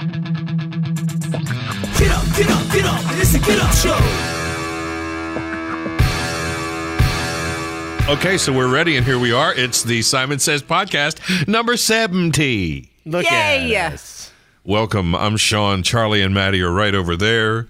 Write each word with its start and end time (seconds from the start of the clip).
Get 0.00 0.08
up, 2.10 2.24
get 2.34 2.50
up, 2.50 2.72
get 2.72 2.86
up. 2.86 3.02
It's 3.18 3.34
a 3.34 3.38
get 3.38 3.60
up 3.60 3.70
show. 3.74 3.98
Okay, 8.10 8.38
so 8.38 8.50
we're 8.50 8.72
ready, 8.72 8.96
and 8.96 9.04
here 9.04 9.18
we 9.18 9.30
are. 9.30 9.52
It's 9.54 9.82
the 9.82 10.00
Simon 10.00 10.38
Says 10.38 10.62
podcast, 10.62 11.46
number 11.46 11.76
70. 11.76 12.90
Look 13.04 13.30
Yay! 13.30 13.76
at 13.76 13.92
us. 13.92 14.32
Welcome. 14.64 15.14
I'm 15.14 15.36
Sean. 15.36 15.82
Charlie 15.82 16.22
and 16.22 16.32
Maddie 16.32 16.62
are 16.62 16.72
right 16.72 16.94
over 16.94 17.14
there. 17.14 17.68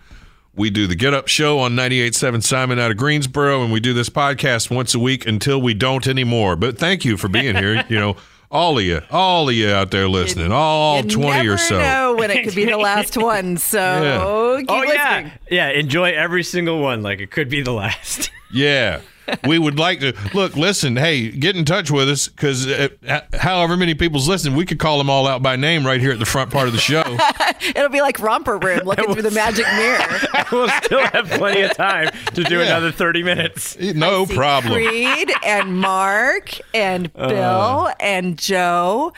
We 0.54 0.70
do 0.70 0.86
the 0.86 0.94
Get 0.94 1.12
Up 1.12 1.26
Show 1.26 1.58
on 1.58 1.72
98.7 1.72 2.44
Simon 2.44 2.78
out 2.78 2.92
of 2.92 2.96
Greensboro, 2.96 3.64
and 3.64 3.72
we 3.72 3.80
do 3.80 3.92
this 3.92 4.08
podcast 4.08 4.70
once 4.70 4.94
a 4.94 5.00
week 5.00 5.26
until 5.26 5.60
we 5.60 5.74
don't 5.74 6.06
anymore. 6.06 6.54
But 6.54 6.78
thank 6.78 7.04
you 7.04 7.16
for 7.16 7.26
being 7.26 7.56
here. 7.56 7.84
You 7.88 7.98
know, 7.98 8.16
all 8.50 8.78
of 8.78 8.84
you, 8.84 9.00
all 9.10 9.48
of 9.48 9.54
you 9.54 9.70
out 9.70 9.90
there 9.90 10.08
listening, 10.08 10.50
all 10.52 10.96
you 11.02 11.10
20 11.10 11.30
never 11.30 11.52
or 11.54 11.58
so. 11.58 11.78
know 11.78 12.14
when 12.18 12.30
it 12.30 12.44
could 12.44 12.54
be 12.54 12.64
the 12.64 12.76
last 12.78 13.16
one. 13.16 13.56
So 13.56 14.56
keep 14.58 14.70
Oh 14.70 14.82
yeah, 14.82 15.30
yeah. 15.50 15.68
Enjoy 15.70 16.10
every 16.12 16.42
single 16.42 16.80
one, 16.80 17.02
like 17.02 17.20
it 17.20 17.30
could 17.30 17.48
be 17.48 17.62
the 17.62 17.72
last. 17.72 18.30
Yeah. 18.52 19.00
We 19.46 19.58
would 19.58 19.78
like 19.78 20.00
to 20.00 20.12
look, 20.34 20.56
listen, 20.56 20.96
hey, 20.96 21.30
get 21.30 21.56
in 21.56 21.64
touch 21.64 21.90
with 21.90 22.08
us 22.08 22.28
because 22.28 22.66
uh, 22.66 22.88
however 23.34 23.76
many 23.76 23.94
people's 23.94 24.28
listening, 24.28 24.56
we 24.56 24.64
could 24.66 24.78
call 24.78 24.98
them 24.98 25.08
all 25.10 25.26
out 25.26 25.42
by 25.42 25.56
name 25.56 25.84
right 25.86 26.00
here 26.00 26.12
at 26.12 26.18
the 26.18 26.24
front 26.26 26.50
part 26.50 26.66
of 26.66 26.72
the 26.72 26.80
show. 26.80 27.02
It'll 27.76 27.88
be 27.88 28.00
like 28.00 28.18
romper 28.20 28.58
room 28.58 28.80
looking 28.84 29.12
through 29.12 29.22
the 29.22 29.30
magic 29.30 29.66
mirror. 29.76 30.44
we'll 30.52 30.68
still 30.82 31.06
have 31.06 31.28
plenty 31.30 31.62
of 31.62 31.74
time 31.76 32.10
to 32.34 32.44
do 32.44 32.56
Yeah. 32.58 32.66
another 32.66 32.92
thirty 32.92 33.22
minutes. 33.22 33.78
No 33.78 34.24
See 34.26 34.34
problem. 34.34 34.72
Creed 34.74 35.30
and 35.44 35.78
Mark 35.78 36.50
and 36.74 37.10
Uh. 37.14 37.28
Bill 37.28 37.92
and 38.00 38.38
Joe. 38.38 39.12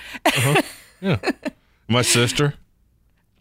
Yeah. 1.00 1.18
My 1.88 2.02
sister. 2.02 2.54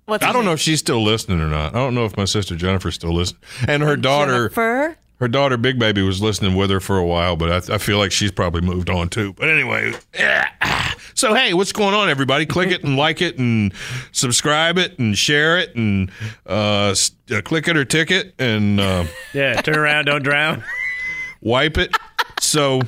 What's 0.05 0.25
I 0.25 0.33
don't 0.33 0.45
know 0.45 0.52
if 0.53 0.59
she's 0.59 0.80
still 0.80 1.03
listening 1.03 1.39
or 1.39 1.47
not. 1.47 1.73
I 1.75 1.77
don't 1.77 1.95
know 1.95 2.05
if 2.05 2.17
my 2.17 2.25
sister 2.25 2.55
Jennifer's 2.55 2.95
still 2.95 3.14
listening. 3.14 3.42
And 3.67 3.81
her 3.83 3.95
daughter, 3.95 4.49
Jennifer. 4.49 4.98
Her 5.21 5.27
daughter 5.27 5.55
Big 5.55 5.77
Baby 5.80 6.02
was 6.02 6.20
listening 6.21 6.55
with 6.55 6.70
her 6.71 6.80
for 6.80 6.98
a 6.98 7.05
while, 7.05 7.36
but 7.36 7.70
I, 7.70 7.76
I 7.76 7.77
feel 7.77 7.99
like 7.99 8.11
she's 8.11 8.32
probably 8.32 8.61
moved 8.61 8.89
on 8.89 9.08
too. 9.08 9.33
But 9.33 9.49
anyway, 9.49 9.93
yeah. 10.15 10.49
so 11.14 11.33
hey, 11.36 11.54
what's 11.54 11.71
going 11.71 11.93
on, 11.93 12.09
everybody? 12.09 12.45
Click 12.48 12.71
it 12.71 12.83
and 12.83 12.98
like 12.98 13.21
it 13.21 13.37
and 13.37 13.71
subscribe 14.11 14.80
it 14.80 14.98
and 14.98 15.15
share 15.17 15.60
it 15.60 15.76
and 15.76 16.11
uh, 16.48 16.95
uh, 17.31 17.42
click 17.43 17.67
it 17.67 17.77
or 17.77 17.86
tick 17.86 18.10
it 18.10 18.33
and 18.39 18.80
uh, 18.80 19.05
Yeah, 19.33 19.61
turn 19.61 19.77
around, 19.77 20.05
don't 20.05 20.23
drown. 20.23 20.64
wipe 21.39 21.77
it. 21.77 21.95
So 22.39 22.81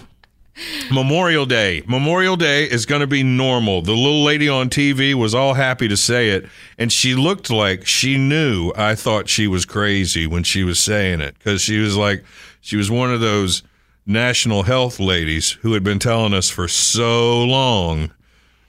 Memorial 0.91 1.46
Day. 1.46 1.81
Memorial 1.88 2.36
Day 2.36 2.66
is 2.66 2.86
going 2.86 3.02
to 3.02 3.08
be 3.08 3.24
normal. 3.24 3.81
The 3.81 3.94
little 3.94 4.24
lady 4.24 4.47
on 4.50 4.69
TV 4.69 5.14
was 5.14 5.34
all 5.34 5.53
happy 5.56 5.88
to 5.88 5.97
say 5.97 6.30
it, 6.30 6.46
and 6.78 6.91
she 6.91 7.16
looked 7.16 7.50
like 7.50 7.86
she 7.88 8.18
knew 8.18 8.72
I 8.75 8.96
thought 8.96 9.30
she 9.30 9.47
was 9.47 9.66
crazy 9.66 10.28
when 10.28 10.44
she 10.44 10.64
was 10.64 10.80
saying 10.80 11.22
it 11.22 11.36
because 11.38 11.62
she 11.62 11.80
was 11.80 11.97
like, 11.97 12.24
she 12.62 12.75
was 12.75 12.91
one 12.91 13.12
of 13.14 13.19
those 13.22 13.64
national 14.06 14.64
health 14.64 15.00
ladies 15.00 15.52
who 15.62 15.74
had 15.74 15.84
been 15.84 16.00
telling 16.00 16.34
us 16.34 16.50
for 16.50 16.68
so 16.68 17.44
long 17.44 18.12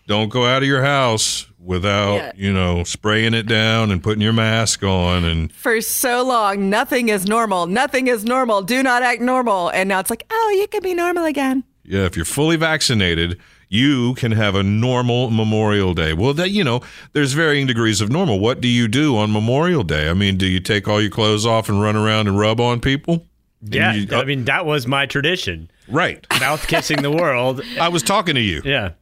don't 0.06 0.28
go 0.28 0.44
out 0.46 0.62
of 0.62 0.68
your 0.68 0.82
house 0.82 1.46
without, 1.58 2.16
Yeah. 2.16 2.32
you 2.36 2.52
know, 2.52 2.84
spraying 2.84 3.32
it 3.34 3.46
down 3.46 3.90
and 3.90 4.02
putting 4.02 4.20
your 4.20 4.34
mask 4.34 4.82
on 4.84 5.24
and 5.24 5.50
For 5.50 5.80
so 5.80 6.22
long, 6.22 6.68
nothing 6.68 7.08
is 7.08 7.26
normal. 7.26 7.66
Nothing 7.66 8.06
is 8.06 8.22
normal. 8.24 8.62
Do 8.62 8.82
not 8.82 9.02
act 9.02 9.22
normal. 9.22 9.70
And 9.70 9.88
now 9.88 9.98
it's 10.00 10.10
like, 10.10 10.24
oh, 10.30 10.54
you 10.58 10.66
can 10.68 10.82
be 10.82 10.94
normal 10.94 11.24
again. 11.24 11.64
Yeah, 11.84 12.04
if 12.06 12.16
you're 12.16 12.24
fully 12.24 12.56
vaccinated, 12.56 13.38
you 13.68 14.14
can 14.14 14.32
have 14.32 14.54
a 14.54 14.62
normal 14.62 15.30
Memorial 15.30 15.94
Day. 15.94 16.12
Well, 16.14 16.32
that 16.34 16.50
you 16.50 16.64
know, 16.64 16.80
there's 17.12 17.32
varying 17.32 17.66
degrees 17.66 18.00
of 18.00 18.10
normal. 18.10 18.40
What 18.40 18.60
do 18.60 18.68
you 18.68 18.88
do 18.88 19.16
on 19.18 19.32
Memorial 19.32 19.82
Day? 19.82 20.08
I 20.08 20.14
mean, 20.14 20.36
do 20.36 20.46
you 20.46 20.60
take 20.60 20.88
all 20.88 21.00
your 21.00 21.10
clothes 21.10 21.44
off 21.44 21.68
and 21.68 21.80
run 21.82 21.96
around 21.96 22.28
and 22.28 22.38
rub 22.38 22.60
on 22.60 22.80
people? 22.80 23.26
Yeah, 23.62 23.94
you- 23.94 24.08
I 24.16 24.24
mean 24.24 24.44
that 24.44 24.66
was 24.66 24.86
my 24.86 25.06
tradition. 25.06 25.70
Right. 25.88 26.26
Mouth 26.40 26.66
kissing 26.66 27.02
the 27.02 27.10
world. 27.10 27.62
I 27.80 27.88
was 27.88 28.02
talking 28.02 28.34
to 28.34 28.40
you. 28.40 28.62
Yeah. 28.64 28.92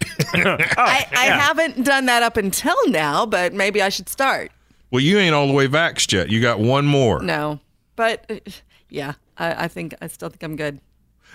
I, 0.34 1.06
I 1.12 1.26
haven't 1.26 1.84
done 1.84 2.06
that 2.06 2.22
up 2.22 2.36
until 2.36 2.76
now, 2.88 3.24
but 3.26 3.52
maybe 3.54 3.80
I 3.82 3.88
should 3.88 4.08
start. 4.08 4.52
Well, 4.90 5.00
you 5.00 5.18
ain't 5.18 5.34
all 5.34 5.46
the 5.46 5.52
way 5.52 5.66
vaxxed 5.68 6.12
yet. 6.12 6.30
You 6.30 6.40
got 6.40 6.58
one 6.60 6.86
more. 6.86 7.20
No. 7.22 7.60
But 7.96 8.24
uh, 8.30 8.36
yeah, 8.90 9.14
I, 9.38 9.64
I 9.64 9.68
think 9.68 9.94
I 10.00 10.06
still 10.08 10.28
think 10.28 10.42
I'm 10.42 10.56
good. 10.56 10.80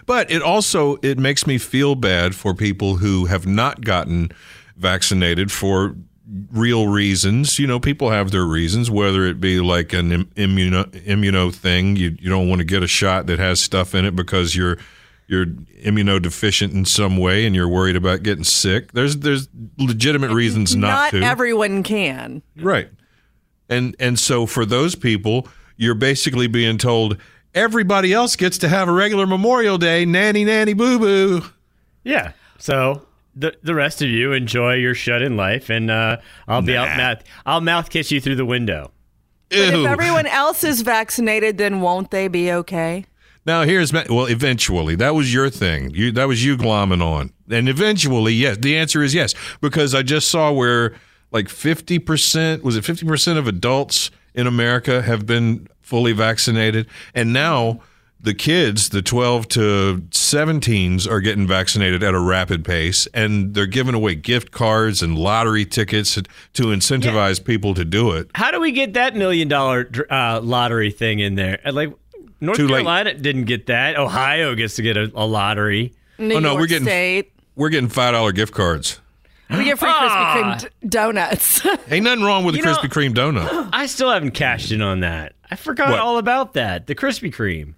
But 0.06 0.32
it 0.32 0.42
also 0.42 0.98
it 1.02 1.18
makes 1.18 1.46
me 1.46 1.58
feel 1.58 1.96
bad 1.96 2.36
for 2.36 2.54
people 2.54 2.98
who 2.98 3.26
have 3.26 3.46
not 3.46 3.82
gotten 3.82 4.32
vaccinated 4.76 5.52
for 5.52 5.96
real 6.52 6.88
reasons. 6.88 7.60
You 7.60 7.68
know, 7.68 7.80
people 7.80 8.10
have 8.10 8.32
their 8.32 8.46
reasons, 8.46 8.90
whether 8.90 9.26
it 9.26 9.40
be 9.40 9.60
like 9.60 9.94
an 9.94 10.12
im- 10.12 10.26
immuno 10.36 10.86
immuno 11.06 11.54
thing. 11.54 11.96
You 11.96 12.16
you 12.20 12.30
don't 12.30 12.50
want 12.50 12.60
to 12.60 12.66
get 12.66 12.84
a 12.84 12.88
shot 12.88 13.28
that 13.28 13.40
has 13.40 13.60
stuff 13.60 13.94
in 13.96 14.06
it 14.06 14.16
because 14.16 14.56
you're 14.56 14.78
you're 15.28 15.46
immunodeficient 15.46 16.74
in 16.74 16.84
some 16.84 17.16
way 17.18 17.46
and 17.46 17.56
you're 17.56 17.68
worried 17.68 17.96
about 17.96 18.24
getting 18.24 18.44
sick. 18.44 18.92
There's 18.92 19.18
there's 19.18 19.48
legitimate 19.78 20.32
reasons 20.32 20.76
not, 20.76 21.12
to. 21.12 21.20
Not 21.20 21.30
everyone 21.30 21.84
can. 21.84 22.42
Right. 22.58 22.90
And 23.70 23.96
and 24.00 24.20
so 24.20 24.46
for 24.46 24.66
those 24.66 24.96
people, 24.96 25.48
you're 25.78 25.96
basically 25.96 26.48
being 26.48 26.78
told 26.78 27.18
everybody 27.54 28.14
else 28.14 28.36
gets 28.36 28.58
to 28.60 28.70
have 28.70 28.88
a 28.88 28.92
regular 28.92 29.28
Memorial 29.28 29.78
Day, 29.78 30.06
nanny 30.06 30.46
nanny 30.46 30.74
boo 30.74 31.00
boo. 31.00 31.44
Yeah. 32.04 32.34
So 32.58 33.06
the 33.36 33.56
the 33.64 33.76
rest 33.76 34.02
of 34.02 34.10
you 34.10 34.34
enjoy 34.34 34.76
your 34.76 34.94
shut 34.94 35.22
in 35.22 35.38
life, 35.38 35.70
and 35.70 35.90
uh, 35.90 36.18
I'll 36.48 36.62
be 36.62 36.76
out 36.76 36.98
mouth. 36.98 37.24
I'll 37.46 37.62
mouth 37.62 37.90
kiss 37.90 38.12
you 38.12 38.22
through 38.22 38.36
the 38.36 38.46
window. 38.46 38.92
But 39.50 39.60
if 39.60 39.86
everyone 39.86 40.28
else 40.28 40.64
is 40.64 40.82
vaccinated, 40.82 41.58
then 41.58 41.82
won't 41.82 42.10
they 42.12 42.30
be 42.30 42.52
okay? 42.52 43.06
Now 43.46 43.64
here's 43.64 43.92
ma- 43.92 44.04
well, 44.10 44.28
eventually 44.28 44.96
that 44.96 45.16
was 45.16 45.34
your 45.34 45.50
thing. 45.50 45.92
You 45.92 46.12
that 46.14 46.28
was 46.28 46.46
you 46.46 46.56
glomming 46.58 47.04
on, 47.04 47.34
and 47.50 47.68
eventually, 47.68 48.34
yes. 48.34 48.58
The 48.58 48.78
answer 48.78 49.02
is 49.02 49.14
yes 49.14 49.34
because 49.60 49.96
I 49.96 50.04
just 50.04 50.30
saw 50.30 50.52
where 50.52 50.96
like 51.32 51.50
fifty 51.50 52.00
percent 52.00 52.64
was 52.64 52.78
it 52.78 52.86
fifty 52.86 53.06
percent 53.06 53.40
of 53.40 53.48
adults 53.48 54.12
in 54.34 54.48
America 54.48 55.02
have 55.02 55.26
been 55.26 55.68
fully 55.92 56.14
vaccinated, 56.14 56.88
and 57.14 57.34
now 57.34 57.82
the 58.18 58.34
kids, 58.34 58.88
the 58.90 59.02
twelve 59.02 59.46
to 59.50 60.04
seventeens, 60.12 61.06
are 61.06 61.20
getting 61.20 61.46
vaccinated 61.46 62.02
at 62.02 62.14
a 62.14 62.20
rapid 62.20 62.64
pace, 62.64 63.08
and 63.14 63.54
they're 63.54 63.66
giving 63.66 63.94
away 63.94 64.16
gift 64.16 64.52
cards 64.52 65.04
and 65.04 65.18
lottery 65.20 65.66
tickets 65.66 66.16
to 66.16 66.64
incentivize 66.64 67.44
people 67.44 67.74
to 67.74 67.84
do 67.84 68.12
it. 68.14 68.30
How 68.34 68.52
do 68.52 68.62
we 68.62 68.72
get 68.72 68.94
that 68.94 69.18
million 69.18 69.50
dollar 69.50 69.90
uh, 70.10 70.40
lottery 70.42 70.92
thing 70.92 71.20
in 71.20 71.36
there? 71.36 71.60
Uh, 71.66 71.74
Like 71.74 71.94
North 72.40 72.56
Too 72.56 72.68
late. 72.70 72.86
Carolina 72.86 73.14
didn't 73.16 73.44
get 73.46 73.66
that. 73.68 73.98
Ohio 73.98 74.56
gets 74.56 74.76
to 74.78 74.82
get 74.82 74.96
a, 74.96 75.12
a 75.14 75.26
lottery. 75.26 75.94
New 76.18 76.36
Oh, 76.36 76.40
no, 76.40 76.52
York 76.52 76.62
we're 76.62 76.68
getting- 76.68 76.88
State. 76.88 77.34
We're 77.58 77.70
getting 77.70 77.90
five 77.90 78.14
dollar 78.14 78.32
gift 78.32 78.54
cards. 78.54 79.02
We 79.58 79.64
get 79.66 79.80
free 79.80 79.90
Krispy 79.90 80.34
Kreme 80.36 80.44
ah. 80.44 80.58
d- 80.82 80.88
donuts. 80.88 81.66
Ain't 81.92 82.04
nothing 82.06 82.24
wrong 82.24 82.46
with 82.46 82.56
a 82.56 82.58
You 82.60 82.64
know- 82.64 82.76
Krispy 82.76 82.90
Kreme 82.90 83.14
donut. 83.14 83.70
I 83.74 83.86
still 83.86 84.10
haven't 84.12 84.32
cashed 84.32 84.72
in 84.72 84.82
on 84.82 85.02
that. 85.02 85.34
I 85.50 85.56
forgot 85.56 85.90
What? 85.90 86.00
all 86.00 86.18
about 86.18 86.54
that. 86.54 86.88
The 86.88 86.96
Krispy 86.96 87.34
Kreme. 87.34 87.74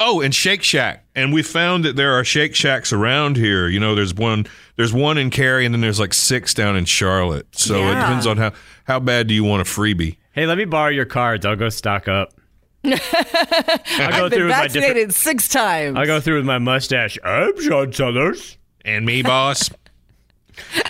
Oh, 0.00 0.20
and 0.20 0.32
Shake 0.32 0.62
Shack, 0.62 1.04
and 1.16 1.32
we 1.32 1.42
found 1.42 1.84
that 1.84 1.96
there 1.96 2.12
are 2.12 2.22
Shake 2.24 2.54
Shacks 2.54 2.92
around 2.92 3.36
here. 3.36 3.66
You 3.66 3.80
know, 3.80 3.96
there's 3.96 4.14
one, 4.14 4.46
there's 4.76 4.92
one 4.92 5.18
in 5.18 5.28
Cary, 5.30 5.64
and 5.64 5.74
then 5.74 5.80
there's 5.80 5.98
like 5.98 6.14
six 6.14 6.54
down 6.54 6.76
in 6.76 6.84
Charlotte. 6.84 7.48
So 7.56 7.74
it 7.74 7.80
Yeah. 7.80 8.00
depends 8.02 8.24
on 8.26 8.36
how 8.36 8.52
how 8.84 9.00
bad 9.00 9.26
do 9.26 9.34
you 9.34 9.42
want 9.42 9.60
a 9.62 9.64
freebie. 9.64 10.16
Hey, 10.32 10.46
let 10.46 10.56
me 10.56 10.66
borrow 10.66 10.90
your 10.90 11.04
cards. 11.04 11.44
I'll 11.44 11.56
go 11.56 11.68
stock 11.68 12.06
up. 12.06 12.32
I'll 12.84 12.92
go 12.92 12.96
I've 12.96 14.30
been 14.30 14.38
through 14.38 14.46
with 14.46 14.50
my 14.56 14.62
different. 14.68 14.72
vaccinated 14.74 15.14
six 15.14 15.48
times. 15.48 15.96
I'll 15.98 16.06
go 16.06 16.20
through 16.20 16.36
with 16.36 16.46
my 16.46 16.58
mustache. 16.58 17.18
I'm 17.24 17.60
Sean 17.60 17.92
Sellers. 17.92 18.56
And 18.84 19.04
me, 19.04 19.22
boss. 19.22 19.68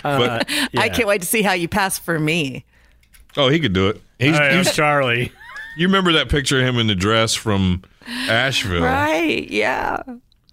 Uh, 0.03 0.17
but 0.17 0.49
I 0.77 0.89
can't 0.89 1.07
wait 1.07 1.21
to 1.21 1.27
see 1.27 1.41
how 1.41 1.53
you 1.53 1.67
pass 1.67 1.97
for 1.99 2.19
me. 2.19 2.65
oh, 3.37 3.49
he 3.49 3.59
could 3.59 3.73
do 3.73 3.89
it. 3.89 4.01
He's, 4.17 4.35
Hi, 4.37 4.49
I'm 4.49 4.55
he's- 4.63 4.75
Charlie. 4.75 5.31
you 5.77 5.87
remember 5.87 6.13
that 6.13 6.29
picture 6.29 6.59
of 6.59 6.65
him 6.67 6.77
in 6.77 6.87
the 6.87 6.95
dress 6.95 7.33
from 7.35 7.83
Asheville? 8.07 8.81
Right? 8.83 9.49
Yeah. 9.49 10.01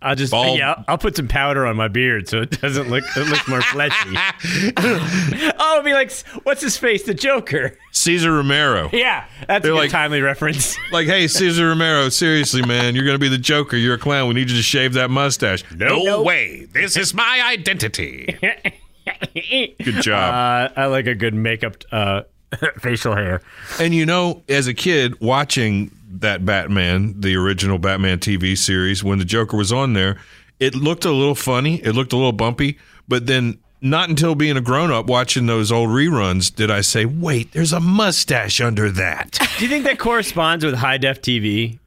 I'll 0.03 0.15
just 0.15 0.31
Bald. 0.31 0.59
yeah. 0.59 0.85
I'll 0.87 0.99
put 0.99 1.17
some 1.17 1.27
powder 1.27 1.67
on 1.67 1.75
my 1.75 1.89
beard 1.89 2.29
so 2.29 2.43
it 2.43 2.61
doesn't 2.61 2.91
look 2.91 3.03
it 3.17 3.29
looks 3.29 3.49
more 3.49 3.63
fleshy. 3.63 4.15
oh, 4.77 5.71
it'll 5.73 5.83
be 5.83 5.95
like 5.95 6.13
what's 6.45 6.61
his 6.61 6.77
face, 6.77 7.05
the 7.05 7.15
Joker. 7.15 7.77
Cesar 7.93 8.31
Romero. 8.31 8.91
Yeah, 8.93 9.25
that's 9.49 9.63
They're 9.65 9.73
a 9.73 9.77
like- 9.77 9.91
timely 9.91 10.21
reference. 10.21 10.77
Like, 10.93 11.07
hey, 11.09 11.27
Cesar 11.29 11.69
Romero, 11.69 12.09
seriously, 12.11 12.63
man, 12.65 12.95
you're 12.95 13.05
going 13.05 13.17
to 13.17 13.19
be 13.19 13.29
the 13.29 13.39
Joker. 13.39 13.77
You're 13.77 13.95
a 13.95 13.99
clown. 13.99 14.29
We 14.29 14.35
need 14.35 14.49
you 14.51 14.57
to 14.57 14.63
shave 14.63 14.93
that 14.93 15.11
mustache. 15.11 15.65
No 15.75 16.23
way. 16.23 16.67
This 16.71 16.97
is 16.97 17.13
my 17.13 17.43
identity. 17.45 18.37
Good 19.35 20.03
job. 20.03 20.35
Uh, 20.35 20.81
I 20.81 20.87
like 20.87 21.07
a 21.07 21.15
good 21.15 21.35
makeup 21.35 21.77
uh, 21.93 22.23
facial 22.79 23.15
hair. 23.15 23.43
and 23.81 23.95
you 23.95 24.07
know, 24.07 24.43
as 24.49 24.67
a 24.67 24.75
kid 24.75 25.21
watching 25.21 25.91
that 26.21 26.45
Batman, 26.45 27.21
the 27.21 27.37
original 27.37 27.79
Batman 27.79 28.19
TV 28.19 28.57
series, 28.57 29.03
when 29.05 29.19
the 29.19 29.25
Joker 29.25 29.57
was 29.57 29.73
on 29.73 29.93
there, 29.93 30.19
it 30.61 30.75
looked 30.75 31.05
a 31.05 31.13
little 31.13 31.35
funny. 31.35 31.77
It 31.83 31.93
looked 31.93 32.13
a 32.13 32.17
little 32.17 32.33
bumpy. 32.33 32.79
But 33.09 33.27
then, 33.27 33.59
not 33.81 34.09
until 34.09 34.35
being 34.35 34.57
a 34.57 34.61
grown 34.61 34.91
up 34.91 35.07
watching 35.07 35.47
those 35.47 35.71
old 35.71 35.91
reruns 35.91 36.55
did 36.55 36.71
I 36.71 36.81
say, 36.81 37.05
wait, 37.05 37.53
there's 37.53 37.73
a 37.73 37.81
mustache 37.81 38.61
under 38.61 38.91
that. 38.93 39.39
Do 39.59 39.65
you 39.65 39.71
think 39.71 39.85
that 39.85 39.99
corresponds 39.99 40.65
with 40.65 40.75
high 40.75 40.99
def 40.99 41.21
TV? 41.21 41.79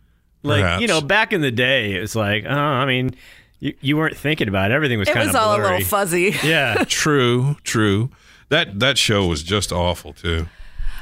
Like 0.43 0.61
Perhaps. 0.61 0.81
you 0.81 0.87
know, 0.87 1.01
back 1.01 1.33
in 1.33 1.41
the 1.41 1.51
day, 1.51 1.93
it's 1.93 2.15
like, 2.15 2.45
oh, 2.47 2.53
I 2.53 2.85
mean, 2.85 3.15
you, 3.59 3.73
you 3.81 3.97
weren't 3.97 4.17
thinking 4.17 4.47
about 4.47 4.71
it. 4.71 4.73
Everything 4.73 4.99
was 4.99 5.07
It 5.07 5.13
kind 5.13 5.27
was 5.27 5.35
of 5.35 5.41
all 5.41 5.55
a 5.55 5.61
little 5.61 5.81
fuzzy. 5.81 6.35
Yeah. 6.43 6.83
true, 6.87 7.55
true. 7.63 8.09
That 8.49 8.79
that 8.79 8.97
show 8.97 9.27
was 9.27 9.43
just 9.43 9.71
awful 9.71 10.13
too. 10.13 10.47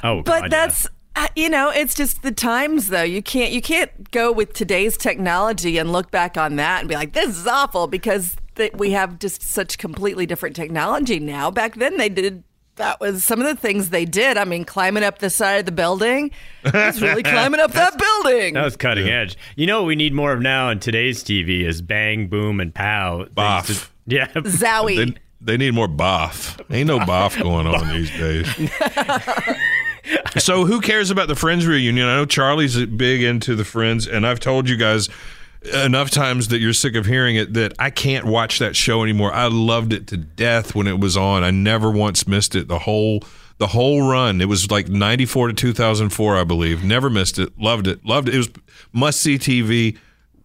Oh, 0.03 0.21
But 0.23 0.41
God, 0.43 0.51
that's 0.51 0.87
uh, 1.15 1.27
you 1.35 1.49
know, 1.49 1.69
it's 1.69 1.95
just 1.95 2.21
the 2.21 2.31
times 2.31 2.89
though. 2.89 3.01
You 3.03 3.23
can't 3.23 3.51
you 3.51 3.61
can't 3.61 4.11
go 4.11 4.31
with 4.31 4.53
today's 4.53 4.97
technology 4.97 5.77
and 5.77 5.91
look 5.91 6.11
back 6.11 6.37
on 6.37 6.57
that 6.57 6.81
and 6.81 6.89
be 6.89 6.95
like, 6.95 7.13
this 7.13 7.37
is 7.37 7.47
awful 7.47 7.87
because 7.87 8.35
th- 8.55 8.73
we 8.73 8.91
have 8.91 9.17
just 9.17 9.41
such 9.41 9.77
completely 9.77 10.25
different 10.25 10.55
technology 10.55 11.19
now. 11.19 11.49
Back 11.49 11.75
then, 11.75 11.97
they 11.97 12.09
did. 12.09 12.43
That 12.77 12.99
was 12.99 13.23
some 13.23 13.39
of 13.39 13.45
the 13.47 13.55
things 13.55 13.89
they 13.89 14.05
did. 14.05 14.37
I 14.37 14.45
mean, 14.45 14.63
climbing 14.65 15.03
up 15.03 15.19
the 15.19 15.29
side 15.29 15.59
of 15.59 15.65
the 15.65 15.71
building. 15.71 16.31
It's 16.63 17.01
really 17.01 17.23
climbing 17.23 17.59
up 17.59 17.71
that 17.73 17.97
building. 17.97 18.53
That 18.53 18.63
was 18.65 18.77
cutting 18.77 19.07
edge. 19.09 19.37
You 19.55 19.67
know 19.67 19.81
what 19.81 19.87
we 19.87 19.95
need 19.95 20.13
more 20.13 20.31
of 20.33 20.41
now 20.41 20.69
in 20.69 20.79
today's 20.79 21.23
TV 21.23 21.65
is 21.65 21.81
bang, 21.81 22.27
boom, 22.27 22.59
and 22.59 22.73
pow. 22.73 23.25
Boff. 23.35 23.67
to- 23.67 23.87
yeah. 24.15 24.27
Zowie. 24.27 24.97
They, 25.13 25.19
they 25.41 25.57
need 25.57 25.73
more 25.73 25.87
boff. 25.87 26.59
Ain't 26.73 26.87
no 26.87 26.99
boff 26.99 27.41
going 27.41 27.67
on 27.67 27.87
these 27.93 28.11
days. 28.11 28.47
so 30.43 30.65
who 30.65 30.79
cares 30.81 31.09
about 31.11 31.27
the 31.27 31.35
Friends 31.35 31.65
reunion? 31.65 32.07
I 32.07 32.15
know 32.17 32.25
Charlie's 32.25 32.83
big 32.85 33.23
into 33.23 33.55
the 33.55 33.65
Friends, 33.65 34.07
and 34.07 34.25
I've 34.25 34.39
told 34.39 34.69
you 34.69 34.77
guys 34.77 35.09
enough 35.73 36.09
times 36.09 36.47
that 36.49 36.59
you're 36.59 36.73
sick 36.73 36.95
of 36.95 37.05
hearing 37.05 37.35
it 37.35 37.53
that 37.53 37.73
I 37.79 37.89
can't 37.89 38.25
watch 38.25 38.59
that 38.59 38.75
show 38.75 39.03
anymore. 39.03 39.33
I 39.33 39.47
loved 39.47 39.93
it 39.93 40.07
to 40.07 40.17
death 40.17 40.75
when 40.75 40.87
it 40.87 40.99
was 40.99 41.17
on. 41.17 41.43
I 41.43 41.51
never 41.51 41.89
once 41.91 42.27
missed 42.27 42.55
it. 42.55 42.67
The 42.67 42.79
whole 42.79 43.23
the 43.57 43.67
whole 43.67 44.07
run. 44.07 44.39
It 44.39 44.45
was 44.47 44.69
like 44.69 44.87
94 44.87 45.47
to 45.47 45.53
2004, 45.53 46.37
I 46.37 46.43
believe. 46.43 46.83
Never 46.83 47.09
missed 47.09 47.39
it. 47.39 47.57
Loved 47.59 47.87
it. 47.87 48.05
Loved 48.05 48.29
it. 48.29 48.35
It 48.35 48.37
was 48.37 48.49
must 48.93 49.19
see 49.19 49.37
TV 49.37 49.97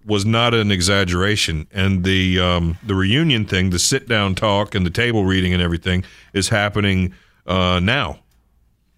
was 0.06 0.25
not 0.25 0.55
an 0.55 0.73
exaggeration. 0.73 1.67
And 1.73 2.05
the 2.05 2.41
um, 2.41 2.79
the 2.82 2.94
reunion 2.94 3.44
thing, 3.44 3.70
the 3.70 3.79
sit 3.79 4.09
down 4.09 4.35
talk 4.35 4.75
and 4.75 4.85
the 4.87 4.91
table 4.91 5.25
reading 5.25 5.53
and 5.53 5.62
everything 5.62 6.05
is 6.32 6.49
happening 6.49 7.14
uh, 7.47 7.81
now. 7.82 8.20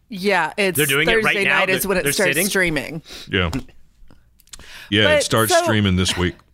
yeah, 0.08 0.52
it's 0.56 0.76
They're 0.76 0.86
doing 0.86 1.08
it 1.08 1.12
Thursday 1.12 1.34
right 1.40 1.44
now? 1.46 1.58
night 1.58 1.70
is 1.70 1.82
They're- 1.82 1.88
when 1.88 1.98
it 1.98 2.04
they're 2.04 2.12
starts 2.12 2.30
sitting? 2.30 2.46
streaming. 2.46 3.02
Yeah. 3.28 3.50
Yeah, 4.90 5.04
But 5.04 5.18
it 5.18 5.22
starts 5.24 5.52
so- 5.52 5.62
streaming 5.62 5.96
this 5.96 6.16
week. 6.16 6.34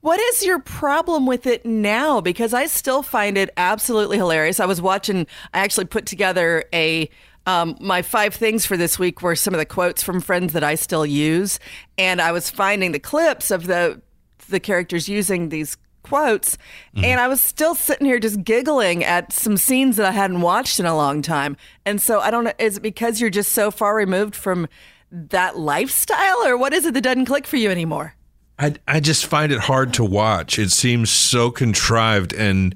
What 0.00 0.18
is 0.18 0.44
your 0.44 0.58
problem 0.58 1.26
with 1.26 1.46
it 1.46 1.64
now? 1.66 2.20
Because 2.20 2.54
I 2.54 2.66
still 2.66 3.02
find 3.02 3.36
it 3.36 3.50
absolutely 3.56 4.16
hilarious. 4.16 4.58
I 4.58 4.66
was 4.66 4.80
watching. 4.80 5.26
I 5.52 5.60
actually 5.60 5.84
put 5.86 6.06
together 6.06 6.64
a. 6.72 7.08
Um, 7.46 7.76
my 7.80 8.02
five 8.02 8.34
things 8.34 8.66
for 8.66 8.76
this 8.76 8.98
week 8.98 9.22
were 9.22 9.36
some 9.36 9.54
of 9.54 9.58
the 9.58 9.66
quotes 9.66 10.02
from 10.02 10.20
friends 10.20 10.52
that 10.54 10.64
I 10.64 10.74
still 10.74 11.06
use, 11.06 11.60
and 11.98 12.20
I 12.20 12.32
was 12.32 12.50
finding 12.50 12.92
the 12.92 12.98
clips 12.98 13.50
of 13.50 13.66
the 13.66 14.00
the 14.48 14.58
characters 14.60 15.08
using 15.08 15.50
these 15.50 15.76
quotes, 16.02 16.56
and 16.96 17.20
I 17.20 17.28
was 17.28 17.40
still 17.40 17.74
sitting 17.74 18.06
here 18.06 18.18
just 18.18 18.42
giggling 18.44 19.04
at 19.04 19.32
some 19.32 19.56
scenes 19.56 19.96
that 19.96 20.06
I 20.06 20.12
hadn't 20.12 20.40
watched 20.40 20.80
in 20.80 20.86
a 20.86 20.96
long 20.96 21.20
time. 21.22 21.56
And 21.84 22.00
so 22.00 22.20
I 22.20 22.30
don't 22.30 22.44
know. 22.44 22.52
Is 22.58 22.78
it 22.78 22.82
because 22.82 23.20
you're 23.20 23.30
just 23.30 23.52
so 23.52 23.70
far 23.70 23.94
removed 23.94 24.34
from 24.34 24.68
that 25.10 25.58
lifestyle, 25.58 26.46
or 26.46 26.56
what 26.56 26.72
is 26.72 26.84
it 26.84 26.94
that 26.94 27.02
doesn't 27.02 27.26
click 27.26 27.46
for 27.46 27.56
you 27.56 27.70
anymore? 27.70 28.14
I, 28.58 28.74
I 28.88 29.00
just 29.00 29.26
find 29.26 29.52
it 29.52 29.60
hard 29.60 29.94
to 29.94 30.04
watch. 30.04 30.58
It 30.58 30.70
seems 30.70 31.10
so 31.10 31.50
contrived 31.50 32.32
and 32.32 32.74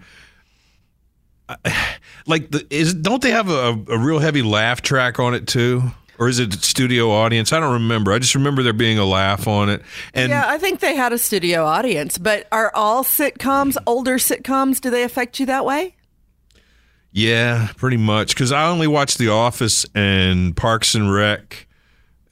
I- 1.49 1.97
like 2.27 2.50
the 2.50 2.67
is 2.71 2.94
don't 2.94 3.23
they 3.23 3.31
have 3.31 3.49
a, 3.49 3.82
a 3.88 3.99
real 3.99 4.19
heavy 4.19 4.43
laugh 4.43 4.82
track 4.82 5.19
on 5.19 5.35
it 5.35 5.47
too? 5.47 5.82
Or 6.19 6.29
is 6.29 6.38
it 6.38 6.53
studio 6.62 7.11
audience? 7.11 7.50
I 7.50 7.61
don't 7.61 7.73
remember. 7.73 8.12
I 8.12 8.19
just 8.19 8.35
remember 8.35 8.62
there 8.62 8.75
being 8.75 8.99
a 8.99 9.06
laugh 9.06 9.49
on 9.49 9.71
it. 9.71 9.81
And 10.12 10.29
yeah, 10.29 10.44
I 10.47 10.59
think 10.59 10.81
they 10.81 10.94
had 10.94 11.15
a 11.15 11.19
studio 11.19 11.65
audience, 11.65 12.19
but 12.19 12.47
are 12.53 12.71
all 12.75 13.05
sitcoms, 13.05 13.79
older 13.87 14.19
sitcoms, 14.19 14.83
do 14.83 14.91
they 14.91 15.03
affect 15.03 15.41
you 15.41 15.47
that 15.47 15.65
way? 15.65 15.97
Yeah, 17.11 17.69
pretty 17.79 17.97
much. 17.97 18.35
Because 18.35 18.53
I 18.53 18.69
only 18.69 18.87
watch 18.87 19.17
The 19.17 19.31
Office 19.31 19.87
and 19.94 20.55
Parks 20.55 20.94
and 20.94 21.11
Rec 21.11 21.67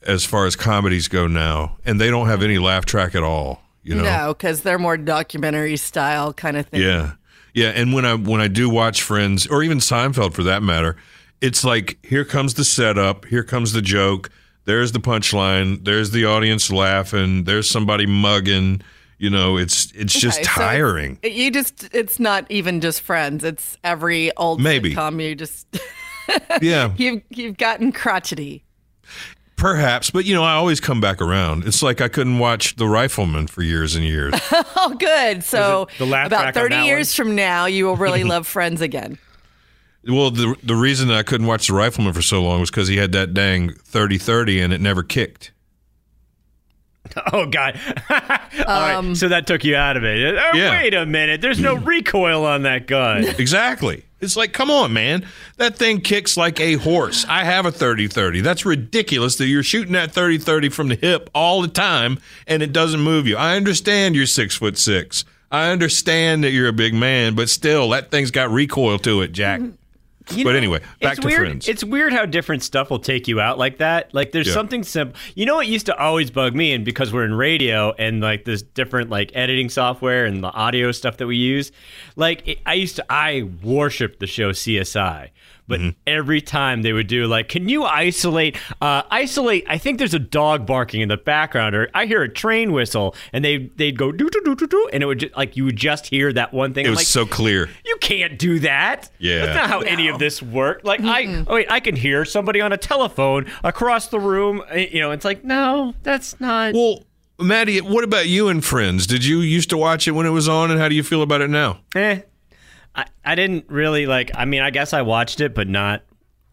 as 0.02 0.24
far 0.24 0.46
as 0.46 0.56
comedies 0.56 1.08
go 1.08 1.26
now, 1.26 1.76
and 1.84 2.00
they 2.00 2.10
don't 2.10 2.26
have 2.28 2.42
any 2.42 2.58
laugh 2.58 2.84
track 2.86 3.14
at 3.14 3.22
all. 3.22 3.62
You 3.82 3.94
know? 3.96 4.02
No, 4.04 4.34
because 4.34 4.62
they're 4.62 4.78
more 4.78 4.96
documentary 4.96 5.76
style 5.76 6.32
kind 6.32 6.56
of 6.56 6.66
thing. 6.66 6.82
Yeah, 6.82 7.12
yeah. 7.54 7.68
And 7.68 7.92
when 7.94 8.04
I 8.04 8.14
when 8.14 8.40
I 8.40 8.48
do 8.48 8.68
watch 8.68 9.02
Friends 9.02 9.46
or 9.46 9.62
even 9.62 9.78
Seinfeld 9.78 10.34
for 10.34 10.42
that 10.44 10.62
matter, 10.62 10.96
it's 11.40 11.64
like 11.64 11.98
here 12.04 12.24
comes 12.24 12.54
the 12.54 12.64
setup, 12.64 13.24
here 13.26 13.42
comes 13.44 13.72
the 13.72 13.80
joke, 13.82 14.30
there's 14.66 14.92
the 14.92 14.98
punchline, 15.00 15.84
there's 15.84 16.10
the 16.10 16.24
audience 16.26 16.70
laughing, 16.70 17.44
there's 17.44 17.68
somebody 17.70 18.04
mugging. 18.06 18.82
You 19.20 19.30
know, 19.30 19.56
it's 19.56 19.90
it's 19.96 20.12
just 20.12 20.38
Okay, 20.40 20.44
so 20.44 20.52
tiring. 20.60 21.18
it's- 21.22 21.36
you 21.36 21.50
just, 21.50 21.88
it's 21.92 22.20
not 22.20 22.46
even 22.50 22.80
just 22.80 23.00
friends. 23.00 23.42
It's 23.42 23.76
every 23.82 24.36
old 24.36 24.60
Maybe. 24.60 24.94
sitcom. 24.94 25.20
You 25.20 25.34
just, 25.34 25.66
yeah, 26.62 26.92
you've, 26.96 27.22
you've 27.30 27.56
gotten 27.56 27.90
crotchety. 27.90 28.62
Perhaps. 29.58 30.08
But 30.10 30.24
you 30.24 30.34
know, 30.34 30.42
I 30.44 30.52
always 30.54 30.80
come 30.80 31.00
back 31.00 31.20
around. 31.20 31.64
It's 31.66 31.82
like 31.82 32.00
I 32.00 32.08
couldn't 32.08 32.38
watch 32.38 32.76
The 32.76 32.86
Rifleman 32.88 33.46
for 33.48 33.62
years 33.62 33.94
and 33.94 34.04
years. 34.04 34.32
Oh, 34.80 34.94
good. 34.94 35.42
So 35.44 35.88
the 35.98 36.06
laugh 36.06 36.28
about 36.28 36.54
30 36.54 36.74
that 36.76 36.86
years 36.86 37.12
from 37.14 37.34
now, 37.34 37.66
you 37.66 37.84
will 37.84 37.96
really 37.96 38.24
love 38.34 38.46
Friends 38.46 38.80
again. 38.80 39.18
Well, 40.06 40.30
the 40.30 40.54
the 40.62 40.76
reason 40.76 41.08
that 41.08 41.16
I 41.18 41.22
couldn't 41.24 41.46
watch 41.48 41.66
The 41.66 41.74
Rifleman 41.74 42.12
for 42.14 42.22
so 42.22 42.40
long 42.42 42.60
was 42.60 42.70
because 42.70 42.88
he 42.88 42.96
had 42.96 43.12
that 43.12 43.34
dang 43.34 43.70
30-30 43.70 44.62
and 44.64 44.72
it 44.72 44.80
never 44.80 45.02
kicked. 45.02 45.52
Oh 47.32 47.46
God! 47.46 47.78
All 48.10 48.18
right, 48.66 48.92
um, 48.94 49.14
so 49.14 49.28
that 49.28 49.46
took 49.46 49.64
you 49.64 49.74
out 49.74 49.96
of 49.96 50.04
it. 50.04 50.36
Oh, 50.38 50.50
Yeah. 50.56 50.70
Wait 50.70 50.92
a 50.94 51.06
minute. 51.06 51.40
There's 51.40 51.58
no 51.58 51.74
recoil 51.74 52.44
on 52.44 52.62
that 52.62 52.86
gun. 52.86 53.24
Exactly. 53.24 54.04
It's 54.20 54.36
like, 54.36 54.52
come 54.52 54.70
on, 54.70 54.92
man. 54.92 55.26
That 55.58 55.76
thing 55.76 56.00
kicks 56.00 56.36
like 56.36 56.58
a 56.60 56.74
horse. 56.74 57.24
I 57.28 57.44
have 57.44 57.66
a 57.66 57.70
30-30. 57.70 58.42
That's 58.42 58.66
ridiculous 58.66 59.36
that 59.36 59.46
you're 59.46 59.62
shooting 59.62 59.92
that 59.92 60.12
30-30 60.12 60.72
from 60.72 60.88
the 60.88 60.96
hip 60.96 61.30
all 61.34 61.62
the 61.62 61.68
time 61.68 62.18
and 62.46 62.62
it 62.62 62.72
doesn't 62.72 63.00
move 63.00 63.26
you. 63.26 63.36
I 63.36 63.56
understand 63.56 64.16
you're 64.16 64.26
six 64.26 64.56
foot 64.56 64.76
six. 64.76 65.24
I 65.50 65.70
understand 65.70 66.44
that 66.44 66.50
you're 66.50 66.68
a 66.68 66.74
big 66.74 66.94
man, 66.94 67.34
but 67.34 67.48
still, 67.48 67.88
that 67.90 68.10
thing's 68.10 68.30
got 68.30 68.50
recoil 68.50 68.98
to 68.98 69.22
it, 69.22 69.32
Jack. 69.32 69.60
Mm-hmm. 69.60 69.77
You 70.30 70.44
But 70.44 70.50
know, 70.52 70.56
anyway, 70.58 70.80
back 71.00 71.16
to 71.18 71.26
weird. 71.26 71.40
Friends. 71.40 71.68
It's 71.68 71.82
weird 71.82 72.12
how 72.12 72.26
different 72.26 72.62
stuff 72.62 72.90
will 72.90 72.98
take 72.98 73.28
you 73.28 73.40
out 73.40 73.58
like 73.58 73.78
that. 73.78 74.12
Like 74.14 74.32
there's 74.32 74.48
Yeah. 74.48 74.52
something 74.54 74.82
simple. 74.82 75.18
You 75.34 75.46
know 75.46 75.56
what 75.56 75.66
used 75.68 75.86
to 75.86 75.96
always 75.98 76.30
bug 76.30 76.54
me, 76.54 76.72
and 76.72 76.84
because 76.84 77.12
we're 77.12 77.24
in 77.24 77.34
radio 77.34 77.92
and 77.98 78.20
like 78.20 78.44
this 78.44 78.62
different 78.62 79.10
like 79.10 79.30
editing 79.34 79.68
software 79.68 80.24
and 80.26 80.42
the 80.44 80.52
audio 80.52 80.92
stuff 80.92 81.16
that 81.18 81.26
we 81.26 81.36
use, 81.36 81.72
like 82.16 82.46
it, 82.46 82.58
I 82.66 82.74
used 82.74 82.96
to 82.96 83.04
I 83.10 83.48
worshipped 83.62 84.20
the 84.20 84.26
show 84.26 84.52
CSI. 84.52 85.30
But 85.68 85.78
Mm-hmm. 85.80 85.88
every 86.06 86.40
time 86.40 86.82
they 86.82 86.92
would 86.92 87.06
do 87.06 87.26
like, 87.26 87.48
can 87.50 87.68
you 87.68 87.84
isolate? 87.84 88.56
Uh, 88.80 89.02
isolate. 89.10 89.64
I 89.68 89.76
think 89.78 89.98
there's 89.98 90.14
a 90.14 90.18
dog 90.18 90.66
barking 90.66 91.02
in 91.02 91.08
the 91.08 91.16
background, 91.18 91.74
or 91.76 91.88
I 91.94 92.06
hear 92.06 92.22
a 92.22 92.28
train 92.28 92.72
whistle, 92.72 93.14
and 93.34 93.44
they 93.44 93.70
they'd 93.76 93.96
go 93.98 94.10
do 94.10 94.28
do 94.30 94.40
do 94.44 94.54
do 94.56 94.66
do, 94.66 94.88
and 94.92 95.02
it 95.02 95.06
would 95.06 95.18
just, 95.20 95.36
like 95.36 95.56
you 95.56 95.64
would 95.66 95.76
just 95.76 96.06
hear 96.06 96.32
that 96.32 96.52
one 96.54 96.72
thing. 96.74 96.86
It 96.86 96.88
I'm 96.88 96.92
was 96.92 97.00
like, 97.00 97.06
so 97.06 97.26
clear. 97.26 97.68
you 97.84 97.96
can't 98.00 98.38
do 98.38 98.58
that. 98.60 99.10
Yeah. 99.18 99.44
That's 99.46 99.56
not 99.56 99.68
how 99.68 99.80
any 99.80 100.08
of 100.08 100.18
this 100.18 100.42
worked. 100.42 100.84
Like 100.86 101.00
I 101.02 101.44
oh 101.46 101.54
wait, 101.54 101.70
I 101.70 101.80
can 101.80 101.94
hear 101.96 102.24
somebody 102.24 102.60
on 102.62 102.72
a 102.72 102.78
telephone 102.78 103.46
across 103.62 104.08
the 104.08 104.18
room. 104.18 104.62
Uh, 104.72 104.76
You 104.76 105.00
know, 105.00 105.10
it's 105.10 105.24
like, 105.26 105.44
no, 105.44 105.94
that's 106.02 106.40
not 106.40 106.72
Well, 106.74 107.04
Maddie, 107.38 107.80
what 107.82 108.04
about 108.04 108.26
you 108.26 108.48
and 108.48 108.64
Friends? 108.64 109.06
Did 109.06 109.24
you 109.24 109.40
used 109.40 109.68
to 109.70 109.76
watch 109.76 110.08
it 110.08 110.12
when 110.12 110.24
it 110.26 110.30
was 110.30 110.48
on, 110.48 110.70
and 110.70 110.80
how 110.80 110.88
do 110.88 110.94
you 110.94 111.02
feel 111.04 111.20
about 111.22 111.40
it 111.42 111.50
now? 111.50 111.80
eh. 111.94 112.20
I, 112.94 113.06
I 113.24 113.34
didn't 113.34 113.66
really 113.68 114.06
like 114.06 114.30
I 114.34 114.44
mean, 114.44 114.62
I 114.62 114.70
guess 114.70 114.92
I 114.92 115.02
watched 115.02 115.40
it, 115.40 115.54
but 115.54 115.68
not 115.68 116.02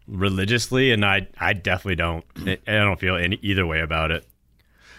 religiously, 0.06 0.92
and 0.92 1.04
I 1.04 1.28
I 1.38 1.52
definitely 1.52 1.96
don't 1.96 2.24
I 2.66 2.72
don't 2.72 3.00
feel 3.00 3.16
any 3.16 3.38
either 3.42 3.66
way 3.66 3.80
about 3.80 4.10
it. 4.10 4.26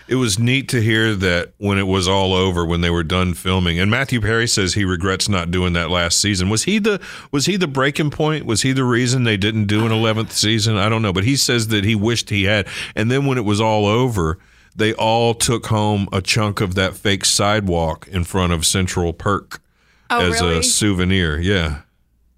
It 0.08 0.16
was 0.16 0.40
neat 0.40 0.70
to 0.70 0.82
hear 0.82 1.16
that 1.16 1.52
when 1.58 1.78
it 1.78 1.86
was 1.86 2.08
all 2.08 2.34
over, 2.34 2.66
when 2.66 2.80
they 2.80 2.90
were 2.90 3.04
done 3.04 3.34
filming, 3.34 3.78
and 3.78 3.92
Matthew 3.92 4.22
Perry 4.22 4.48
says 4.48 4.74
he 4.74 4.86
regrets 4.86 5.28
not 5.28 5.52
doing 5.52 5.74
that 5.74 5.90
last 5.90 6.20
season. 6.20 6.50
Was 6.50 6.64
he 6.64 6.80
the 6.80 7.02
was 7.32 7.46
he 7.46 7.58
the 7.58 7.68
breaking 7.68 8.12
point? 8.12 8.46
Was 8.46 8.62
he 8.62 8.72
the 8.72 8.86
reason 8.86 9.24
they 9.24 9.36
didn't 9.36 9.66
do 9.66 9.86
an 9.86 9.92
eleventh 9.92 10.32
season? 10.32 10.78
I 10.78 10.88
don't 10.88 11.02
know, 11.02 11.12
but 11.12 11.26
he 11.26 11.36
says 11.36 11.68
that 11.70 11.84
he 11.84 11.94
wished 11.94 12.30
he 12.30 12.46
had. 12.46 12.68
And 12.96 13.12
then 13.12 13.26
when 13.26 13.38
it 13.38 13.44
was 13.44 13.60
all 13.60 13.86
over, 13.86 14.40
they 14.74 14.94
all 14.94 15.34
took 15.34 15.66
home 15.66 16.08
a 16.14 16.22
chunk 16.22 16.62
of 16.62 16.76
that 16.76 16.96
fake 16.96 17.26
sidewalk 17.26 18.08
in 18.08 18.24
front 18.24 18.54
of 18.54 18.66
Central 18.66 19.12
Perk 19.12 19.60
Oh, 20.10 20.22
as 20.32 20.42
really? 20.42 20.60
a 20.60 20.64
souvenir. 20.64 21.40
Yeah, 21.40 21.82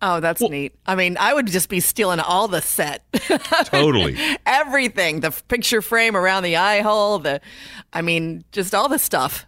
Oh, 0.02 0.20
that's 0.22 0.42
neat. 0.42 0.76
I 0.86 0.96
mean, 0.96 1.18
I 1.20 1.34
would 1.34 1.48
just 1.48 1.68
be 1.68 1.82
stealing 1.82 2.20
all 2.22 2.48
the 2.48 2.62
set, 2.62 3.04
totally. 3.66 4.18
everything, 4.46 5.20
the 5.20 5.32
picture 5.50 5.82
frame 5.82 6.16
around 6.16 6.44
the 6.44 6.56
eye 6.56 6.80
hole, 6.82 7.20
the, 7.20 7.42
I 7.92 8.02
mean, 8.02 8.46
just 8.54 8.74
all 8.74 8.88
the 8.88 9.00
stuff. 9.00 9.46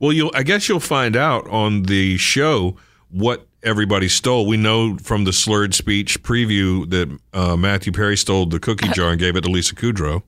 Well, 0.00 0.12
you'll 0.12 0.32
I 0.34 0.42
guess 0.42 0.68
you'll 0.68 0.80
find 0.80 1.14
out 1.14 1.46
on 1.48 1.84
the 1.84 2.16
show 2.16 2.76
what 3.10 3.46
everybody 3.62 4.08
stole. 4.08 4.46
We 4.46 4.56
know 4.56 4.98
from 4.98 5.22
the 5.22 5.32
slurred 5.32 5.74
speech 5.74 6.20
preview 6.24 6.90
that 6.90 7.16
uh, 7.32 7.56
Matthew 7.56 7.92
Perry 7.92 8.16
stole 8.16 8.46
the 8.46 8.58
cookie 8.58 8.88
jar 8.94 9.10
and 9.10 9.20
gave 9.20 9.36
it 9.36 9.42
to 9.42 9.50
Lisa 9.50 9.76
Kudrow. 9.76 10.24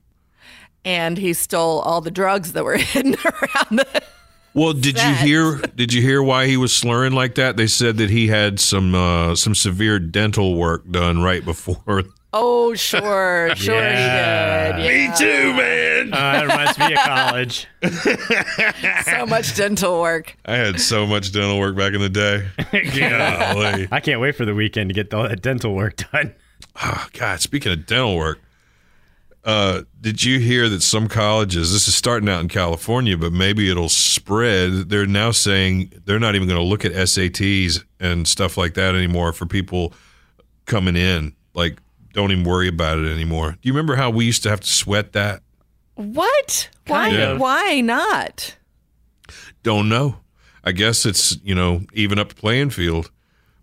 And 0.85 1.17
he 1.17 1.33
stole 1.33 1.79
all 1.81 1.99
the 1.99 2.11
drugs 2.11 2.53
that 2.53 2.63
were 2.63 2.77
hidden 2.77 3.15
around 3.25 3.79
the. 3.79 4.03
Well, 4.55 4.73
did 4.73 4.97
you 4.97 5.13
hear? 5.15 5.57
Did 5.75 5.93
you 5.93 6.01
hear 6.01 6.23
why 6.23 6.47
he 6.47 6.55
was 6.57 6.73
slurring 6.73 7.11
like 7.13 7.35
that? 7.35 7.57
They 7.57 7.67
said 7.67 7.97
that 7.97 8.09
he 8.09 8.27
had 8.29 8.59
some 8.59 8.95
uh, 8.95 9.35
some 9.35 9.53
severe 9.53 9.99
dental 9.99 10.55
work 10.55 10.89
done 10.89 11.21
right 11.21 11.43
before. 11.45 12.03
Oh, 12.31 12.73
sure, 12.73 13.51
sure 13.55 13.75
Yeah. 13.75 14.77
he 14.77 14.81
did. 14.81 15.07
Yeah. 15.07 15.13
too, 15.13 15.53
man. 15.53 16.13
Uh, 16.13 16.17
that 16.17 16.41
reminds 16.43 16.79
me 16.79 16.93
of 16.93 16.99
college. 16.99 17.67
So 19.05 19.25
much 19.25 19.55
dental 19.55 20.01
work. 20.01 20.35
I 20.45 20.55
had 20.55 20.79
so 20.81 21.05
much 21.05 21.31
dental 21.31 21.59
work 21.59 21.75
back 21.77 21.93
in 21.93 22.01
the 22.01 22.09
day. 22.09 22.47
Golly. 22.99 23.87
I 23.91 23.99
can't 23.99 24.19
wait 24.19 24.35
for 24.35 24.45
the 24.45 24.53
weekend 24.55 24.89
to 24.89 24.93
get 24.93 25.13
all 25.13 25.27
that 25.27 25.41
dental 25.41 25.73
work 25.75 25.97
done. 26.11 26.33
Oh, 26.83 27.07
God, 27.13 27.39
speaking 27.41 27.71
of 27.71 27.85
dental 27.85 28.15
work, 28.17 28.39
uh, 29.45 29.83
did 30.01 30.23
you 30.23 30.39
hear 30.39 30.67
that 30.67 30.81
some 30.81 31.07
colleges, 31.07 31.71
this 31.71 31.87
is 31.87 31.95
starting 31.95 32.27
out 32.27 32.41
in 32.41 32.47
California, 32.47 33.15
but 33.15 33.31
maybe 33.31 33.69
it'll 33.69 33.89
spread? 33.89 34.89
They're 34.89 35.05
now 35.05 35.29
saying 35.29 35.93
they're 36.05 36.19
not 36.19 36.33
even 36.33 36.47
going 36.47 36.59
to 36.59 36.65
look 36.65 36.83
at 36.83 36.93
SATs 36.93 37.83
and 37.99 38.27
stuff 38.27 38.57
like 38.57 38.73
that 38.73 38.95
anymore 38.95 39.33
for 39.33 39.45
people 39.45 39.93
coming 40.65 40.95
in. 40.95 41.35
Like, 41.53 41.79
don't 42.11 42.31
even 42.31 42.43
worry 42.43 42.67
about 42.67 42.97
it 42.97 43.07
anymore. 43.07 43.51
Do 43.51 43.59
you 43.61 43.73
remember 43.73 43.95
how 43.95 44.09
we 44.09 44.25
used 44.25 44.41
to 44.43 44.49
have 44.49 44.61
to 44.61 44.69
sweat 44.69 45.13
that? 45.13 45.43
What? 45.93 46.69
Why? 46.87 47.09
Kind 47.09 47.21
of. 47.21 47.39
Why 47.39 47.81
not? 47.81 48.55
Don't 49.61 49.87
know. 49.87 50.17
I 50.63 50.71
guess 50.71 51.05
it's, 51.05 51.37
you 51.43 51.53
know, 51.53 51.81
even 51.93 52.17
up 52.17 52.29
the 52.29 52.35
playing 52.35 52.71
field. 52.71 53.11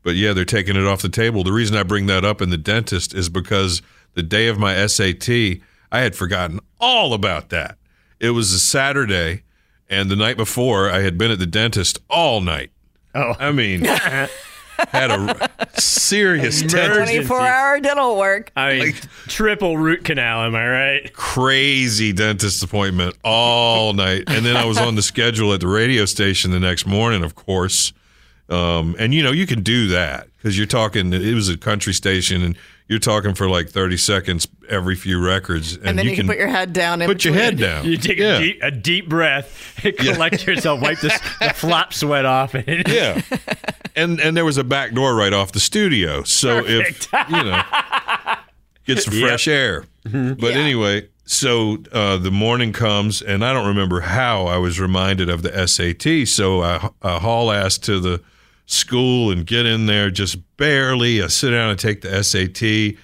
But 0.04 0.14
yeah, 0.14 0.32
they're 0.32 0.44
taking 0.44 0.76
it 0.76 0.86
off 0.86 1.02
the 1.02 1.08
table. 1.08 1.42
The 1.42 1.52
reason 1.52 1.76
I 1.76 1.82
bring 1.82 2.06
that 2.06 2.24
up 2.24 2.40
in 2.40 2.50
the 2.50 2.56
dentist 2.56 3.14
is 3.14 3.28
because 3.28 3.82
the 4.14 4.22
day 4.22 4.46
of 4.46 4.58
my 4.58 4.86
SAT, 4.86 5.58
I 5.92 6.00
had 6.00 6.16
forgotten 6.16 6.58
all 6.80 7.12
about 7.12 7.50
that. 7.50 7.76
It 8.18 8.30
was 8.30 8.52
a 8.52 8.58
Saturday, 8.58 9.42
and 9.90 10.11
the 10.11 10.16
night 10.16 10.38
before, 10.38 10.90
I 10.90 11.00
had 11.00 11.18
been 11.18 11.30
at 11.30 11.38
the 11.38 11.46
dentist 11.46 11.99
all 12.08 12.40
night. 12.40 12.70
Oh. 13.14 13.34
I 13.38 13.52
mean, 13.52 13.84
had 13.84 15.11
a 15.11 15.50
serious 15.78 16.61
dentist, 16.61 16.75
Emergency. 16.75 17.14
24 17.16 17.40
hour 17.40 17.80
dental 17.80 18.16
work. 18.16 18.52
I 18.56 18.78
mean, 18.78 18.94
triple 19.28 19.76
root 19.76 20.02
canal, 20.04 20.42
am 20.44 20.54
I 20.54 20.66
right? 20.66 21.12
crazy 21.12 22.12
dentist 22.14 22.62
appointment 22.62 23.14
all 23.22 23.92
night. 23.92 24.25
And 24.28 24.46
then 24.46 24.56
I 24.56 24.64
was 24.64 24.78
on 24.78 24.94
the 24.94 25.02
schedule 25.02 25.52
at 25.52 25.61
the 25.61 25.68
radio 25.68 26.06
station 26.06 26.52
the 26.52 26.61
next 26.61 26.87
morning, 26.87 27.22
of 27.22 27.34
course. 27.34 27.92
Um, 28.52 28.94
and 28.99 29.14
you 29.14 29.23
know, 29.23 29.32
you 29.32 29.47
can 29.47 29.62
do 29.62 29.88
that 29.88 30.28
because 30.37 30.59
you're 30.59 30.66
talking, 30.66 31.12
it 31.12 31.35
was 31.35 31.49
a 31.49 31.56
country 31.56 31.94
station 31.94 32.42
and 32.42 32.56
you're 32.87 32.99
talking 32.99 33.32
for 33.32 33.49
like 33.49 33.71
30 33.71 33.97
seconds 33.97 34.47
every 34.68 34.94
few 34.94 35.25
records. 35.25 35.76
And, 35.76 35.87
And 35.87 35.99
then 35.99 36.06
you, 36.06 36.14
can 36.14 36.26
put 36.26 36.37
your 36.37 36.49
head 36.49 36.75
down. 36.75 37.00
in 37.00 37.09
put 37.09 37.25
your 37.25 37.32
head 37.32 37.56
down. 37.56 37.85
You 37.92 37.97
take 37.97 38.18
yeah. 38.18 38.37
a, 38.37 38.40
deep, 38.40 38.59
a 38.62 38.71
deep 38.71 39.09
breath, 39.09 39.80
collect 39.99 40.47
yourself, 40.47 40.82
wipe 40.82 41.00
this, 41.00 41.18
the 41.40 41.50
flop 41.54 41.94
sweat 41.94 42.26
off. 42.26 42.54
And 42.54 42.87
Yeah. 42.87 43.23
And 43.94 44.21
and 44.21 44.37
there 44.37 44.44
was 44.44 44.59
a 44.59 44.64
back 44.64 44.92
door 44.92 45.14
right 45.14 45.32
off 45.32 45.52
the 45.52 45.61
studio. 45.61 46.23
So 46.23 46.64
if 46.66 47.09
you 47.28 47.42
know 47.44 47.62
get 48.85 49.02
some 49.02 49.14
fresh 49.14 49.49
air. 49.49 49.85
But 50.04 50.52
anyway, 50.52 51.09
so 51.25 51.78
uh, 51.92 52.16
the 52.18 52.30
morning 52.30 52.73
comes 52.73 53.23
and 53.23 53.44
I 53.44 53.52
don't 53.52 53.66
remember 53.66 54.00
how 54.00 54.47
I 54.47 54.59
was 54.59 54.80
reminded 54.80 55.28
of 55.28 55.42
the 55.42 55.66
SAT. 55.66 56.28
So 56.28 56.62
I, 56.62 56.90
I 57.00 57.18
haul 57.18 57.50
ass 57.50 57.78
to 57.78 58.00
the 58.00 58.23
school 58.73 59.31
and 59.31 59.47
get 59.47 59.67
in 59.67 59.87
there 59.87 60.11
just 60.11 60.38
barely. 60.57 61.23
I 61.23 61.26
sit 61.29 61.50
down 61.50 61.71
and 61.71 61.79
take 61.79 62.00
the 62.02 62.23
SAT. 62.23 62.99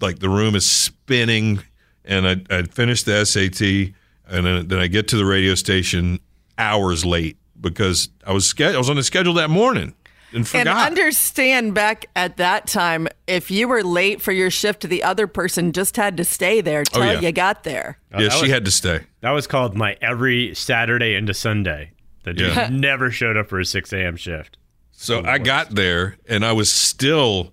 Like 0.00 0.18
the 0.18 0.28
room 0.28 0.54
is 0.56 0.68
spinning 0.68 1.60
and 2.04 2.26
I 2.26 2.36
I 2.50 2.62
finished 2.62 3.06
the 3.06 3.24
SAT 3.24 3.94
and 4.28 4.46
then, 4.46 4.68
then 4.68 4.78
I 4.78 4.86
get 4.88 5.08
to 5.08 5.16
the 5.16 5.24
radio 5.24 5.54
station 5.54 6.18
hours 6.58 7.04
late 7.04 7.36
because 7.60 8.08
I 8.26 8.32
was 8.32 8.46
sch- 8.48 8.60
I 8.62 8.76
was 8.78 8.90
on 8.90 8.96
the 8.96 9.02
schedule 9.04 9.34
that 9.34 9.50
morning 9.50 9.94
and 10.32 10.38
And 10.38 10.48
forgot. 10.48 10.86
understand 10.86 11.74
back 11.74 12.06
at 12.16 12.38
that 12.38 12.66
time, 12.66 13.06
if 13.26 13.50
you 13.50 13.68
were 13.68 13.84
late 13.84 14.20
for 14.22 14.32
your 14.32 14.50
shift, 14.50 14.88
the 14.88 15.02
other 15.04 15.26
person 15.26 15.72
just 15.72 15.96
had 15.96 16.16
to 16.16 16.24
stay 16.24 16.60
there 16.62 16.80
oh, 16.80 16.84
till 16.84 17.02
Oh, 17.02 17.12
yeah. 17.12 17.20
you 17.20 17.32
got 17.32 17.62
there. 17.64 17.98
yeah, 18.18 18.30
she 18.30 18.42
was- 18.42 18.50
had 18.50 18.64
to 18.64 18.70
stay. 18.70 19.00
that 19.20 19.30
was 19.30 19.46
called 19.46 19.76
my 19.76 19.96
every 20.00 20.54
Saturday 20.54 21.14
into 21.14 21.34
Sunday. 21.34 21.90
The 22.24 22.32
dude 22.32 22.56
Yeah. 22.56 22.68
never 22.72 23.10
showed 23.10 23.36
up 23.36 23.48
for 23.48 23.60
a 23.60 23.64
6 23.64 23.92
a.m. 23.92 24.16
shift. 24.16 24.56
So 25.02 25.24
I 25.24 25.38
got 25.38 25.74
there 25.74 26.16
and 26.28 26.44
I 26.44 26.52
was 26.52 26.72
still 26.72 27.52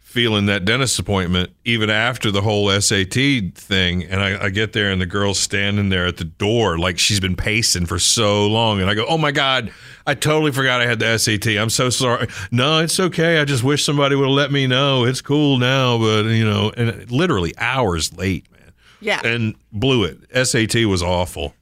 feeling 0.00 0.44
that 0.46 0.66
dentist 0.66 0.98
appointment 0.98 1.50
even 1.64 1.88
after 1.88 2.30
the 2.30 2.42
whole 2.42 2.68
SAT 2.78 3.14
thing. 3.54 4.04
And 4.04 4.20
I, 4.20 4.44
I 4.44 4.50
get 4.50 4.74
there 4.74 4.90
and 4.90 5.00
the 5.00 5.06
girl's 5.06 5.38
standing 5.38 5.88
there 5.88 6.04
at 6.04 6.18
the 6.18 6.24
door 6.24 6.78
like 6.78 6.98
she's 6.98 7.18
been 7.18 7.36
pacing 7.36 7.86
for 7.86 7.98
so 7.98 8.46
long. 8.46 8.82
And 8.82 8.90
I 8.90 8.94
go, 8.94 9.06
Oh 9.08 9.16
my 9.16 9.32
God, 9.32 9.72
I 10.06 10.14
totally 10.14 10.52
forgot 10.52 10.82
I 10.82 10.86
had 10.86 10.98
the 10.98 11.16
SAT. 11.16 11.46
I'm 11.46 11.70
so 11.70 11.88
sorry. 11.88 12.28
No, 12.50 12.80
it's 12.80 13.00
okay. 13.00 13.38
I 13.38 13.46
just 13.46 13.64
wish 13.64 13.82
somebody 13.82 14.14
would 14.14 14.26
have 14.26 14.34
let 14.34 14.52
me 14.52 14.66
know. 14.66 15.04
It's 15.04 15.22
cool 15.22 15.56
now, 15.56 15.96
but 15.96 16.24
you 16.24 16.44
know, 16.44 16.70
and 16.76 17.10
literally 17.10 17.56
hours 17.56 18.14
late, 18.14 18.44
man. 18.52 18.72
Yeah. 19.00 19.22
And 19.24 19.54
blew 19.72 20.04
it. 20.04 20.46
SAT 20.46 20.84
was 20.84 21.02
awful. 21.02 21.54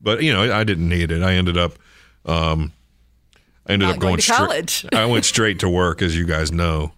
But 0.00 0.22
you 0.22 0.32
know, 0.32 0.50
I 0.50 0.64
didn't 0.64 0.88
need 0.88 1.10
it. 1.10 1.22
I 1.22 1.34
ended 1.34 1.58
up 1.58 1.74
um 2.24 2.72
I 3.66 3.72
ended 3.74 3.88
Not 3.88 3.94
up 3.96 4.00
going, 4.00 4.10
going 4.12 4.16
to 4.18 4.22
straight- 4.22 4.36
college. 4.36 4.86
I 4.92 5.04
went 5.06 5.24
straight 5.24 5.58
to 5.60 5.68
work, 5.68 6.02
as 6.02 6.16
you 6.16 6.26
guys 6.26 6.50
know. 6.52 6.92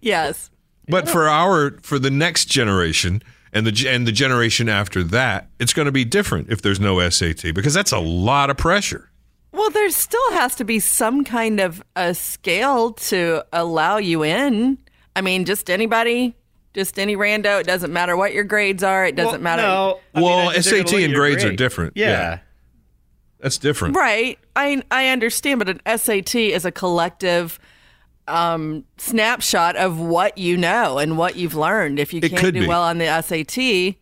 Yes. 0.00 0.50
But 0.88 1.08
for 1.08 1.28
our 1.28 1.78
for 1.82 1.98
the 1.98 2.10
next 2.10 2.44
generation 2.44 3.22
and 3.52 3.66
the 3.66 3.88
and 3.88 4.06
the 4.06 4.12
generation 4.12 4.68
after 4.68 5.02
that, 5.04 5.48
it's 5.58 5.72
going 5.72 5.86
to 5.86 5.92
be 5.92 6.04
different 6.04 6.50
if 6.50 6.62
there's 6.62 6.78
no 6.78 7.06
SAT 7.08 7.52
because 7.54 7.74
that's 7.74 7.90
a 7.92 7.98
lot 7.98 8.50
of 8.50 8.56
pressure. 8.56 9.10
Well, 9.52 9.70
there 9.70 9.90
still 9.90 10.32
has 10.32 10.54
to 10.56 10.64
be 10.64 10.78
some 10.78 11.24
kind 11.24 11.58
of 11.60 11.82
a 11.96 12.14
scale 12.14 12.92
to 12.92 13.44
allow 13.52 13.96
you 13.96 14.22
in. 14.22 14.78
I 15.16 15.22
mean, 15.22 15.44
just 15.46 15.70
anybody, 15.70 16.36
just 16.74 16.98
any 16.98 17.16
rando. 17.16 17.58
It 17.60 17.66
doesn't 17.66 17.92
matter 17.92 18.16
what 18.16 18.32
your 18.34 18.44
grades 18.44 18.82
are. 18.84 19.06
It 19.06 19.16
doesn't 19.16 19.42
matter. 19.42 19.62
No, 19.62 19.98
I 20.14 20.20
Well, 20.20 20.50
I 20.50 20.52
think 20.52 20.64
they're 20.66 20.74
gonna 20.84 20.88
SAT 20.88 21.02
and 21.04 21.12
your 21.12 21.20
grades 21.20 21.42
are 21.44 21.52
different. 21.56 21.94
Yeah. 21.96 22.08
Yeah. 22.10 22.38
That's 23.40 23.58
different. 23.58 23.96
Right. 23.96 24.38
I 24.54 24.82
I 24.90 25.08
understand, 25.08 25.58
but 25.58 25.68
an 25.68 25.98
SAT 25.98 26.34
is 26.34 26.64
a 26.64 26.72
collective 26.72 27.58
um, 28.28 28.84
snapshot 28.96 29.76
of 29.76 30.00
what 30.00 30.36
you 30.38 30.56
know 30.56 30.98
and 30.98 31.16
what 31.18 31.36
you've 31.36 31.54
learned. 31.54 31.98
If 31.98 32.12
you 32.12 32.20
It 32.22 32.30
can't 32.30 32.54
do 32.54 32.62
be. 32.62 32.66
well 32.66 32.82
on 32.82 32.98
the 32.98 33.22
SAT, 33.22 33.96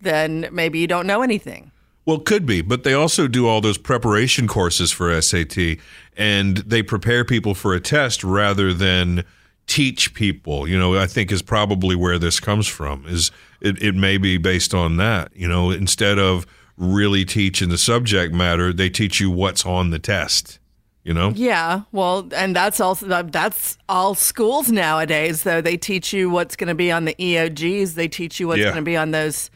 then 0.00 0.48
maybe 0.52 0.78
you 0.78 0.86
don't 0.86 1.06
know 1.06 1.22
anything. 1.22 1.72
Well, 2.06 2.20
could 2.20 2.46
be, 2.46 2.62
but 2.62 2.84
they 2.84 2.94
also 2.94 3.28
do 3.28 3.46
all 3.46 3.60
those 3.60 3.76
preparation 3.76 4.48
courses 4.48 4.90
for 4.90 5.20
SAT, 5.20 5.76
and 6.16 6.56
they 6.58 6.82
prepare 6.82 7.22
people 7.22 7.54
for 7.54 7.74
a 7.74 7.80
test 7.80 8.24
rather 8.24 8.72
than 8.72 9.24
teach 9.66 10.14
people. 10.14 10.66
You 10.66 10.78
know, 10.78 10.96
I 10.96 11.06
think 11.06 11.30
is 11.30 11.42
probably 11.42 11.94
where 11.94 12.18
this 12.18 12.40
comes 12.40 12.66
from. 12.66 13.04
Is 13.06 13.30
it, 13.60 13.82
it 13.82 13.94
may 13.94 14.16
be 14.16 14.38
based 14.38 14.72
on 14.72 14.96
that. 14.96 15.32
You 15.34 15.48
know, 15.48 15.70
instead 15.70 16.18
of 16.18 16.46
really 16.78 17.24
teach 17.24 17.60
in 17.60 17.68
the 17.68 17.76
subject 17.78 18.32
matter, 18.32 18.72
they 18.72 18.88
teach 18.88 19.20
you 19.20 19.30
what's 19.30 19.66
on 19.66 19.90
the 19.90 19.98
test. 19.98 20.58
You 21.04 21.14
know. 21.14 21.32
Yeah, 21.34 21.82
well, 21.90 22.28
and 22.36 22.54
that's 22.54 22.80
also 22.80 23.22
that's 23.22 23.78
all 23.88 24.14
schools 24.14 24.70
nowadays. 24.70 25.42
Though 25.42 25.60
they 25.62 25.76
teach 25.78 26.12
you 26.12 26.28
what's 26.28 26.54
going 26.54 26.68
to 26.68 26.74
be 26.74 26.92
on 26.92 27.06
the 27.06 27.14
EOGs. 27.14 27.94
They 27.94 28.08
teach 28.08 28.38
you 28.38 28.46
what's 28.48 28.58
Yeah. 28.60 28.64
going 28.66 28.76
to 28.76 28.82
be 28.82 28.96
on 28.96 29.10
those 29.12 29.50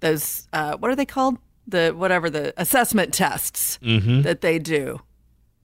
those 0.00 0.48
uh, 0.52 0.76
what 0.76 0.90
are 0.90 0.96
they 0.96 1.06
called? 1.06 1.38
The 1.68 1.92
whatever 1.96 2.30
the 2.30 2.52
assessment 2.56 3.14
tests 3.14 3.78
Mm-hmm. 3.82 4.22
that 4.22 4.40
they 4.40 4.58
do. 4.58 5.00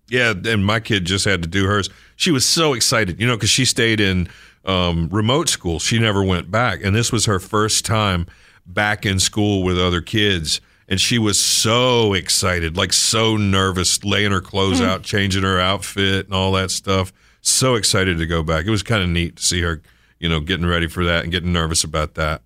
Yeah, 0.09 0.35
and 0.45 0.65
my 0.65 0.79
kid 0.81 1.05
just 1.07 1.25
had 1.25 1.43
to 1.43 1.49
do 1.49 1.65
hers. 1.67 1.89
She 2.15 2.31
was 2.31 2.45
so 2.45 2.73
excited, 2.75 3.19
you 3.21 3.27
know, 3.27 3.37
because 3.37 3.51
she 3.51 3.65
stayed 3.65 4.01
in 4.01 4.29
um, 4.67 5.09
remote 5.11 5.49
school. 5.49 5.79
She 5.81 5.99
never 5.99 6.23
went 6.23 6.51
back, 6.51 6.85
and 6.85 6.95
this 6.95 7.11
was 7.11 7.25
her 7.25 7.41
first 7.41 7.85
time 7.87 8.27
back 8.67 9.05
in 9.07 9.19
school 9.19 9.63
with 9.65 9.79
other 9.81 10.01
kids. 10.03 10.61
And 10.89 11.01
she 11.01 11.19
was 11.19 11.41
so 11.41 12.13
excited, 12.13 12.77
like 12.77 12.93
so 12.93 13.37
nervous, 13.37 14.05
laying 14.05 14.33
her 14.33 14.41
clothes 14.43 14.81
out, 14.83 15.03
changing 15.03 15.43
her 15.43 15.59
outfit, 15.59 16.27
and 16.27 16.35
all 16.35 16.53
that 16.53 16.71
stuff. 16.71 17.13
So 17.41 17.75
excited 17.75 18.19
to 18.19 18.27
go 18.27 18.43
back. 18.43 18.67
It 18.67 18.71
was 18.71 18.83
kind 18.83 19.03
of 19.03 19.09
neat 19.09 19.37
to 19.37 19.43
see 19.43 19.63
her, 19.63 19.81
you 20.19 20.29
know, 20.29 20.41
getting 20.41 20.67
ready 20.67 20.87
for 20.87 21.05
that 21.05 21.23
and 21.23 21.33
getting 21.33 21.53
nervous 21.53 21.85
about 21.85 22.15
that. 22.15 22.43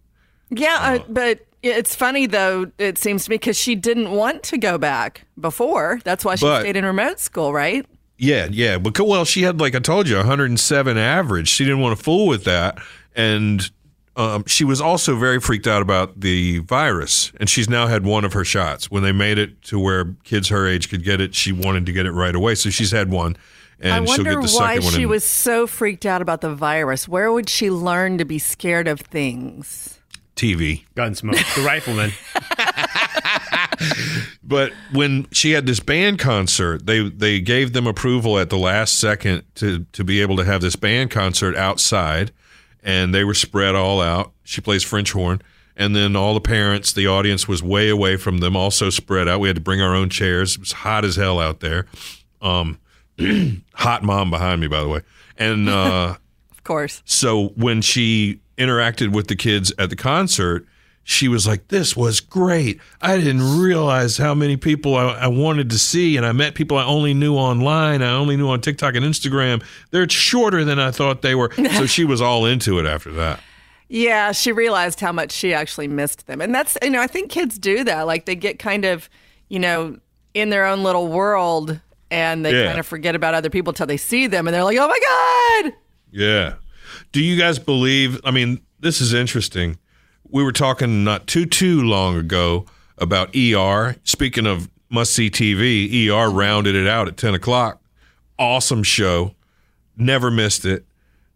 Yeah, 0.50 0.76
uh, 0.80 1.04
but 1.09 1.47
it's 1.62 1.95
funny 1.97 2.26
though. 2.26 2.71
It 2.78 2.97
seems 2.99 3.25
to 3.25 3.30
me 3.30 3.35
because 3.35 3.59
she 3.59 3.75
didn't 3.75 4.12
want 4.12 4.45
to 4.45 4.59
go 4.59 4.78
back 4.78 5.25
before. 5.40 6.00
That's 6.04 6.25
why 6.25 6.37
she 6.37 6.45
But- 6.47 6.61
stayed 6.61 6.76
in 6.76 6.85
remote 6.85 7.18
school, 7.21 7.52
right? 7.52 7.85
Yeah, 8.18 8.49
yeah. 8.50 8.78
Because 8.78 9.07
well, 9.07 9.25
she 9.25 9.42
had 9.42 9.61
like 9.61 9.75
I 9.75 9.78
told 9.80 10.09
you, 10.09 10.16
107 10.16 10.97
average. 10.97 11.49
She 11.49 11.64
didn't 11.64 11.80
want 11.80 11.97
to 11.97 12.02
fool 12.02 12.26
with 12.26 12.45
that, 12.45 12.78
and 13.14 13.68
um, 14.18 14.44
she 14.46 14.64
was 14.64 14.80
also 14.80 15.16
very 15.16 15.40
freaked 15.40 15.66
out 15.66 15.80
about 15.80 16.20
the 16.20 16.58
virus. 16.58 17.32
And 17.38 17.48
she's 17.48 17.68
now 17.68 17.87
had 17.87 18.04
one 18.04 18.25
of 18.25 18.32
her 18.34 18.44
shots. 18.44 18.90
When 18.90 19.02
they 19.02 19.12
made 19.12 19.38
it 19.38 19.62
to 19.64 19.78
where 19.78 20.14
kids 20.25 20.48
her 20.48 20.66
age 20.66 20.90
could 20.90 21.04
get 21.04 21.20
it, 21.20 21.34
she 21.34 21.52
wanted 21.52 21.87
to 21.87 21.92
get 21.92 22.04
it 22.04 22.12
right 22.12 22.34
away. 22.34 22.54
So 22.56 22.68
she's 22.68 22.90
had 22.90 23.10
one, 23.10 23.37
and 23.80 23.92
I 23.92 23.98
she'll 24.04 24.25
wonder 24.25 24.40
get 24.40 24.50
the 24.50 24.56
why 24.56 24.75
second 24.75 24.84
one. 24.84 24.94
she 24.94 25.02
in 25.04 25.08
was 25.08 25.25
so 25.25 25.66
freaked 25.66 26.04
out 26.04 26.20
about 26.20 26.40
the 26.40 26.54
virus. 26.54 27.08
Where 27.08 27.32
would 27.32 27.48
she 27.48 27.70
learn 27.70 28.18
to 28.18 28.25
be 28.25 28.38
scared 28.38 28.88
of 28.88 29.00
things? 29.00 29.98
TV. 30.37 30.84
Gunsmoke, 30.94 31.54
the 31.54 31.62
rifleman. 31.62 32.12
But 34.42 34.72
when 34.92 35.26
she 35.30 35.50
had 35.50 35.66
this 35.66 35.78
band 35.78 36.18
concert, 36.18 36.87
they 36.87 37.10
they 37.10 37.38
gave 37.38 37.75
them 37.75 37.87
approval 37.87 38.38
at 38.38 38.48
the 38.48 38.56
last 38.56 38.98
second 38.98 39.42
to 39.56 39.84
to 39.92 40.02
be 40.02 40.22
able 40.22 40.38
to 40.38 40.44
have 40.44 40.62
this 40.62 40.75
band 40.75 41.10
concert 41.10 41.54
outside, 41.54 42.32
and 42.82 43.14
they 43.14 43.25
were 43.25 43.35
spread 43.35 43.75
all 43.75 44.00
out. 44.00 44.32
She 44.44 44.61
plays 44.61 44.82
French 44.82 45.12
horn, 45.12 45.42
and 45.76 45.94
then 45.94 46.16
all 46.16 46.35
the 46.35 46.40
parents, 46.40 46.92
the 46.92 47.06
audience 47.06 47.47
was 47.49 47.62
way 47.62 47.88
away 47.88 48.16
from 48.16 48.38
them, 48.38 48.56
also 48.56 48.90
spread 48.90 49.28
out. 49.28 49.40
We 49.40 49.49
had 49.49 49.56
to 49.56 49.62
bring 49.62 49.80
our 49.80 49.94
own 49.94 50.11
chairs. 50.11 50.54
It 50.54 50.61
was 50.61 50.73
hot 50.73 51.04
as 51.04 51.16
hell 51.16 51.38
out 51.40 51.61
there. 51.61 51.87
Um, 52.42 52.78
hot 53.75 54.02
mom 54.02 54.30
behind 54.30 54.61
me, 54.61 54.66
by 54.68 54.80
the 54.80 54.88
way, 54.88 55.00
and. 55.37 55.68
uh 55.68 56.16
Of 56.50 56.64
course. 56.64 57.02
so 57.06 57.49
when 57.56 57.80
she 57.80 58.40
interacted 58.58 59.12
with 59.14 59.28
the 59.28 59.37
kids 59.37 59.73
at 59.78 59.88
the 59.88 59.97
concert, 59.97 60.66
she 61.10 61.26
was 61.26 61.46
like, 61.46 61.68
"This 61.68 61.96
was 61.96 62.20
great. 62.20 62.78
I 63.00 63.16
didn't 63.16 63.58
realize 63.58 64.18
how 64.18 64.34
many 64.34 64.58
people 64.58 64.94
I, 64.94 65.04
I 65.14 65.26
wanted 65.26 65.70
to 65.70 65.78
see, 65.78 66.18
and 66.18 66.26
I 66.26 66.32
met 66.32 66.54
people 66.54 66.76
I 66.76 66.84
only 66.84 67.14
knew 67.14 67.34
online. 67.34 68.02
I 68.02 68.10
only 68.10 68.36
knew 68.36 68.46
on 68.50 68.60
TikTok 68.60 68.94
and 68.94 69.06
Instagram. 69.06 69.64
They're 69.90 70.06
shorter 70.10 70.66
than 70.66 70.78
I 70.78 70.90
thought 70.90 71.22
they 71.22 71.34
were." 71.34 71.50
so 71.76 71.86
she 71.86 72.04
was 72.04 72.20
all 72.20 72.44
into 72.44 72.78
it 72.78 72.84
after 72.84 73.10
that. 73.12 73.40
Yeah, 73.88 74.32
she 74.32 74.52
realized 74.52 75.00
how 75.00 75.12
much 75.12 75.32
she 75.32 75.54
actually 75.54 75.88
missed 75.88 76.26
them. 76.26 76.42
And 76.42 76.54
that's, 76.54 76.76
you 76.82 76.90
know, 76.90 77.00
I 77.00 77.06
think 77.06 77.30
kids 77.30 77.58
do 77.58 77.84
that. 77.84 78.06
Like 78.06 78.26
they 78.26 78.34
get 78.34 78.58
kind 78.58 78.84
of, 78.84 79.08
you 79.48 79.58
know, 79.58 79.96
in 80.34 80.50
their 80.50 80.66
own 80.66 80.82
little 80.82 81.08
world 81.08 81.80
and 82.10 82.44
they 82.44 82.52
Yeah. 82.52 82.66
kind 82.66 82.78
of 82.78 82.86
forget 82.86 83.14
about 83.14 83.32
other 83.32 83.48
people 83.48 83.72
till 83.72 83.86
they 83.86 83.96
see 83.96 84.26
them 84.26 84.46
and 84.46 84.52
they're 84.54 84.62
like, 84.62 84.76
oh 84.78 84.86
my 84.88 85.62
God. 85.64 85.72
Yeah. 86.12 86.54
Do 87.12 87.22
you 87.24 87.38
guys 87.38 87.58
believe? 87.58 88.20
I 88.24 88.30
mean, 88.30 88.60
this 88.78 89.00
is 89.00 89.14
interesting. 89.14 89.78
We 90.30 90.42
were 90.42 90.52
talking 90.52 91.05
not 91.05 91.26
too 91.26 91.46
too 91.46 91.83
long 91.83 92.16
ago 92.16 92.66
about 92.98 93.35
ER. 93.35 93.96
Speaking 94.05 94.46
of 94.46 94.68
must 94.90 95.12
see 95.12 95.31
TV, 95.31 96.09
ER 96.09 96.31
rounded 96.31 96.74
it 96.74 96.87
out 96.87 97.09
at 97.09 97.16
ten 97.16 97.35
o'clock. 97.35 97.83
Awesome 98.38 98.83
show. 98.83 99.35
Never 99.96 100.31
missed 100.31 100.64
it. 100.64 100.85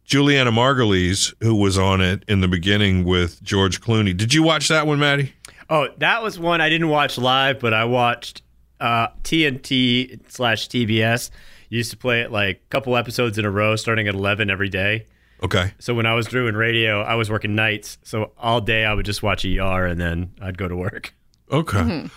Julianna 0.04 0.52
Margulies, 0.52 1.32
who 1.40 1.54
was 1.54 1.78
on 1.78 2.00
it 2.00 2.24
in 2.28 2.40
the 2.40 2.48
beginning 2.48 3.04
with 3.04 3.42
George 3.42 3.80
Clooney. 3.80 4.16
Did 4.16 4.34
you 4.34 4.42
watch 4.42 4.68
that 4.68 4.86
one, 4.86 4.98
Maddie? 4.98 5.32
Oh, 5.70 5.88
that 5.98 6.22
was 6.22 6.38
one 6.38 6.60
I 6.60 6.68
didn't 6.68 6.88
watch 6.88 7.16
live, 7.16 7.60
but 7.60 7.72
I 7.72 7.84
watched 7.84 8.42
uh, 8.80 9.08
TNT 9.22 10.20
slash 10.28 10.68
TBS. 10.68 11.30
Used 11.70 11.90
to 11.92 11.96
play 11.96 12.20
it 12.20 12.30
like 12.30 12.56
a 12.56 12.68
couple 12.68 12.96
episodes 12.96 13.38
in 13.38 13.46
a 13.46 13.50
row, 13.50 13.76
starting 13.76 14.06
at 14.06 14.14
eleven 14.14 14.50
every 14.50 14.68
day. 14.68 15.06
Okay. 15.42 15.72
So 15.78 15.92
when 15.94 16.06
I 16.06 16.14
was 16.14 16.26
doing 16.26 16.54
radio, 16.54 17.02
I 17.02 17.14
was 17.16 17.30
working 17.30 17.54
nights. 17.54 17.98
So 18.04 18.32
all 18.38 18.60
day 18.60 18.84
I 18.84 18.94
would 18.94 19.06
just 19.06 19.22
watch 19.22 19.44
ER, 19.44 19.86
and 19.86 20.00
then 20.00 20.32
I'd 20.40 20.56
go 20.56 20.68
to 20.68 20.76
work. 20.76 21.14
Okay. 21.50 22.08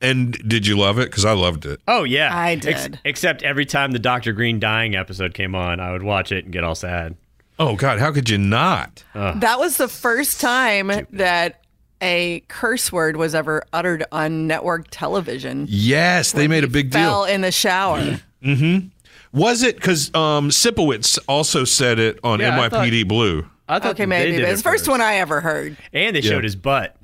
And 0.00 0.32
did 0.48 0.66
you 0.66 0.76
love 0.76 0.98
it? 0.98 1.10
Because 1.10 1.24
I 1.24 1.32
loved 1.32 1.64
it. 1.66 1.80
Oh 1.88 2.04
yeah, 2.04 2.34
I 2.34 2.52
Ex- 2.52 2.62
did. 2.62 3.00
except 3.04 3.42
every 3.42 3.64
time 3.64 3.92
the 3.92 3.98
Doctor 3.98 4.32
Greene 4.32 4.60
dying 4.60 4.94
episode 4.94 5.32
came 5.34 5.54
on, 5.54 5.80
I 5.80 5.92
would 5.92 6.02
watch 6.02 6.32
it 6.32 6.44
and 6.44 6.52
get 6.52 6.64
all 6.64 6.74
sad. 6.74 7.16
Oh 7.58 7.76
God, 7.76 7.98
how 7.98 8.12
could 8.12 8.28
you 8.28 8.36
not? 8.38 9.02
That 9.14 9.58
was 9.58 9.78
the 9.78 9.88
first 9.88 10.40
time 10.40 10.90
that 11.12 11.62
a 12.02 12.40
curse 12.48 12.92
word 12.92 13.16
was 13.16 13.34
ever 13.34 13.62
uttered 13.72 14.04
on 14.12 14.46
network 14.46 14.88
television. 14.90 15.66
Yes, 15.68 16.32
they 16.32 16.46
made 16.48 16.64
a 16.64 16.68
big 16.68 16.90
deal. 16.90 17.00
Fell 17.00 17.24
in 17.24 17.40
the 17.40 17.50
shower. 17.52 18.20
Was 19.36 19.62
it 19.62 19.76
because 19.76 20.12
um, 20.14 20.48
Sipowicz 20.48 21.18
also 21.28 21.64
said 21.64 21.98
it 21.98 22.18
on 22.24 22.40
Yeah, 22.40 22.58
I 22.58 22.68
NYPD 22.68 23.06
Blue? 23.06 23.46
I 23.68 23.78
thought 23.78 23.90
okay, 23.90 24.04
they 24.04 24.06
maybe. 24.06 24.30
did 24.32 24.40
But 24.42 24.48
it 24.48 24.52
it's 24.52 24.62
the 24.62 24.68
first 24.70 24.88
one 24.88 25.00
I 25.02 25.16
ever 25.16 25.40
heard. 25.42 25.76
and 25.92 26.16
they 26.16 26.20
Yeah. 26.20 26.30
showed 26.30 26.44
his 26.44 26.56
butt. 26.56 26.96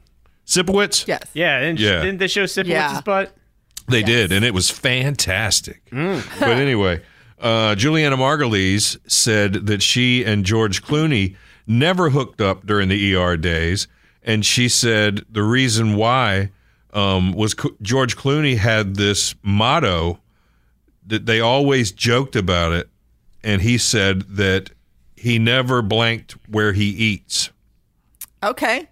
Sipowicz? 0.46 1.06
Yes. 1.06 1.24
Yeah, 1.34 1.60
didn't, 1.60 1.78
Yeah. 1.80 2.00
didn't 2.02 2.18
they 2.18 2.28
show 2.28 2.44
Sipowicz's 2.44 2.68
Yeah. 2.68 3.00
butt? 3.04 3.36
They 3.88 4.02
did, 4.02 4.32
and 4.32 4.44
it 4.44 4.54
was 4.54 4.70
fantastic. 4.70 5.82
but 5.92 6.48
anyway, 6.56 7.00
uh, 7.40 7.74
Julianna 7.74 8.16
Margulies 8.16 8.96
said 9.06 9.66
that 9.66 9.82
she 9.82 10.24
and 10.24 10.44
George 10.46 10.82
Clooney 10.82 11.36
never 11.66 12.10
hooked 12.10 12.40
up 12.40 12.66
during 12.66 12.88
the 12.88 13.14
ER 13.14 13.36
days, 13.36 13.88
and 14.22 14.46
she 14.46 14.68
said 14.70 15.22
the 15.30 15.42
reason 15.42 15.96
why 15.96 16.50
um, 16.94 17.32
was 17.32 17.54
C- 17.60 17.70
George 17.82 18.16
Clooney 18.16 18.56
had 18.58 18.96
this 18.96 19.34
motto 19.42 20.18
that 21.06 21.26
they 21.26 21.40
always 21.40 21.92
joked 21.92 22.36
about 22.36 22.72
it, 22.72 22.88
and 23.42 23.62
he 23.62 23.78
said 23.78 24.22
that 24.36 24.70
he 25.16 25.38
never 25.38 25.82
blanked 25.82 26.32
where 26.48 26.72
he 26.72 26.86
eats. 26.90 27.50
Okay. 28.42 28.88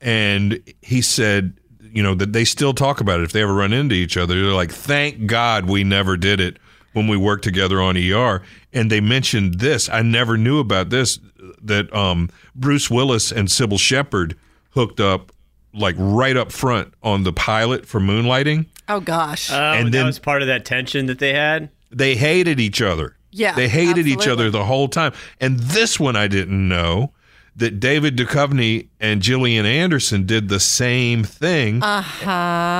and 0.00 0.62
he 0.82 1.00
said 1.00 1.54
you 1.80 2.02
know 2.02 2.14
that 2.14 2.32
they 2.34 2.44
still 2.44 2.74
talk 2.74 3.00
about 3.00 3.18
it 3.20 3.22
if 3.24 3.32
they 3.32 3.40
ever 3.42 3.54
run 3.54 3.72
into 3.72 3.94
each 3.94 4.16
other 4.16 4.34
they're 4.42 4.52
like 4.52 4.70
thank 4.70 5.26
god 5.26 5.64
we 5.68 5.82
never 5.82 6.16
did 6.18 6.38
it 6.38 6.58
when 6.92 7.08
we 7.08 7.16
worked 7.16 7.42
together 7.44 7.80
on 7.80 7.96
er 7.96 8.42
and 8.74 8.90
they 8.92 9.00
mentioned 9.00 9.54
this 9.54 9.88
i 9.88 10.02
never 10.02 10.36
knew 10.36 10.58
about 10.58 10.90
this 10.90 11.18
that 11.62 11.92
um, 11.94 12.28
bruce 12.54 12.90
willis 12.90 13.32
and 13.32 13.48
cybill 13.48 13.80
shepherd 13.80 14.36
hooked 14.72 15.00
up 15.00 15.32
like 15.72 15.94
right 15.98 16.36
up 16.36 16.52
front 16.52 16.92
on 17.02 17.22
the 17.24 17.32
pilot 17.32 17.86
for 17.86 18.00
moonlighting 18.00 18.66
Oh, 18.88 19.00
gosh. 19.00 19.50
Oh, 19.50 19.54
And 19.54 19.86
and 19.86 19.94
then- 19.94 20.02
that 20.02 20.06
was 20.06 20.18
part 20.18 20.42
of 20.42 20.48
that 20.48 20.64
tension 20.64 21.06
that 21.06 21.18
they 21.18 21.32
had. 21.34 21.68
they 21.90 22.16
hated 22.16 22.58
each 22.60 22.80
other. 22.82 23.16
Yeah, 23.30 23.54
They 23.54 23.68
hated 23.68 24.06
each 24.06 24.26
other 24.26 24.50
the 24.50 24.64
whole 24.64 24.88
time. 24.88 25.12
And 25.40 25.58
this 25.60 26.00
one 26.00 26.16
I 26.16 26.28
didn't 26.28 26.66
know 26.66 27.12
that 27.56 27.78
David 27.78 28.16
Duchovny 28.16 28.88
and 29.00 29.20
Gillian 29.20 29.66
Anderson 29.66 30.24
did 30.24 30.48
the 30.48 30.58
same 30.60 31.24
thing. 31.24 31.82
Uh-huh. 31.82 32.30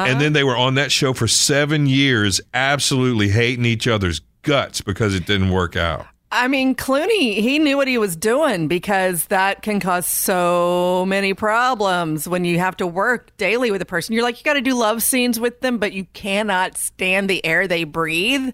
And 0.09 0.21
then 0.21 0.33
they 0.33 0.45
were 0.45 0.57
on 0.57 0.75
that 0.77 0.91
show 0.91 1.13
for 1.13 1.29
7 1.29 1.87
years 1.87 2.41
absolutely 2.55 3.29
hating 3.29 3.67
each 3.67 3.87
other's 3.87 4.21
guts 4.43 4.81
because 4.81 5.15
it 5.15 5.27
didn't 5.27 5.51
work 5.51 5.77
out. 5.77 6.07
I 6.31 6.47
mean, 6.47 6.75
Clooney, 6.75 7.39
he 7.39 7.59
knew 7.59 7.77
what 7.79 7.89
he 7.89 7.97
was 7.97 8.15
doing 8.15 8.69
because 8.69 9.27
that 9.27 9.63
can 9.63 9.81
cause 9.81 10.07
so 10.07 11.07
many 11.07 11.33
problems 11.33 12.29
when 12.29 12.45
you 12.45 12.59
have 12.59 12.77
to 12.79 12.87
work 12.87 13.35
daily 13.39 13.71
with 13.71 13.81
a 13.81 13.87
person. 13.87 14.13
You're 14.15 14.25
like, 14.25 14.39
you 14.39 14.45
got 14.45 14.55
to 14.55 14.61
do 14.61 14.75
love 14.75 15.03
scenes 15.03 15.41
with 15.41 15.61
them, 15.61 15.79
but 15.79 15.93
you 15.93 16.05
cannot 16.13 16.77
stand 16.77 17.31
the 17.31 17.45
air 17.47 17.67
they 17.67 17.85
breathe. 17.85 18.51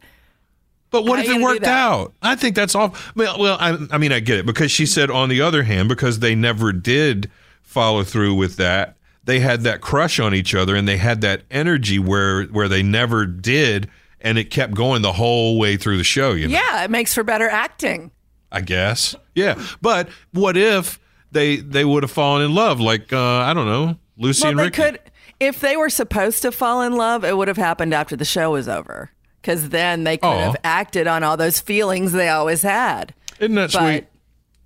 But 0.91 1.05
what 1.05 1.19
How 1.19 1.25
if 1.25 1.39
it 1.39 1.43
worked 1.43 1.65
out? 1.65 2.15
I 2.23 2.37
think 2.37 2.55
that's 2.55 2.77
all. 2.77 2.95
Well, 3.17 3.41
well, 3.41 3.57
I, 3.59 3.77
I 3.91 3.99
mean, 3.99 4.13
I 4.13 4.21
get 4.21 4.39
it 4.39 4.47
because 4.47 4.71
she 4.71 4.87
said, 4.87 5.11
on 5.11 5.29
the 5.29 5.41
other 5.41 5.65
hand, 5.65 5.89
because 5.89 6.21
they 6.21 6.37
never 6.37 6.73
did 6.73 7.29
follow 7.63 8.05
through 8.05 8.37
with 8.37 8.55
that, 8.57 8.97
they 9.25 9.41
had 9.41 9.63
that 9.63 9.81
crush 9.81 10.21
on 10.21 10.33
each 10.33 10.55
other 10.55 10.77
and 10.77 10.87
they 10.87 10.99
had 10.99 11.21
that 11.23 11.43
energy 11.51 11.99
where 11.99 12.45
where 12.45 12.69
they 12.69 12.85
never 12.85 13.27
did, 13.27 13.91
and 14.25 14.37
it 14.39 14.51
kept 14.51 14.75
going 14.75 15.03
the 15.03 15.13
whole 15.13 15.57
way 15.59 15.77
through 15.77 15.99
the 15.99 16.05
show. 16.05 16.33
You 16.33 16.49
know, 16.49 16.55
Yeah, 16.55 16.83
it 16.83 16.91
makes 16.91 17.15
for 17.15 17.23
better 17.23 17.49
acting. 17.49 18.11
I 18.51 18.61
guess. 18.63 19.15
Yeah, 19.37 19.61
but 19.81 20.09
what 20.33 20.57
if 20.57 20.99
they 21.31 21.57
they 21.57 21.85
would 21.85 22.03
have 22.03 22.11
fallen 22.11 22.43
in 22.43 22.55
love? 22.55 22.81
Like 22.81 23.13
uh, 23.13 23.21
I 23.21 23.55
don't 23.55 23.67
know, 23.67 23.97
Lucy 24.17 24.43
Well, 24.45 24.51
and 24.51 24.59
they 24.59 24.65
Ricky. 24.65 24.83
could, 24.83 25.01
if 25.41 25.61
they 25.61 25.77
were 25.77 25.91
supposed 25.91 26.43
to 26.43 26.51
fall 26.53 26.83
in 26.83 26.95
love, 26.97 27.25
it 27.25 27.37
would 27.37 27.49
have 27.49 27.57
happened 27.57 27.93
after 27.95 28.17
the 28.17 28.25
show 28.25 28.51
was 28.53 28.69
over. 28.69 29.11
Because 29.43 29.69
then 29.69 30.05
they 30.05 30.17
could 30.17 30.27
Aw. 30.29 30.39
have 30.41 30.57
acted 30.65 31.07
on 31.07 31.23
all 31.23 31.37
those 31.37 31.61
feelings 31.61 32.13
they 32.13 32.31
always 32.31 32.63
had. 32.63 33.13
Isn't 33.41 33.57
that 33.57 33.73
But 33.73 33.81
sweet? 33.83 34.07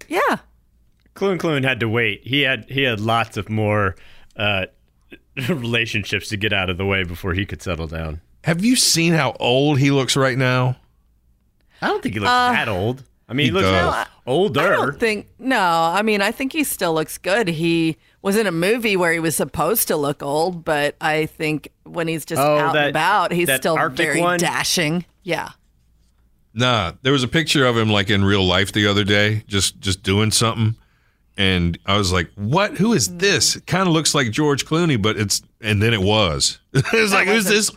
yeah, 0.09 0.37
Clune 1.15 1.39
Clune 1.39 1.65
had 1.65 1.81
to 1.81 1.89
wait. 1.89 2.21
He 2.25 2.43
had 2.43 2.67
he 2.69 2.83
had 2.83 3.01
lots 3.01 3.37
of 3.37 3.49
more 3.49 3.97
uh, 4.37 4.67
relationships 5.49 6.29
to 6.29 6.37
get 6.37 6.53
out 6.53 6.71
of 6.71 6.77
the 6.79 6.85
way 6.87 7.03
before 7.05 7.35
he 7.35 7.45
could 7.47 7.63
settle 7.63 7.87
down. 7.87 8.21
Have 8.45 8.65
you 8.65 8.77
seen 8.77 9.13
how 9.15 9.37
old 9.41 9.79
he 9.79 9.91
looks 9.91 10.17
right 10.17 10.37
now? 10.39 10.77
I 11.83 11.89
don't 11.89 12.03
think 12.03 12.15
he 12.15 12.21
looks 12.21 12.31
uh, 12.31 12.53
that 12.53 12.69
old. 12.69 13.05
I 13.29 13.35
mean, 13.35 13.45
he, 13.45 13.49
He 13.49 13.51
looks 13.53 13.67
does. 13.69 14.07
older. 14.27 14.61
I 14.61 14.77
don't 14.77 14.99
think. 15.01 15.29
No, 15.39 15.61
I 15.61 16.03
mean, 16.03 16.23
I 16.23 16.33
think 16.33 16.53
he 16.53 16.65
still 16.65 16.95
looks 16.95 17.19
good. 17.19 17.49
He 17.49 17.97
was 18.23 18.37
in 18.37 18.47
a 18.47 18.53
movie 18.53 18.97
where 18.97 19.13
he 19.13 19.19
was 19.21 19.37
supposed 19.37 19.87
to 19.89 19.97
look 19.97 20.23
old, 20.23 20.65
but 20.65 20.97
I 21.01 21.27
think 21.27 21.69
when 21.85 22.09
he's 22.09 22.25
just 22.25 22.41
Oh, 22.41 22.59
out 22.59 22.73
that- 22.73 22.87
and 22.87 22.91
about, 22.91 23.33
he's 23.33 23.53
still 23.55 23.77
Arctic 23.77 24.07
very 24.09 24.21
one? 24.21 24.39
dashing. 24.39 25.05
Yeah. 25.25 25.51
Nah, 26.55 26.93
there 27.03 27.13
was 27.13 27.23
a 27.23 27.29
picture 27.29 27.67
of 27.67 27.77
him 27.77 27.91
like 27.91 28.09
in 28.11 28.25
real 28.25 28.45
life 28.45 28.73
the 28.73 28.87
other 28.87 29.05
day, 29.05 29.45
just 29.47 29.79
just 29.79 30.03
doing 30.03 30.31
something, 30.31 30.75
and 31.37 31.79
I 31.87 31.97
was 31.99 32.13
like, 32.13 32.31
"What? 32.35 32.79
Who 32.79 32.95
is 32.95 33.19
this?" 33.19 33.61
Kind 33.67 33.87
of 33.87 33.93
looks 33.95 34.15
like 34.15 34.31
George 34.33 34.65
Clooney, 34.65 35.01
but 35.01 35.17
it's 35.19 35.43
and 35.61 35.81
then 35.83 35.93
it 35.93 36.01
was. 36.01 36.59
it's 36.73 37.13
like, 37.13 37.29
who's 37.29 37.45
this? 37.45 37.71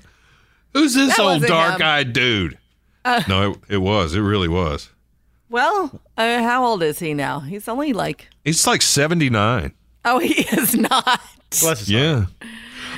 Who's 0.74 0.94
this 0.94 1.16
That 1.18 1.20
old 1.22 1.42
wasn't 1.42 1.50
him. 1.52 1.58
Uh. 1.58 1.70
dark-eyed 1.70 2.14
dude? 2.14 2.58
no, 3.28 3.52
it, 3.52 3.58
it 3.70 3.78
was. 3.78 4.16
It 4.16 4.22
really 4.22 4.48
was. 4.48 4.90
Well, 5.50 6.00
uh, 6.18 6.42
how 6.44 6.66
old 6.66 6.82
is 6.84 7.00
he 7.00 7.14
now? 7.14 7.40
He's 7.42 7.68
only 7.68 7.94
like. 7.94 8.28
He's 8.46 8.66
like 8.66 8.82
seventy-nine. 8.82 9.74
Oh, 10.06 10.20
he 10.20 10.42
is 10.58 10.76
not. 10.76 11.20
Bless 11.62 11.86
his 11.86 11.90
heart. 11.90 11.90
Yeah. 11.90 12.26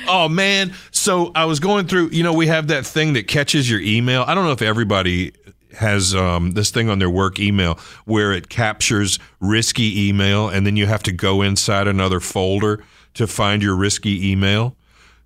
Oh 0.06 0.28
man. 0.28 0.72
So 0.90 1.32
I 1.34 1.46
was 1.46 1.58
going 1.60 1.86
through, 1.86 2.10
you 2.10 2.22
know, 2.22 2.32
we 2.32 2.46
have 2.46 2.68
that 2.68 2.84
thing 2.86 3.14
that 3.14 3.26
catches 3.26 3.68
your 3.70 3.80
email. 3.80 4.22
I 4.26 4.34
don't 4.34 4.44
know 4.44 4.52
if 4.52 4.62
everybody 4.62 5.32
has 5.78 6.14
um, 6.14 6.52
this 6.52 6.70
thing 6.70 6.88
on 6.88 6.98
their 6.98 7.10
work 7.10 7.40
email 7.40 7.78
where 8.04 8.32
it 8.32 8.48
captures 8.48 9.18
risky 9.40 10.08
email 10.08 10.48
and 10.48 10.66
then 10.66 10.76
you 10.76 10.86
have 10.86 11.02
to 11.04 11.12
go 11.12 11.42
inside 11.42 11.88
another 11.88 12.20
folder 12.20 12.84
to 13.14 13.26
find 13.26 13.62
your 13.62 13.74
risky 13.74 14.30
email. 14.30 14.76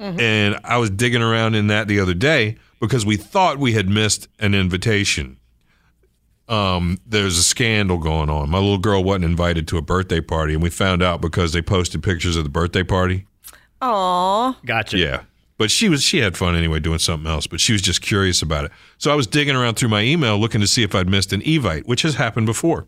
And 0.00 0.60
I 0.64 0.78
was 0.78 0.90
digging 0.90 1.22
around 1.22 1.54
in 1.54 1.66
that 1.68 1.88
the 1.88 1.98
other 1.98 2.14
day 2.14 2.56
because 2.80 3.04
we 3.04 3.16
thought 3.16 3.58
we 3.58 3.72
had 3.72 3.88
missed 3.88 4.28
an 4.38 4.54
invitation. 4.54 5.38
Um, 6.48 6.98
there's 7.04 7.36
a 7.36 7.42
scandal 7.42 7.98
going 7.98 8.30
on. 8.30 8.48
My 8.48 8.58
little 8.58 8.78
girl 8.78 9.04
wasn't 9.04 9.26
invited 9.26 9.68
to 9.68 9.76
a 9.76 9.82
birthday 9.82 10.20
party, 10.20 10.54
and 10.54 10.62
we 10.62 10.70
found 10.70 11.02
out 11.02 11.20
because 11.20 11.52
they 11.52 11.60
posted 11.60 12.02
pictures 12.02 12.36
of 12.36 12.44
the 12.44 12.50
birthday 12.50 12.82
party. 12.82 13.26
Aw. 13.82 14.58
Gotcha. 14.64 14.96
Yeah. 14.98 15.22
But 15.58 15.72
she 15.72 15.88
was 15.88 16.02
she 16.02 16.18
had 16.18 16.36
fun 16.36 16.54
anyway 16.54 16.78
doing 16.78 17.00
something 17.00 17.28
else, 17.30 17.48
but 17.48 17.60
she 17.60 17.72
was 17.72 17.82
just 17.82 18.00
curious 18.00 18.40
about 18.40 18.64
it. 18.66 18.70
So 18.96 19.10
I 19.10 19.16
was 19.16 19.26
digging 19.26 19.56
around 19.56 19.74
through 19.74 19.88
my 19.88 20.02
email 20.02 20.38
looking 20.38 20.60
to 20.60 20.68
see 20.68 20.84
if 20.84 20.94
I'd 20.94 21.08
missed 21.08 21.32
an 21.32 21.40
Evite, 21.42 21.84
which 21.86 22.02
has 22.02 22.14
happened 22.14 22.46
before. 22.46 22.86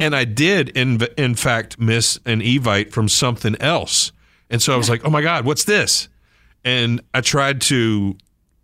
And 0.00 0.16
I 0.16 0.24
did 0.24 0.70
in 0.70 1.00
in 1.16 1.36
fact 1.36 1.78
miss 1.78 2.18
an 2.24 2.40
Evite 2.40 2.90
from 2.90 3.08
something 3.08 3.54
else. 3.60 4.10
And 4.50 4.60
so 4.60 4.72
I 4.72 4.76
was 4.76 4.90
like, 4.90 5.04
"Oh 5.04 5.10
my 5.10 5.22
god, 5.22 5.44
what's 5.44 5.62
this?" 5.62 6.08
And 6.66 7.00
I 7.14 7.22
tried 7.22 7.62
to 7.62 8.16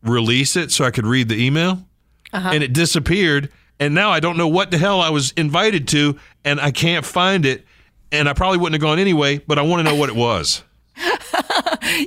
release 0.02 0.56
it 0.56 0.70
so 0.72 0.84
I 0.84 0.90
could 0.90 1.06
read 1.06 1.28
the 1.30 1.42
email. 1.42 1.86
Uh-huh. 2.32 2.50
And 2.52 2.62
it 2.62 2.72
disappeared, 2.72 3.50
and 3.78 3.94
now 3.94 4.10
I 4.10 4.18
don't 4.20 4.36
know 4.36 4.48
what 4.48 4.70
the 4.70 4.78
hell 4.78 5.00
I 5.00 5.10
was 5.10 5.32
invited 5.32 5.86
to 5.88 6.18
and 6.44 6.58
I 6.60 6.70
can't 6.70 7.04
find 7.04 7.44
it. 7.46 7.64
And 8.10 8.28
I 8.28 8.32
probably 8.32 8.58
wouldn't 8.58 8.74
have 8.74 8.80
gone 8.82 8.98
anyway, 8.98 9.38
but 9.38 9.58
I 9.58 9.62
want 9.62 9.80
to 9.80 9.90
know 9.90 9.98
what 9.98 10.08
it 10.10 10.16
was. 10.16 10.62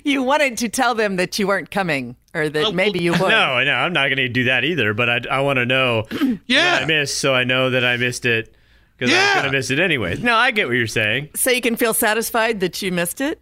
You 0.03 0.23
wanted 0.23 0.57
to 0.59 0.69
tell 0.69 0.95
them 0.95 1.17
that 1.17 1.37
you 1.37 1.45
weren't 1.47 1.69
coming, 1.69 2.15
or 2.33 2.49
that 2.49 2.65
oh, 2.65 2.71
maybe 2.71 2.99
you 2.99 3.11
would. 3.11 3.19
No, 3.29 3.63
no, 3.63 3.71
I'm 3.71 3.93
not 3.93 4.07
going 4.07 4.17
to 4.17 4.27
do 4.29 4.45
that 4.45 4.63
either. 4.63 4.93
But 4.95 5.09
I, 5.09 5.21
I 5.37 5.41
want 5.41 5.57
to 5.57 5.65
know 5.65 6.05
Yeah. 6.47 6.73
what 6.73 6.81
I 6.83 6.85
missed, 6.85 7.19
so 7.19 7.33
I 7.35 7.43
know 7.43 7.69
that 7.69 7.85
I 7.85 7.97
missed 7.97 8.25
it 8.25 8.55
because 8.97 9.13
I 9.13 9.17
was 9.17 9.23
Yeah. 9.23 9.33
going 9.35 9.45
to 9.45 9.51
miss 9.51 9.69
it 9.69 9.79
anyway. 9.79 10.17
No, 10.17 10.35
I 10.35 10.51
get 10.51 10.67
what 10.67 10.73
you're 10.75 10.87
saying. 10.87 11.29
So 11.35 11.51
you 11.51 11.61
can 11.61 11.75
feel 11.75 11.93
satisfied 11.93 12.61
that 12.61 12.81
you 12.81 12.91
missed 12.91 13.21
it? 13.21 13.41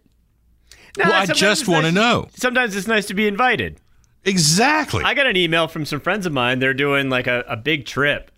No, 0.98 1.06
Well, 1.06 1.14
I 1.14 1.26
just 1.26 1.68
wanna 1.68 1.84
nice- 1.92 1.94
know. 1.94 2.28
Sometimes 2.36 2.76
it's 2.76 2.88
nice 2.88 3.06
to 3.08 3.14
be 3.14 3.28
invited. 3.28 3.80
Exactly. 4.26 5.04
I 5.04 5.14
got 5.14 5.28
an 5.28 5.36
email 5.36 5.68
from 5.68 5.86
some 5.86 6.00
friends 6.00 6.26
of 6.26 6.32
mine. 6.34 6.60
They're 6.60 6.74
doing 6.74 7.10
like 7.10 7.28
a, 7.28 7.44
a 7.48 7.58
big 7.58 7.86
trip, 7.86 8.32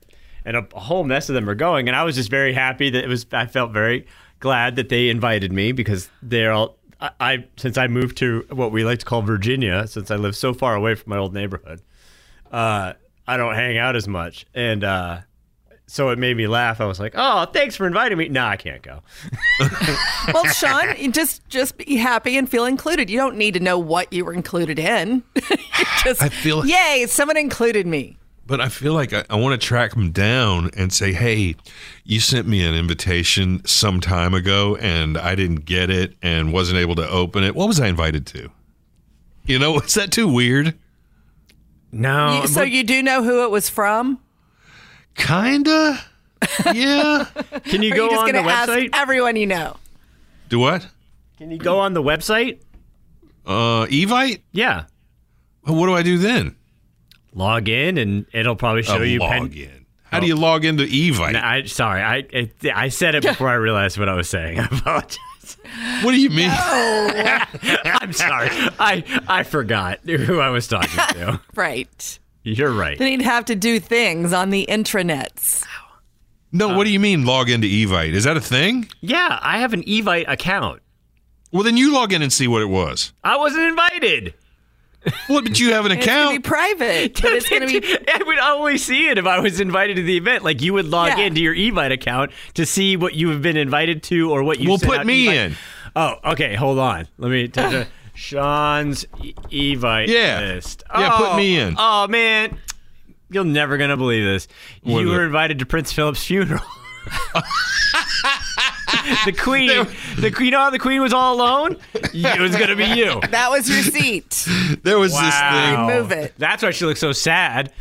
and 0.43 0.57
a, 0.57 0.67
a 0.75 0.79
whole 0.79 1.03
mess 1.03 1.29
of 1.29 1.35
them 1.35 1.47
are 1.49 1.55
going. 1.55 1.87
And 1.87 1.95
I 1.95 2.03
was 2.03 2.15
just 2.15 2.29
very 2.29 2.53
happy 2.53 2.89
that 2.89 3.03
it 3.03 3.07
was. 3.07 3.25
I 3.31 3.45
felt 3.45 3.71
very 3.71 4.07
glad 4.39 4.75
that 4.77 4.89
they 4.89 5.09
invited 5.09 5.51
me 5.53 5.71
because 5.73 6.09
they're 6.23 6.51
all. 6.51 6.77
I, 6.99 7.11
I 7.19 7.45
since 7.57 7.77
I 7.77 7.87
moved 7.87 8.17
to 8.17 8.45
what 8.49 8.71
we 8.71 8.83
like 8.83 8.99
to 8.99 9.05
call 9.05 9.21
Virginia, 9.21 9.85
since 9.85 10.09
I 10.09 10.15
live 10.15 10.35
so 10.35 10.53
far 10.53 10.75
away 10.75 10.95
from 10.95 11.09
my 11.11 11.17
old 11.17 11.33
neighborhood, 11.33 11.81
uh, 12.51 12.93
I 13.27 13.37
don't 13.37 13.53
hang 13.53 13.77
out 13.77 13.95
as 13.95 14.07
much, 14.07 14.45
and 14.55 14.83
uh, 14.83 15.19
so 15.87 16.09
it 16.09 16.17
made 16.19 16.35
me 16.37 16.47
laugh. 16.47 16.81
I 16.81 16.85
was 16.85 16.99
like, 16.99 17.13
"Oh, 17.15 17.45
thanks 17.45 17.75
for 17.75 17.85
inviting 17.87 18.17
me." 18.17 18.27
No, 18.29 18.45
I 18.45 18.57
can't 18.57 18.81
go. 18.81 19.01
Well, 20.33 20.45
Sean, 20.45 21.11
just 21.11 21.47
just 21.49 21.77
be 21.77 21.95
happy 21.97 22.35
and 22.37 22.49
feel 22.49 22.65
included. 22.65 23.09
You 23.09 23.17
don't 23.19 23.37
need 23.37 23.53
to 23.53 23.59
know 23.59 23.77
what 23.77 24.11
you 24.11 24.25
were 24.25 24.33
included 24.33 24.79
in. 24.79 25.23
just, 26.03 26.21
I 26.21 26.29
feel- 26.29 26.65
yay, 26.65 27.05
someone 27.07 27.37
included 27.37 27.85
me. 27.85 28.17
but 28.47 28.59
I 28.59 28.69
feel 28.69 28.93
like 28.93 29.13
I, 29.13 29.23
I 29.29 29.35
want 29.35 29.59
to 29.59 29.63
track 29.67 29.91
them 29.91 30.09
down 30.11 30.71
and 30.75 30.91
say, 30.91 31.13
hey, 31.13 31.55
you 32.03 32.19
sent 32.19 32.47
me 32.47 32.65
an 32.65 32.73
invitation 32.73 33.63
some 33.65 33.99
time 34.01 34.33
ago 34.33 34.75
and 34.77 35.15
I 35.17 35.35
didn't 35.35 35.65
get 35.65 35.89
it 35.91 36.15
and 36.23 36.51
wasn't 36.51 36.79
able 36.79 36.95
to 36.95 37.07
open 37.07 37.43
it. 37.43 37.55
What 37.55 37.67
was 37.67 37.79
I 37.79 37.87
invited 37.87 38.25
to? 38.27 38.49
You 39.45 39.59
know, 39.59 39.77
is 39.79 39.93
that 39.93 40.11
too 40.11 40.27
weird? 40.27 40.73
No, 41.91 42.41
You- 42.41 42.47
so 42.47 42.63
you 42.63 42.83
do 42.83 43.01
know 43.03 43.23
who 43.23 43.43
it 43.43 43.51
was 43.51 43.69
from? 43.69 44.19
Kinda. 45.15 45.99
Yeah. 46.73 47.25
can 47.65 47.81
you 47.81 47.93
go 47.95 48.05
you 48.05 48.09
just 48.11 48.19
on 48.21 48.25
the 48.27 48.31
going 48.33 48.45
ask 48.47 48.69
website? 48.69 48.89
everyone 48.93 49.35
you 49.35 49.47
know? 49.47 49.77
Do 50.49 50.59
what? 50.59 50.87
Can 51.37 51.51
you 51.51 51.57
go 51.57 51.79
on 51.79 51.93
the 51.93 52.03
website? 52.03 52.59
Uh, 53.45 53.85
Evite? 53.87 54.41
Yeah. 54.51 54.85
Well, 55.65 55.75
What 55.75 55.87
do 55.87 55.93
I 55.95 56.03
do 56.03 56.17
then? 56.17 56.55
log 57.33 57.67
in 57.67 57.97
and 57.97 58.25
it'll 58.31 58.55
probably 58.55 58.81
show 58.83 58.99
Uh, 58.99 59.01
you 59.01 59.19
log 59.19 59.29
pen- 59.31 59.51
in. 59.53 59.85
How 60.05 60.21
do 60.21 60.27
you 60.27 60.35
log 60.37 60.63
into 60.63 60.83
Evite? 60.85 61.33
No, 61.33 61.39
I 61.39 61.63
sorry, 61.63 62.01
I 62.01 62.17
it, 62.29 62.53
I 62.73 62.87
said 62.87 63.15
it 63.15 63.23
before 63.29 63.49
I 63.49 63.55
realized 63.55 63.97
what 63.97 64.07
I 64.07 64.13
was 64.13 64.29
saying. 64.29 64.59
I 64.61 64.65
apologize. 64.65 65.17
What 66.03 66.11
do 66.11 66.21
you 66.21 66.29
mean? 66.29 66.49
I'm 66.49 68.13
sorry. 68.13 68.47
I 68.79 69.03
I 69.27 69.43
forgot 69.43 69.99
who 70.05 70.39
I 70.39 70.49
was 70.49 70.67
talking 70.67 70.97
to. 71.15 71.41
Right. 71.55 72.19
You're 72.45 72.71
right. 72.71 72.97
Then 72.97 73.07
he'd 73.09 73.21
have 73.23 73.45
to 73.45 73.55
do 73.55 73.79
things 73.79 74.31
on 74.31 74.51
the 74.51 74.65
intranets. 74.69 75.65
No, 76.51 76.77
what 76.77 76.85
do 76.85 76.91
you 76.91 76.99
mean 76.99 77.25
log 77.25 77.49
into 77.49 77.67
Evite? 77.67 78.13
Is 78.13 78.23
that 78.23 78.37
a 78.37 78.41
thing? 78.41 78.87
Yeah, 79.01 79.39
I 79.41 79.57
have 79.59 79.73
an 79.73 79.83
Evite 79.83 80.25
account. 80.27 80.81
Well, 81.51 81.63
then 81.63 81.75
you 81.75 81.93
log 81.93 82.13
in 82.13 82.21
and 82.21 82.31
see 82.31 82.47
what 82.47 82.61
it 82.61 82.69
was. 82.69 83.13
I 83.23 83.37
wasn't 83.37 83.63
invited. 83.63 84.33
What? 85.27 85.43
but 85.45 85.59
you 85.59 85.73
have 85.73 85.85
an 85.85 85.91
It's 85.97 86.05
going 86.05 86.17
to 86.27 86.29
be 86.29 86.35
account. 86.37 86.43
private, 86.45 87.21
but 87.21 87.31
it's 87.33 87.49
going 87.49 87.67
to 87.67 87.67
be. 87.81 87.97
I 88.13 88.23
would 88.25 88.39
only 88.39 88.77
see 88.77 89.07
it 89.09 89.17
if 89.17 89.25
I 89.25 89.39
was 89.39 89.59
invited 89.59 89.97
to 89.97 90.03
the 90.03 90.17
event. 90.17 90.43
Like 90.43 90.61
you 90.61 90.73
would 90.73 90.85
log 90.85 91.09
Yeah. 91.17 91.25
into 91.25 91.41
your 91.41 91.55
Evite 91.55 91.91
account 91.91 92.31
to 92.55 92.65
see 92.65 92.95
what 92.97 93.15
you 93.15 93.29
have 93.29 93.41
been 93.41 93.57
invited 93.57 94.03
to 94.03 94.31
or 94.31 94.43
what 94.43 94.59
you. 94.59 94.69
Well, 94.69 94.77
sent 94.77 94.91
put 94.91 94.99
out 94.99 95.05
me 95.05 95.25
Evite- 95.27 95.45
in. 95.47 95.55
Oh, 95.95 96.15
okay. 96.25 96.55
Hold 96.55 96.79
on. 96.79 97.07
Let 97.17 97.31
me. 97.31 97.47
T- 97.47 97.69
t- 97.69 97.83
Sean's 98.15 99.05
Evite 99.51 100.07
Yeah. 100.07 100.39
list. 100.39 100.83
Yeah, 100.97 101.09
put 101.17 101.27
Oh, 101.29 101.37
me 101.37 101.57
in. 101.59 101.75
Oh 101.77 102.07
man, 102.07 102.57
you're 103.29 103.43
never 103.43 103.77
gonna 103.77 103.97
believe 103.97 104.23
this. 104.25 104.47
What 104.83 105.01
you 105.01 105.09
were 105.09 105.23
it? 105.23 105.27
invited 105.27 105.59
to 105.59 105.65
Prince 105.65 105.91
Philip's 105.93 106.23
funeral. 106.25 106.63
the 109.25 109.33
Queen, 109.33 109.69
the 110.19 110.31
Queen, 110.31 110.45
you 110.45 110.51
know 110.51 110.59
how 110.59 110.69
the 110.69 110.79
Queen 110.79 111.01
was 111.01 111.13
all 111.13 111.35
alone. 111.35 111.77
It 111.93 112.39
was 112.39 112.55
gonna 112.55 112.75
be 112.75 112.85
you. 112.85 113.19
That 113.29 113.49
was 113.51 113.69
your 113.69 113.81
seat. 113.83 114.47
There 114.83 114.97
was 114.99 115.11
this 115.11 115.39
thing. 115.39 115.79
Move 115.87 116.11
it. 116.11 116.33
That's 116.37 116.63
why 116.63 116.71
she 116.71 116.85
looked 116.85 116.99
so 116.99 117.11
sad. 117.11 117.71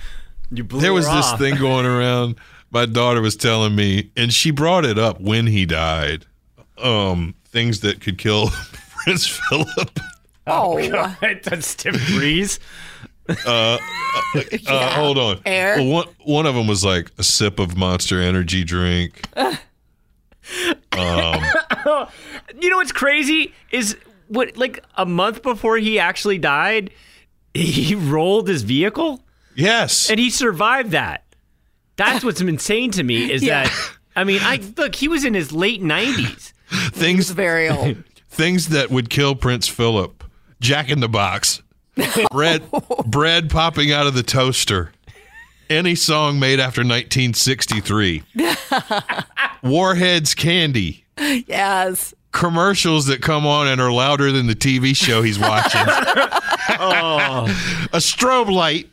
You 0.50 0.64
blew 0.64 0.80
There 0.80 0.92
was 0.92 1.06
her 1.08 1.16
this 1.16 1.26
off. 1.26 1.38
thing 1.38 1.56
going 1.56 1.86
around. 1.86 2.36
My 2.70 2.86
daughter 2.86 3.20
was 3.20 3.36
telling 3.36 3.74
me, 3.76 4.10
and 4.16 4.32
she 4.32 4.50
brought 4.50 4.84
it 4.84 4.98
up 4.98 5.20
when 5.20 5.46
he 5.46 5.64
died. 5.64 6.26
Um, 6.78 7.34
things 7.46 7.80
that 7.80 8.00
could 8.00 8.18
kill 8.18 8.48
Prince 9.04 9.26
Philip. 9.28 10.00
Oh, 10.46 10.88
god 10.90 11.40
That's 11.42 11.74
Tim 11.74 11.94
Breeze. 12.14 12.60
Uh, 13.46 13.78
hold 14.66 15.16
on. 15.16 15.40
Air. 15.46 15.76
Well, 15.78 15.86
one 15.90 16.06
one 16.24 16.46
of 16.46 16.54
them 16.54 16.66
was 16.66 16.84
like 16.84 17.10
a 17.18 17.22
sip 17.22 17.58
of 17.58 17.76
Monster 17.76 18.20
Energy 18.20 18.62
drink. 18.64 19.22
um, 19.36 19.56
You 22.60 22.70
know 22.70 22.76
what's 22.76 22.92
crazy 22.92 23.54
is 23.70 23.96
what 24.28 24.56
like 24.56 24.84
a 24.96 25.06
month 25.06 25.42
before 25.42 25.76
he 25.78 25.98
actually 25.98 26.38
died, 26.38 26.90
he 27.54 27.94
rolled 27.94 28.48
his 28.48 28.62
vehicle 28.62 29.20
Yes. 29.54 30.10
and 30.10 30.18
he 30.20 30.28
survived 30.30 30.90
that. 30.90 31.24
That's 31.96 32.24
what's 32.24 32.40
insane 32.40 32.90
to 32.92 33.02
me 33.02 33.30
is 33.32 33.42
Yeah. 33.42 33.64
that 33.64 33.90
I 34.16 34.24
mean, 34.24 34.40
I 34.42 34.60
look, 34.76 34.94
he 34.94 35.08
was 35.08 35.24
in 35.24 35.34
his 35.34 35.50
late 35.52 35.82
90s. 35.82 36.52
Things 36.92 37.30
Very 37.30 37.68
old. 37.70 38.04
things 38.28 38.68
that 38.68 38.90
would 38.90 39.08
kill 39.10 39.34
Prince 39.34 39.66
Philip. 39.68 40.23
Jack 40.64 40.88
in 40.88 41.00
the 41.00 41.08
Box. 41.08 41.62
bread 42.32 42.62
bread 43.06 43.50
popping 43.50 43.92
out 43.92 44.06
of 44.06 44.14
the 44.14 44.22
toaster. 44.22 44.90
Any 45.70 45.94
song 45.94 46.40
made 46.40 46.58
after 46.58 46.80
1963. 46.80 48.22
Warheads 49.62 50.34
candy. 50.34 51.04
yes. 51.18 52.14
Commercials 52.32 53.06
that 53.06 53.22
come 53.22 53.46
on 53.46 53.68
and 53.68 53.80
are 53.80 53.92
louder 53.92 54.32
than 54.32 54.46
the 54.46 54.56
TV 54.56 54.96
show 54.96 55.22
he's 55.22 55.38
watching. 55.38 55.80
A 55.82 57.46
strobe 57.98 58.50
light. 58.50 58.88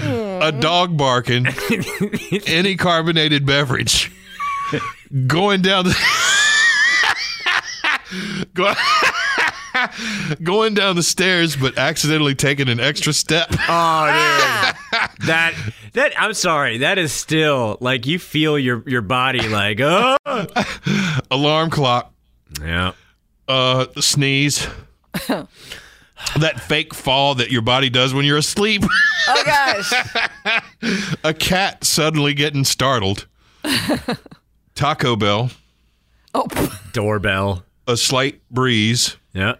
A 0.00 0.52
mm. 0.52 0.60
dog 0.60 0.96
barking. 0.96 1.46
Any 2.46 2.76
carbonated 2.76 3.46
beverage. 3.46 4.12
Going 5.26 5.62
down 5.62 5.86
the 5.86 5.94
Go- 8.54 8.74
going 10.42 10.74
down 10.74 10.96
the 10.96 11.02
stairs, 11.02 11.56
but 11.56 11.76
accidentally 11.78 12.34
taking 12.34 12.68
an 12.68 12.80
extra 12.80 13.12
step. 13.12 13.48
Oh, 13.68 14.06
dude. 14.06 15.10
that 15.26 15.54
that 15.94 16.12
I'm 16.20 16.34
sorry. 16.34 16.78
That 16.78 16.98
is 16.98 17.12
still 17.12 17.76
like 17.80 18.06
you 18.06 18.18
feel 18.18 18.58
your 18.58 18.82
your 18.86 19.00
body 19.02 19.48
like, 19.48 19.78
oh. 19.80 20.16
Alarm 21.30 21.70
clock, 21.70 22.12
Yeah. 22.60 22.92
uh, 23.48 23.86
sneeze. 23.98 24.68
that 26.38 26.60
fake 26.60 26.94
fall 26.94 27.34
that 27.36 27.50
your 27.50 27.62
body 27.62 27.90
does 27.90 28.12
when 28.14 28.24
you're 28.24 28.38
asleep. 28.38 28.82
Oh 29.28 29.42
gosh. 29.44 29.92
a 31.24 31.32
cat 31.34 31.84
suddenly 31.84 32.34
getting 32.34 32.64
startled. 32.64 33.26
Taco 34.74 35.16
Bell, 35.16 35.50
Oh, 36.34 36.46
Doorbell. 36.92 37.64
a 37.86 37.96
slight 37.96 38.40
breeze. 38.50 39.16
Yeah. 39.32 39.54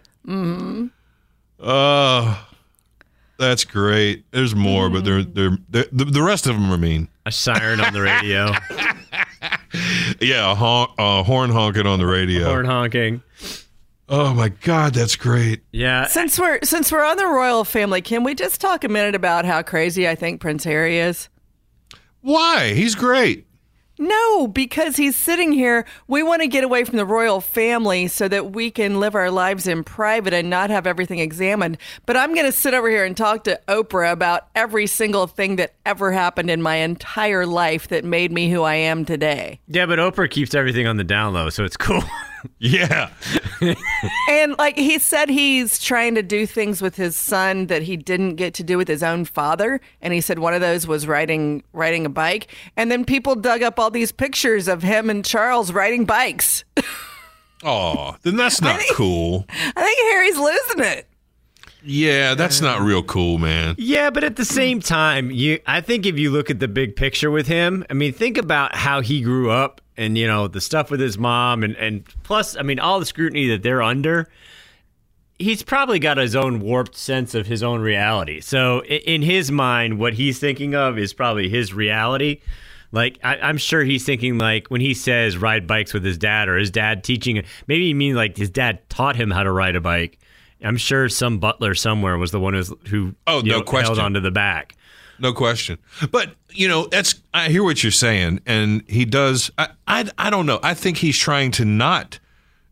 Uh, 1.59 2.43
that's 3.37 3.63
great. 3.65 4.25
There's 4.31 4.55
more, 4.55 4.89
but 4.89 5.05
they're, 5.05 5.23
they're, 5.23 5.57
they're 5.69 5.85
the, 5.91 6.05
the 6.05 6.23
rest 6.23 6.47
of 6.47 6.55
them 6.55 6.71
are 6.71 6.77
mean. 6.77 7.09
A 7.25 7.31
siren 7.31 7.79
on 7.79 7.93
the 7.93 8.01
radio. 8.01 8.51
Yeah, 10.21 10.51
a, 10.51 10.55
honk, 10.55 10.91
a 10.97 11.23
horn 11.23 11.49
honking 11.51 11.85
on 11.85 11.99
the 11.99 12.05
radio. 12.05 12.45
Horn 12.45 12.65
honking. 12.65 13.21
Oh 14.07 14.33
my 14.33 14.49
God, 14.49 14.93
that's 14.93 15.15
great. 15.15 15.63
Yeah. 15.71 16.05
since 16.07 16.39
we're 16.39 16.59
since 16.63 16.91
we're 16.91 17.03
on 17.03 17.17
the 17.17 17.25
royal 17.27 17.63
family, 17.63 18.01
can 18.01 18.23
we 18.23 18.35
just 18.35 18.61
talk 18.61 18.83
a 18.83 18.87
minute 18.87 19.15
about 19.15 19.45
how 19.45 19.61
crazy 19.63 20.07
I 20.07 20.15
think 20.15 20.41
Prince 20.41 20.63
Harry 20.63 20.99
is? 20.99 21.27
Why? 22.21 22.73
He's 22.73 22.95
great. 22.95 23.47
No, 23.97 24.47
because 24.47 24.97
he's 24.97 25.15
sitting 25.15 25.51
here. 25.51 25.85
We 26.07 26.23
want 26.23 26.41
to 26.41 26.47
get 26.47 26.63
away 26.63 26.83
from 26.83 26.97
the 26.97 27.05
royal 27.05 27.39
family 27.41 28.07
so 28.07 28.27
that 28.27 28.51
we 28.51 28.71
can 28.71 28.99
live 28.99 29.15
our 29.15 29.31
lives 29.31 29.67
in 29.67 29.83
private 29.83 30.33
and 30.33 30.49
not 30.49 30.69
have 30.69 30.85
everything 30.85 31.19
examined. 31.19 31.77
But 32.05 32.17
I'm 32.17 32.33
going 32.33 32.45
to 32.45 32.51
sit 32.51 32.73
over 32.73 32.89
here 32.89 33.05
and 33.05 33.15
talk 33.15 33.45
to 33.45 33.59
Oprah 33.67 34.11
about 34.11 34.47
every 34.53 34.87
single 34.87 35.27
thing 35.27 35.55
that 35.57 35.73
ever 35.85 36.11
happened 36.11 36.49
in 36.49 36.61
my 36.61 36.75
entire 36.75 37.45
life 37.45 37.87
that 37.87 38.03
made 38.03 38.31
me 38.31 38.51
who 38.51 38.63
I 38.63 38.75
am 38.75 39.05
today. 39.05 39.59
Yeah, 39.67 39.85
but 39.85 39.99
Oprah 39.99 40.29
keeps 40.29 40.53
everything 40.53 40.87
on 40.87 40.97
the 40.97 41.03
down 41.03 41.33
low, 41.33 41.49
so 41.49 41.63
it's 41.63 41.77
cool. 41.77 42.03
Yeah. 42.59 43.09
And 44.29 44.57
like 44.57 44.77
he 44.77 44.99
said, 44.99 45.29
he's 45.29 45.79
trying 45.79 46.15
to 46.15 46.23
do 46.23 46.45
things 46.45 46.81
with 46.81 46.95
his 46.95 47.15
son 47.15 47.67
that 47.67 47.81
he 47.83 47.97
didn't 47.97 48.35
get 48.35 48.53
to 48.55 48.63
do 48.63 48.77
with 48.77 48.87
his 48.87 49.03
own 49.03 49.25
father. 49.25 49.79
And 50.01 50.13
he 50.13 50.21
said 50.21 50.39
one 50.39 50.53
of 50.53 50.61
those 50.61 50.87
was 50.87 51.07
riding 51.07 51.63
riding 51.73 52.05
a 52.05 52.09
bike. 52.09 52.53
And 52.75 52.91
then 52.91 53.05
people 53.05 53.35
dug 53.35 53.63
up 53.63 53.79
all 53.79 53.89
these 53.91 54.11
pictures 54.11 54.67
of 54.67 54.83
him 54.83 55.09
and 55.09 55.23
Charles 55.23 55.71
riding 55.71 56.05
bikes. 56.05 56.63
Oh, 57.63 58.15
then 58.23 58.35
that's 58.35 58.61
not 58.61 58.79
cool. 58.91 59.45
I 59.49 59.83
think 59.83 59.99
Harry's 60.11 60.37
losing 60.37 60.97
it. 60.97 61.07
Yeah, 61.87 62.33
that's 62.33 62.61
not 62.61 62.81
real 62.81 63.03
cool, 63.03 63.37
man. 63.37 63.75
Yeah, 63.77 64.09
but 64.09 64.23
at 64.23 64.37
the 64.37 64.45
same 64.45 64.79
time, 64.79 65.29
you 65.29 65.59
I 65.67 65.81
think 65.81 66.07
if 66.07 66.17
you 66.17 66.31
look 66.31 66.49
at 66.49 66.59
the 66.59 66.67
big 66.67 66.95
picture 66.95 67.29
with 67.29 67.47
him, 67.47 67.85
I 67.89 67.93
mean, 67.93 68.11
think 68.11 68.39
about 68.39 68.75
how 68.75 69.01
he 69.01 69.21
grew 69.21 69.51
up 69.51 69.81
and 69.97 70.17
you 70.17 70.27
know, 70.27 70.47
the 70.47 70.61
stuff 70.61 70.89
with 70.91 70.99
his 70.99 71.17
mom 71.17 71.63
and 71.63 71.75
and 71.77 72.05
plus, 72.23 72.55
I 72.57 72.61
mean, 72.61 72.79
all 72.79 72.99
the 72.99 73.05
scrutiny 73.05 73.47
that 73.49 73.63
they're 73.63 73.81
under. 73.81 74.29
He's 75.37 75.63
probably 75.63 75.99
got 75.99 76.15
his 76.15 76.33
own 76.33 76.61
warped 76.61 76.95
sense 76.95 77.35
of 77.35 77.45
his 77.45 77.61
own 77.61 77.81
reality. 77.81 78.39
So 78.39 78.83
in 78.85 79.21
his 79.21 79.51
mind, 79.51 79.99
what 79.99 80.13
he's 80.13 80.39
thinking 80.39 80.75
of 80.75 80.97
is 80.97 81.13
probably 81.13 81.49
his 81.49 81.73
reality. 81.73 82.39
Like 82.93 83.19
I, 83.21 83.35
I'm 83.39 83.57
sure 83.57 83.83
he's 83.83 84.05
thinking 84.05 84.37
like 84.37 84.67
when 84.67 84.79
he 84.79 84.93
says 84.93 85.37
ride 85.37 85.67
bikes 85.67 85.93
with 85.93 86.05
his 86.05 86.17
dad 86.17 86.47
or 86.47 86.55
his 86.57 86.71
dad 86.71 87.03
teaching 87.03 87.43
maybe 87.67 87.87
he 87.87 87.93
mean 87.93 88.15
like 88.15 88.37
his 88.37 88.49
dad 88.49 88.89
taught 88.89 89.17
him 89.17 89.29
how 89.29 89.43
to 89.43 89.51
ride 89.51 89.75
a 89.75 89.81
bike. 89.81 90.17
I'm 90.63 90.77
sure 90.77 91.09
some 91.09 91.39
butler 91.39 91.75
somewhere 91.75 92.17
was 92.17 92.31
the 92.31 92.39
one 92.39 92.53
who's, 92.53 92.71
who 92.87 93.13
Oh, 93.27 93.41
no 93.43 93.57
know, 93.57 93.61
question. 93.61 93.87
held 93.87 93.99
onto 93.99 94.21
the 94.21 94.31
back. 94.31 94.73
No 95.19 95.33
question. 95.33 95.77
But 96.11 96.35
you 96.51 96.67
know, 96.67 96.87
that's 96.87 97.15
I 97.33 97.49
hear 97.49 97.63
what 97.63 97.83
you're 97.83 97.91
saying, 97.91 98.41
and 98.45 98.83
he 98.87 99.05
does. 99.05 99.51
I, 99.57 99.69
I 99.87 100.09
I 100.17 100.29
don't 100.29 100.45
know. 100.45 100.59
I 100.63 100.73
think 100.73 100.97
he's 100.97 101.17
trying 101.17 101.51
to 101.51 101.65
not 101.65 102.19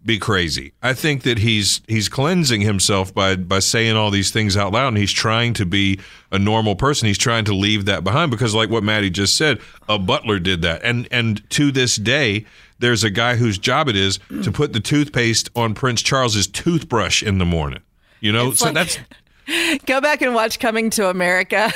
be 0.06 0.20
crazy. 0.20 0.74
I 0.82 0.94
think 0.94 1.24
that 1.24 1.38
he's 1.40 1.82
he's 1.88 2.10
cleansing 2.10 2.62
himself 2.62 3.14
by 3.14 3.36
by 3.38 3.60
saying 3.60 3.96
all 3.96 4.12
these 4.12 4.32
things 4.32 4.58
out 4.58 4.74
loud, 4.74 4.90
and 4.90 4.98
he's 4.98 5.14
trying 5.14 5.54
to 5.54 5.66
be 5.66 6.00
a 6.32 6.38
normal 6.40 6.76
person. 6.76 7.08
He's 7.08 7.18
trying 7.18 7.46
to 7.46 7.54
leave 7.56 7.86
that 7.86 8.04
behind 8.04 8.30
because, 8.32 8.54
like 8.54 8.70
what 8.70 8.84
Maddie 8.84 9.10
just 9.10 9.38
said, 9.38 9.60
a 9.88 9.98
butler 9.98 10.40
did 10.40 10.62
that, 10.64 10.82
and 10.84 11.08
and 11.12 11.50
to 11.52 11.72
this 11.72 11.96
day. 11.96 12.46
There's 12.80 13.06
a 13.06 13.10
guy 13.10 13.38
whose 13.38 13.58
job 13.58 13.88
it 13.88 13.96
is 13.96 14.20
to 14.44 14.52
put 14.52 14.74
the 14.74 14.82
toothpaste 14.82 15.50
on 15.56 15.74
Prince 15.74 16.02
Charles's 16.02 16.48
toothbrush 16.48 17.24
in 17.24 17.38
the 17.38 17.46
morning. 17.46 17.80
You 18.20 18.34
know, 18.34 18.50
It's 18.50 18.60
so 18.60 18.66
like- 18.66 18.74
that's 18.74 19.00
Go 19.86 20.02
back 20.02 20.22
and 20.22 20.34
watch 20.34 20.60
Coming 20.60 20.90
to 20.92 21.10
America. 21.10 21.72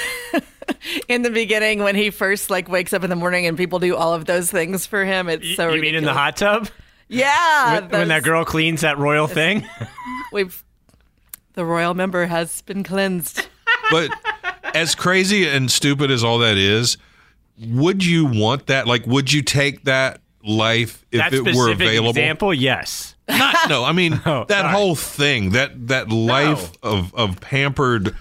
in 1.07 1.21
the 1.21 1.29
beginning, 1.29 1.83
when 1.83 1.95
he 1.95 2.09
first 2.09 2.49
like 2.49 2.69
wakes 2.69 2.93
up 2.93 3.03
in 3.03 3.09
the 3.09 3.15
morning 3.15 3.45
and 3.45 3.57
people 3.57 3.79
do 3.79 3.95
all 3.95 4.13
of 4.13 4.25
those 4.25 4.49
things 4.51 4.85
for 4.85 5.03
him, 5.03 5.29
it's 5.29 5.55
so. 5.55 5.73
you 5.73 5.81
mean 5.81 5.95
in 5.95 6.03
the 6.03 6.13
hot 6.13 6.37
tub 6.37 6.69
Yeah, 7.07 7.79
when, 7.79 7.89
when 7.89 8.07
that 8.09 8.23
girl 8.23 8.45
cleans 8.45 8.81
that 8.81 8.97
royal 8.97 9.27
thing? 9.27 9.67
We've 10.31 10.63
the 11.53 11.65
royal 11.65 11.93
member 11.93 12.25
has 12.25 12.61
been 12.61 12.83
cleansed. 12.83 13.47
but 13.91 14.11
as 14.75 14.93
crazy 14.93 15.47
and 15.47 15.71
stupid 15.71 16.11
as 16.11 16.23
all 16.23 16.39
that 16.39 16.57
is, 16.57 16.97
would 17.59 18.05
you 18.05 18.25
want 18.25 18.67
that? 18.67 18.85
Like, 18.85 19.07
would 19.07 19.33
you 19.33 19.41
take 19.41 19.85
that 19.85 20.21
life 20.43 21.05
if 21.11 21.19
that 21.19 21.33
it 21.33 21.55
were 21.55 21.71
available? 21.71 22.09
example, 22.09 22.53
yes. 22.53 23.15
Not, 23.29 23.69
no, 23.69 23.83
I 23.83 23.91
mean 23.91 24.13
Oh, 24.25 24.45
that 24.45 24.61
sorry. 24.61 24.73
whole 24.73 24.95
thing, 24.95 25.51
that 25.51 25.87
that 25.87 26.09
life 26.09 26.71
of 26.83 27.13
of 27.15 27.41
pampered 27.41 28.15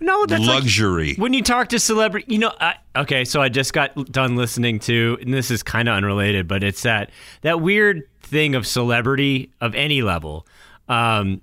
No, 0.00 0.26
that's 0.26 0.40
like- 0.40 0.62
luxury. 0.62 1.14
when 1.14 1.32
you 1.32 1.42
talk 1.42 1.68
to 1.68 1.78
celebrity, 1.78 2.26
you 2.32 2.38
know, 2.38 2.52
I, 2.60 2.74
okay, 2.96 3.24
so 3.24 3.40
I 3.40 3.48
just 3.48 3.72
got 3.72 4.10
done 4.10 4.34
listening 4.36 4.78
to, 4.80 5.18
and 5.20 5.32
this 5.32 5.50
is 5.50 5.62
kind 5.62 5.88
of 5.88 5.94
unrelated, 5.94 6.48
but 6.48 6.62
it's 6.64 6.82
that 6.82 7.10
that 7.42 7.60
weird 7.60 8.02
thing 8.22 8.54
of 8.54 8.66
celebrity 8.66 9.52
of 9.60 9.74
any 9.74 10.02
level. 10.02 10.46
Um, 10.88 11.40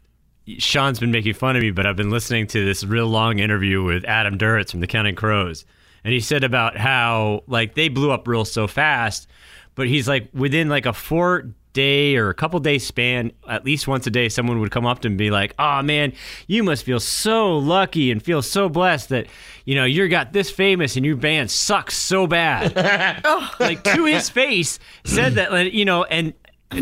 Sean's 0.59 0.99
been 0.99 1.11
making 1.11 1.33
fun 1.33 1.55
of 1.55 1.61
me, 1.63 1.71
but 1.71 1.85
I've 1.88 1.95
been 1.95 2.11
listening 2.11 2.45
to 2.47 2.63
this 2.65 2.83
real 2.83 3.07
long 3.07 3.39
interview 3.39 3.81
with 3.83 4.05
Adam 4.05 4.38
Duritz 4.38 4.71
from 4.71 4.79
the 4.79 4.88
Counting 4.88 5.15
Crows, 5.15 5.65
and 6.03 6.13
he 6.13 6.19
said 6.19 6.43
about 6.43 6.77
how 6.77 7.43
like 7.47 7.73
they 7.75 7.88
blew 7.89 8.11
up 8.11 8.27
real 8.27 8.45
so 8.45 8.67
fast, 8.67 9.27
but 9.75 9.88
he's 9.88 10.07
like 10.07 10.29
within 10.33 10.69
like 10.69 10.85
a 10.85 10.93
four 10.93 11.51
day 11.73 12.15
or 12.15 12.29
a 12.29 12.33
couple 12.33 12.57
day 12.61 12.77
span, 12.77 13.33
at 13.49 13.65
least 13.65 13.85
once 13.88 14.07
a 14.07 14.09
day, 14.09 14.29
someone 14.29 14.61
would 14.61 14.71
come 14.71 14.85
up 14.85 14.99
to 15.01 15.07
him 15.07 15.11
and 15.13 15.17
be 15.17 15.29
like, 15.29 15.53
"Oh 15.59 15.81
man, 15.81 16.13
you 16.47 16.63
must 16.63 16.85
feel 16.85 16.99
so 17.01 17.57
lucky 17.57 18.11
and 18.11 18.23
feel 18.23 18.41
so 18.41 18.69
blessed 18.69 19.09
that 19.09 19.27
you 19.65 19.75
know 19.75 19.83
you're 19.83 20.07
got 20.07 20.31
this 20.31 20.49
famous 20.49 20.95
and 20.95 21.05
your 21.05 21.17
band 21.17 21.51
sucks 21.51 21.97
so 21.97 22.27
bad." 22.27 22.73
like 23.59 23.83
to 23.83 24.05
his 24.05 24.29
face, 24.29 24.79
said 25.03 25.33
that, 25.35 25.73
you 25.73 25.85
know, 25.85 26.03
and. 26.05 26.33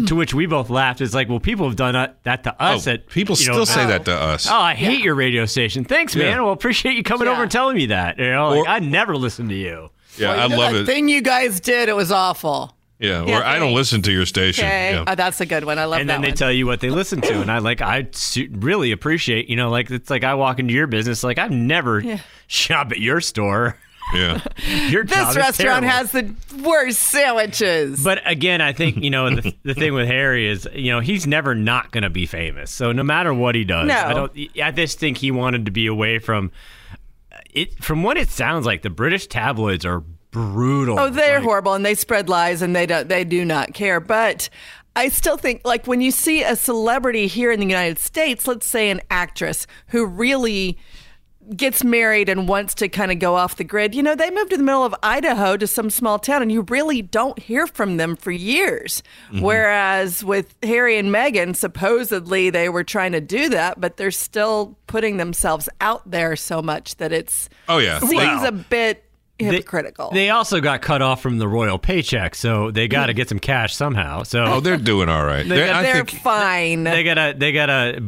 To 0.08 0.16
which 0.16 0.34
we 0.34 0.46
both 0.48 0.70
laughed. 0.72 1.02
It's 1.02 1.14
like, 1.14 1.28
well, 1.30 1.42
people 1.42 1.68
have 1.68 1.76
done 1.76 1.94
that- 1.94 2.24
that 2.24 2.46
to 2.46 2.56
us. 2.60 2.88
Oh, 2.88 2.92
at, 2.92 3.08
people 3.10 3.36
you 3.38 3.48
know, 3.48 3.54
still 3.54 3.66
say 3.66 3.86
that 3.86 4.06
to 4.06 4.14
us. 4.14 4.48
Oh, 4.50 4.56
I 4.56 4.74
hate 4.74 5.02
your 5.02 5.14
radio 5.14 5.46
station. 5.46 5.84
Thanks, 5.84 6.16
man. 6.16 6.26
Yeah. 6.38 6.42
Well, 6.42 6.54
appreciate 6.54 6.96
you 6.96 7.04
coming 7.04 7.28
Yeah. 7.28 7.34
over 7.34 7.44
and 7.44 7.52
telling 7.52 7.76
me 7.76 7.88
that. 7.88 8.18
You 8.18 8.32
know, 8.32 8.50
like, 8.50 8.60
Or- 8.60 8.68
I 8.68 8.80
never 8.80 9.16
listened 9.16 9.50
to 9.50 9.56
you. 9.56 9.90
yeah, 10.18 10.32
I 10.32 10.46
love 10.48 10.74
it. 10.74 10.86
thing 10.86 11.10
you 11.10 11.22
guys 11.22 11.60
did, 11.60 11.90
it 11.90 11.96
was 11.96 12.12
awful. 12.14 12.76
Yeah, 13.04 13.26
Yeah, 13.26 13.40
or 13.40 13.44
I 13.44 13.60
don't 13.60 13.74
listen 13.74 14.02
to 14.04 14.12
your 14.12 14.26
station. 14.26 14.66
Okay, 14.66 14.94
Yeah. 14.94 15.04
oh, 15.06 15.16
that's 15.16 15.42
a 15.42 15.46
good 15.46 15.66
one. 15.66 15.78
I 15.78 15.86
love 15.86 16.00
and 16.00 16.10
that 16.10 16.16
And 16.16 16.24
then 16.24 16.30
they 16.30 16.32
one. 16.32 16.38
tell 16.38 16.52
you 16.52 16.66
what 16.66 16.80
they 16.80 16.90
listen 16.90 17.22
to, 17.22 17.42
and 17.42 17.52
I 17.52 17.60
like 17.60 17.82
I 17.82 18.08
really 18.52 18.92
appreciate. 18.92 19.50
You 19.50 19.56
know, 19.58 19.70
like 19.70 19.92
it's 19.92 20.10
like 20.10 20.24
I 20.24 20.34
walk 20.36 20.60
into 20.60 20.74
your 20.74 20.88
business, 20.88 21.24
like 21.24 21.38
I've 21.38 21.52
never 21.52 22.04
shop 22.48 22.92
at 22.92 23.00
your 23.00 23.20
store. 23.22 23.78
yeah. 24.14 24.42
Your 24.90 25.06
this 25.06 25.36
restaurant 25.36 25.86
has 25.86 26.12
the 26.12 26.36
worst 26.62 27.00
sandwiches. 27.00 28.04
But 28.04 28.22
again, 28.26 28.60
I 28.62 28.74
think 28.74 28.98
you 28.98 29.10
know 29.10 29.34
the, 29.34 29.56
the 29.64 29.74
thing 29.74 29.94
with 29.94 30.08
Harry 30.08 30.48
is 30.48 30.68
you 30.74 30.92
know 30.92 31.00
he's 31.00 31.26
never 31.26 31.56
not 31.56 31.92
going 31.92 32.04
to 32.04 32.10
be 32.10 32.26
famous. 32.26 32.70
So 32.70 32.92
no 32.92 33.02
matter 33.04 33.34
what 33.34 33.56
he 33.56 33.64
does, 33.64 33.88
No. 33.88 33.96
I 33.96 34.14
don't. 34.14 34.32
I 34.62 34.72
just 34.72 35.00
think 35.00 35.18
he 35.18 35.32
wanted 35.32 35.66
to 35.66 35.72
be 35.72 35.88
away 35.88 36.20
from 36.20 36.52
it. 37.52 37.82
From 37.84 38.04
what 38.04 38.18
it 38.18 38.30
sounds 38.30 38.66
like, 38.66 38.82
the 38.82 38.90
British 38.90 39.28
tabloids 39.28 39.86
are 39.86 40.04
brutal. 40.34 41.00
Oh, 41.00 41.10
they're 41.10 41.36
Like, 41.40 41.44
horrible, 41.46 41.74
and 41.74 41.86
they 41.86 41.96
spread 41.96 42.28
lies, 42.28 42.62
and 42.62 42.76
they 42.76 42.86
don't. 42.86 43.08
They 43.08 43.24
do 43.24 43.46
not 43.46 43.74
care. 43.74 44.02
But 44.02 44.50
I 44.96 45.08
still 45.08 45.38
think, 45.38 45.62
like, 45.64 45.88
when 45.88 46.02
you 46.02 46.12
see 46.12 46.44
a 46.44 46.56
celebrity 46.58 47.28
here 47.28 47.52
in 47.52 47.60
the 47.62 47.66
United 47.66 48.00
States, 48.00 48.46
let's 48.48 48.68
say 48.68 48.90
an 48.90 49.00
actress 49.10 49.66
who 49.88 50.06
really 50.06 50.78
gets 51.58 51.84
married 51.84 52.30
and 52.30 52.48
wants 52.48 52.74
to 52.74 52.88
kind 52.88 53.12
of 53.12 53.20
go 53.20 53.36
off 53.36 53.58
the 53.58 53.66
grid, 53.66 53.94
you 53.94 54.02
know, 54.02 54.16
they 54.16 54.32
move 54.32 54.48
to 54.48 54.56
the 54.56 54.64
middle 54.64 54.86
of 54.86 54.96
Idaho 55.04 55.58
to 55.58 55.68
some 55.68 55.90
small 55.90 56.18
town, 56.18 56.42
and 56.42 56.50
you 56.52 56.62
really 56.70 57.02
don't 57.02 57.38
hear 57.38 57.68
from 57.68 57.98
them 57.98 58.16
for 58.16 58.32
years. 58.32 59.04
Mm-hmm. 59.30 59.42
Whereas 59.42 60.24
with 60.24 60.56
Harry 60.64 60.98
and 60.98 61.10
Meghan, 61.10 61.54
supposedly 61.54 62.50
they 62.50 62.70
were 62.70 62.86
trying 62.86 63.12
to 63.12 63.20
do 63.20 63.50
that, 63.50 63.82
but 63.82 63.98
they're 63.98 64.10
still 64.12 64.78
putting 64.88 65.18
themselves 65.18 65.68
out 65.82 66.10
there 66.10 66.38
so 66.38 66.62
much 66.62 66.96
that 66.96 67.12
it's 67.12 67.50
Oh, 67.68 67.80
yeah. 67.80 68.00
seems 68.00 68.14
Wow. 68.14 68.46
a 68.48 68.52
bit 68.54 69.04
hypocritical. 69.40 70.12
They 70.12 70.30
also 70.30 70.62
got 70.62 70.82
cut 70.82 71.02
off 71.02 71.22
from 71.22 71.38
the 71.38 71.48
royal 71.48 71.78
paycheck, 71.78 72.36
so 72.36 72.72
they 72.72 72.88
got 72.88 73.08
to 73.08 73.14
get 73.14 73.30
some 73.30 73.40
cash 73.40 73.76
somehow. 73.76 74.24
So 74.24 74.44
Oh, 74.46 74.60
they're 74.60 74.78
doing 74.78 75.10
all 75.10 75.26
right. 75.26 75.48
They're- 75.48 75.74
I 75.74 75.84
They're 75.84 76.06
think 76.06 76.22
fine. 76.22 76.84
they 76.84 77.04
gotta 77.04 77.34
they 77.38 77.52
gotta 77.52 78.04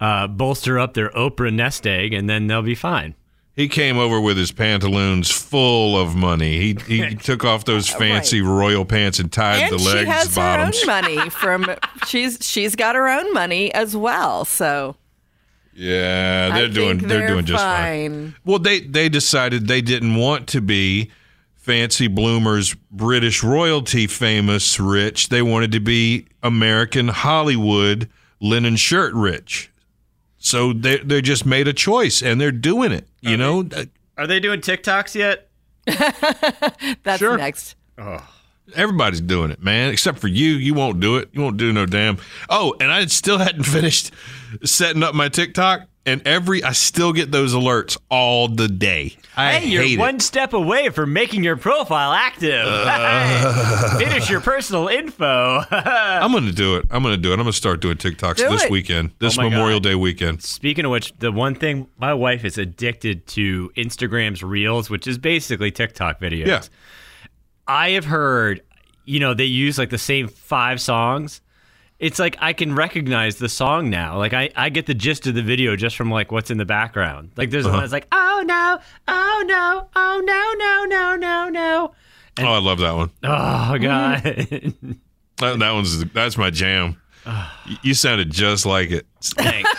uh, 0.00 0.26
bolster 0.28 0.78
up 0.78 0.94
their 0.94 1.10
Oprah 1.10 1.52
nest 1.52 1.86
egg, 1.86 2.12
and 2.12 2.28
then 2.28 2.46
they'll 2.46 2.62
be 2.62 2.74
fine. 2.74 3.14
he 3.56 3.68
came 3.68 3.98
over 3.98 4.18
with 4.20 4.36
his 4.38 4.52
pantaloons 4.52 5.30
full 5.30 5.98
of 6.00 6.14
money. 6.16 6.58
He 6.58 6.78
he 6.86 7.14
took 7.28 7.44
off 7.44 7.64
those 7.66 7.88
fancy 7.88 8.40
royal 8.40 8.84
pants 8.86 9.18
and 9.18 9.30
tied 9.30 9.64
and 9.64 9.72
the 9.74 9.78
she 9.78 9.84
legs 9.88 10.08
has 10.08 10.34
bottoms. 10.34 10.82
her 10.82 10.90
own 10.92 11.02
money 11.02 11.30
from 11.30 11.66
she's 12.06 12.38
she's 12.40 12.74
got 12.76 12.94
her 12.94 13.08
own 13.08 13.32
money 13.34 13.72
as 13.74 13.94
well. 13.96 14.44
So 14.46 14.96
Yeah, 15.72 16.48
they're 16.54 16.64
I 16.64 16.68
doing 16.68 16.98
think 16.98 17.08
they're, 17.08 17.28
doing 17.28 17.44
just 17.44 17.62
fine. 17.62 18.10
fine. 18.32 18.34
Well, 18.44 18.58
they 18.58 18.80
they 18.80 19.08
decided 19.08 19.66
they 19.68 19.80
didn't 19.80 20.16
want 20.16 20.46
to 20.48 20.60
be 20.60 21.10
fancy 21.56 22.08
bloomers, 22.08 22.74
British 22.90 23.42
royalty 23.42 24.06
famous 24.06 24.80
rich. 24.80 25.28
They 25.28 25.42
wanted 25.42 25.72
to 25.72 25.80
be 25.80 26.26
American 26.42 27.08
Hollywood 27.08 28.08
linen 28.40 28.76
shirt 28.76 29.14
rich. 29.14 29.70
So 30.38 30.72
they 30.72 30.98
they 30.98 31.20
just 31.22 31.46
made 31.46 31.68
a 31.68 31.72
choice 31.72 32.22
and 32.22 32.40
they're 32.40 32.50
doing 32.52 32.92
it. 32.92 33.06
You 33.20 33.36
know, 33.36 33.68
Are 34.18 34.26
they 34.26 34.40
doing 34.40 34.60
TikToks 34.60 35.14
yet? 35.14 35.48
That's 37.04 37.18
Sure. 37.18 37.36
next. 37.36 37.76
Oh. 37.98 38.26
Everybody's 38.74 39.20
doing 39.20 39.50
it, 39.50 39.62
man, 39.62 39.90
except 39.90 40.18
for 40.20 40.28
you. 40.28 40.52
You 40.52 40.74
won't 40.74 41.00
do 41.00 41.16
it. 41.16 41.28
You 41.32 41.40
won't 41.42 41.56
do 41.56 41.72
no 41.72 41.86
damn. 41.86 42.18
Oh, 42.48 42.74
and 42.80 42.90
I 42.92 43.06
still 43.06 43.38
hadn't 43.46 43.64
finished 43.64 44.12
setting 44.64 45.02
up 45.02 45.12
my 45.14 45.28
TikTok, 45.28 45.88
and 46.06 46.22
every 46.26 46.62
I 46.62 46.70
still 46.72 47.12
get 47.12 47.32
those 47.32 47.52
alerts 47.52 47.98
all 48.10 48.46
the 48.48 48.68
day. 48.68 49.16
I 49.36 49.54
Hey, 49.54 49.68
you're 49.68 49.98
one 49.98 50.16
it. 50.16 50.22
step 50.22 50.52
away 50.52 50.88
from 50.90 51.12
making 51.12 51.42
your 51.42 51.56
profile 51.56 52.12
active. 52.12 52.64
Uh. 52.66 53.98
Finish 53.98 54.30
your 54.30 54.40
personal 54.40 54.86
info. 54.88 55.62
I'm 55.70 56.32
gonna 56.32 56.52
do 56.52 56.76
it. 56.76 56.86
I'm 56.90 57.02
gonna 57.02 57.16
do 57.16 57.30
it. 57.30 57.34
I'm 57.34 57.40
gonna 57.40 57.52
start 57.52 57.80
doing 57.80 57.96
TikToks 57.96 58.36
Do 58.36 58.48
this 58.50 58.64
it. 58.64 58.70
weekend, 58.70 59.10
oh 59.12 59.16
this 59.18 59.36
Oh 59.38 59.42
Memorial 59.42 59.80
God. 59.80 59.88
Day 59.88 59.94
weekend. 59.96 60.42
Speaking 60.42 60.84
of 60.84 60.90
which, 60.92 61.12
the 61.18 61.32
one 61.32 61.54
thing 61.56 61.88
my 61.98 62.14
wife 62.14 62.44
is 62.44 62.56
addicted 62.56 63.26
to 63.28 63.70
Instagram's 63.76 64.42
Reels, 64.44 64.90
which 64.90 65.06
is 65.08 65.18
basically 65.18 65.70
TikTok 65.72 66.20
videos. 66.20 66.46
Yeah. 66.46 66.62
I 67.70 67.90
have 67.90 68.04
heard, 68.04 68.62
you 69.04 69.20
know, 69.20 69.32
they 69.32 69.44
use 69.44 69.78
like 69.78 69.90
the 69.90 69.98
same 69.98 70.26
five 70.26 70.80
songs. 70.80 71.40
It's 72.00 72.18
like 72.18 72.36
I 72.40 72.52
can 72.52 72.74
recognize 72.74 73.36
the 73.36 73.48
song 73.48 73.90
now. 73.90 74.18
Like 74.18 74.32
I, 74.32 74.50
I 74.56 74.70
get 74.70 74.86
the 74.86 74.94
gist 74.94 75.28
of 75.28 75.36
the 75.36 75.42
video 75.42 75.76
just 75.76 75.94
from 75.94 76.10
like 76.10 76.32
what's 76.32 76.50
in 76.50 76.58
the 76.58 76.64
background. 76.64 77.30
Like 77.36 77.50
there's 77.50 77.66
uh-huh. 77.66 77.74
one 77.74 77.82
that's 77.82 77.92
like, 77.92 78.08
oh 78.10 78.42
no, 78.44 78.80
oh 79.06 79.44
no, 79.46 79.88
oh 79.94 80.20
no, 80.24 80.52
no, 80.58 80.84
no, 80.84 81.16
no, 81.16 81.48
no. 81.48 81.92
Oh, 82.40 82.52
I 82.52 82.58
love 82.58 82.80
that 82.80 82.96
one. 82.96 83.10
Oh 83.22 83.28
mm-hmm. 83.78 83.82
god. 83.84 84.96
That, 85.40 85.58
that 85.58 85.72
one's 85.72 86.04
that's 86.12 86.36
my 86.36 86.50
jam. 86.50 87.00
You 87.82 87.94
sounded 87.94 88.30
just 88.30 88.66
like 88.66 88.90
it. 88.90 89.06
Thanks. 89.22 89.70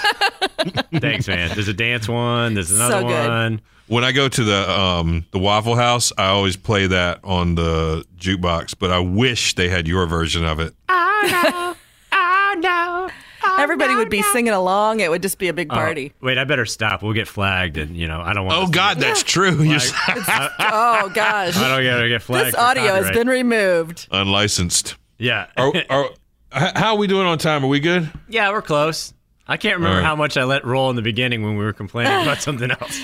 Thanks, 1.00 1.28
man. 1.28 1.52
There's 1.54 1.68
a 1.68 1.74
dance 1.74 2.08
one. 2.08 2.54
There's 2.54 2.72
another 2.72 3.02
So 3.02 3.08
good. 3.08 3.28
one. 3.28 3.62
When 3.92 4.06
I 4.06 4.14
go 4.14 4.30
to 4.30 4.44
the 4.46 4.72
um 4.72 5.26
the 5.32 5.40
Waffle 5.40 5.76
House, 5.76 6.14
I 6.18 6.28
always 6.28 6.56
play 6.56 6.88
that 6.88 7.20
on 7.26 7.56
the 7.56 8.06
jukebox. 8.18 8.74
But 8.80 8.90
I 8.90 9.00
wish 9.00 9.56
they 9.56 9.68
had 9.68 9.86
your 9.86 10.06
version 10.06 10.46
of 10.46 10.62
it. 10.62 10.74
Oh 10.88 11.30
no! 11.30 11.76
oh 12.14 12.56
no! 12.60 13.10
Oh, 13.44 13.58
Everybody 13.60 13.96
would 13.96 14.10
be 14.10 14.22
singing 14.22 14.54
along. 14.54 15.02
It 15.02 15.10
would 15.10 15.22
just 15.22 15.38
be 15.40 15.50
a 15.50 15.54
big 15.54 15.68
party. 15.68 16.14
Wait, 16.22 16.38
I 16.38 16.46
better 16.46 16.66
stop. 16.66 17.04
We'll 17.04 17.12
get 17.12 17.28
flagged, 17.28 17.76
and 17.78 17.98
you 17.98 18.08
know 18.08 18.22
I 18.22 18.32
don't 18.32 18.46
want. 18.46 18.58
Oh 18.60 18.62
us 18.64 18.70
to- 18.70 18.76
God, 18.76 18.98
that's 19.00 19.24
true. 19.24 19.62
You're 19.62 19.80
oh 20.08 21.12
gosh. 21.14 21.58
I 21.58 21.68
don't 21.68 21.84
get, 21.84 22.00
to 22.00 22.08
get 22.08 22.22
flagged. 22.22 22.48
This 22.48 22.56
for 22.56 22.62
audio 22.62 22.94
has 22.94 23.12
been 23.12 23.28
removed. 23.28 24.08
unlicensed. 24.10 24.96
Yeah. 25.18 25.48
Are, 25.58 25.74
are, 25.90 26.10
how 26.52 26.94
are 26.94 26.98
we 26.98 27.08
doing 27.08 27.28
on 27.28 27.38
time? 27.38 27.66
Are 27.66 27.68
we 27.68 27.82
good? 27.82 28.10
yeah, 28.30 28.52
we're 28.52 28.62
close. 28.62 29.14
I 29.48 29.58
can't 29.58 29.76
remember 29.76 29.96
All 29.98 30.02
right. 30.02 30.08
how 30.08 30.16
much 30.16 30.38
I 30.38 30.46
let 30.46 30.64
roll 30.64 30.90
in 30.92 30.96
the 30.96 31.02
beginning 31.02 31.44
when 31.44 31.58
we 31.58 31.66
were 31.66 31.74
complaining 31.74 32.22
about 32.22 32.42
something 32.42 32.72
else. 32.72 33.02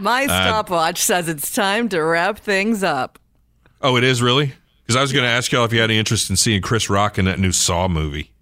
My 0.00 0.24
uh, 0.24 0.28
stopwatch 0.28 0.98
says 0.98 1.28
it's 1.28 1.54
time 1.54 1.88
to 1.90 2.00
wrap 2.02 2.38
things 2.38 2.82
up. 2.82 3.18
Oh, 3.80 3.96
it 3.96 4.04
is 4.04 4.22
really. 4.22 4.52
Because 4.82 4.96
I 4.96 5.00
was 5.00 5.12
going 5.12 5.24
to 5.24 5.30
ask 5.30 5.50
y'all 5.52 5.64
if 5.64 5.72
you 5.72 5.80
had 5.80 5.90
any 5.90 5.98
interest 5.98 6.28
in 6.28 6.36
seeing 6.36 6.60
Chris 6.60 6.90
Rock 6.90 7.18
in 7.18 7.24
that 7.24 7.38
new 7.38 7.52
Saw 7.52 7.88
movie. 7.88 8.34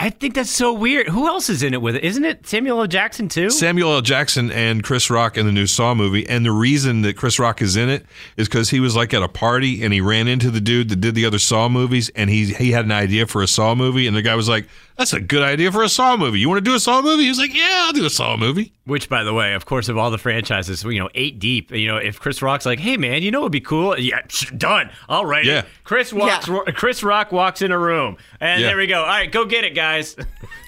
I 0.00 0.10
think 0.10 0.34
that's 0.34 0.50
so 0.50 0.72
weird. 0.72 1.08
Who 1.08 1.26
else 1.26 1.50
is 1.50 1.64
in 1.64 1.74
it 1.74 1.82
with 1.82 1.96
it? 1.96 2.04
Isn't 2.04 2.24
it 2.24 2.46
Samuel 2.46 2.80
L. 2.80 2.86
Jackson 2.86 3.28
too? 3.28 3.50
Samuel 3.50 3.94
L. 3.94 4.00
Jackson 4.00 4.48
and 4.52 4.84
Chris 4.84 5.10
Rock 5.10 5.36
in 5.36 5.44
the 5.44 5.50
new 5.50 5.66
Saw 5.66 5.92
movie. 5.92 6.24
And 6.28 6.46
the 6.46 6.52
reason 6.52 7.02
that 7.02 7.16
Chris 7.16 7.40
Rock 7.40 7.60
is 7.60 7.76
in 7.76 7.88
it 7.88 8.06
is 8.36 8.48
because 8.48 8.70
he 8.70 8.78
was 8.78 8.94
like 8.94 9.12
at 9.12 9.24
a 9.24 9.28
party 9.28 9.82
and 9.82 9.92
he 9.92 10.00
ran 10.00 10.28
into 10.28 10.52
the 10.52 10.60
dude 10.60 10.88
that 10.90 11.00
did 11.00 11.16
the 11.16 11.26
other 11.26 11.40
Saw 11.40 11.68
movies 11.68 12.10
and 12.10 12.30
he 12.30 12.44
he 12.54 12.70
had 12.70 12.84
an 12.84 12.92
idea 12.92 13.26
for 13.26 13.42
a 13.42 13.48
Saw 13.48 13.74
movie 13.74 14.06
and 14.06 14.16
the 14.16 14.22
guy 14.22 14.36
was 14.36 14.48
like, 14.48 14.68
"That's 14.98 15.12
a 15.14 15.20
good 15.20 15.42
idea 15.42 15.72
for 15.72 15.82
a 15.82 15.88
Saw 15.88 16.16
movie. 16.16 16.40
You 16.40 16.48
want 16.48 16.62
to 16.62 16.70
do 16.70 16.74
a 16.74 16.80
Saw 16.80 17.00
movie?" 17.00 17.22
He 17.22 17.28
was 17.30 17.38
like, 17.38 17.54
"Yeah, 17.54 17.84
I'll 17.86 17.92
do 17.92 18.04
a 18.04 18.10
Saw 18.10 18.36
movie." 18.36 18.72
Which, 18.84 19.08
by 19.08 19.22
the 19.22 19.32
way, 19.34 19.54
of 19.54 19.64
course, 19.66 19.88
of 19.88 19.96
all 19.98 20.10
the 20.10 20.18
franchises, 20.18 20.82
you 20.82 20.98
know, 20.98 21.08
eight 21.14 21.38
deep. 21.38 21.70
You 21.70 21.86
know, 21.88 21.96
if 21.98 22.18
Chris 22.18 22.42
Rock's 22.42 22.66
like, 22.66 22.78
"Hey, 22.80 22.96
man, 22.96 23.22
you 23.22 23.30
know, 23.30 23.40
it'd 23.40 23.52
be 23.52 23.60
cool," 23.60 23.98
yeah, 23.98 24.20
done. 24.56 24.90
All 25.08 25.24
right. 25.24 25.44
Yeah. 25.44 25.62
Chris 25.84 26.12
walks. 26.12 26.48
Yeah. 26.48 26.58
Chris 26.74 27.02
Rock 27.02 27.32
walks 27.32 27.62
in 27.62 27.70
a 27.72 27.78
room, 27.78 28.16
and 28.40 28.60
Yeah. 28.60 28.68
there 28.68 28.76
we 28.76 28.86
go. 28.86 29.00
All 29.00 29.06
right, 29.06 29.30
go 29.30 29.44
get 29.44 29.64
it, 29.64 29.74
guys. 29.74 30.16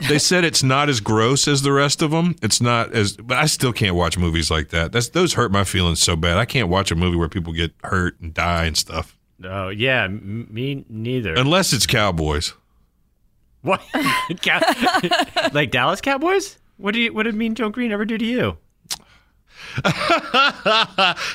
They 0.08 0.18
said 0.18 0.44
it's 0.44 0.62
not 0.62 0.88
as 0.88 0.98
gross 1.00 1.46
as 1.46 1.60
the 1.60 1.72
rest 1.72 2.00
of 2.00 2.10
them. 2.10 2.34
It's 2.42 2.60
not 2.62 2.94
as, 2.94 3.18
but 3.18 3.36
I 3.36 3.44
still 3.44 3.72
can't 3.72 3.94
watch 3.94 4.16
movies 4.16 4.50
like 4.50 4.68
that. 4.70 4.92
That's 4.92 5.10
those 5.10 5.34
hurt 5.34 5.52
my 5.52 5.62
feelings 5.62 6.00
so 6.02 6.16
bad. 6.16 6.38
I 6.38 6.46
can't 6.46 6.68
watch 6.68 6.90
a 6.90 6.94
movie 6.94 7.18
where 7.18 7.28
people 7.28 7.52
get 7.52 7.72
hurt 7.84 8.18
and 8.18 8.32
die 8.32 8.64
and 8.64 8.76
stuff, 8.78 9.18
oh 9.44 9.68
yeah, 9.68 10.04
m- 10.04 10.46
me 10.50 10.86
neither. 10.88 11.34
unless 11.34 11.74
it's 11.74 11.86
cowboys. 11.86 12.54
What? 13.62 13.82
Like 15.52 15.70
Dallas 15.70 16.00
Cowboys? 16.00 16.56
What 16.78 16.94
do 16.94 17.00
you? 17.00 17.12
What 17.12 17.24
did 17.24 17.34
Mean 17.34 17.54
Joe 17.54 17.68
Greene 17.68 17.92
ever 17.92 18.04
do 18.06 18.16
to 18.16 18.24
you? 18.24 18.56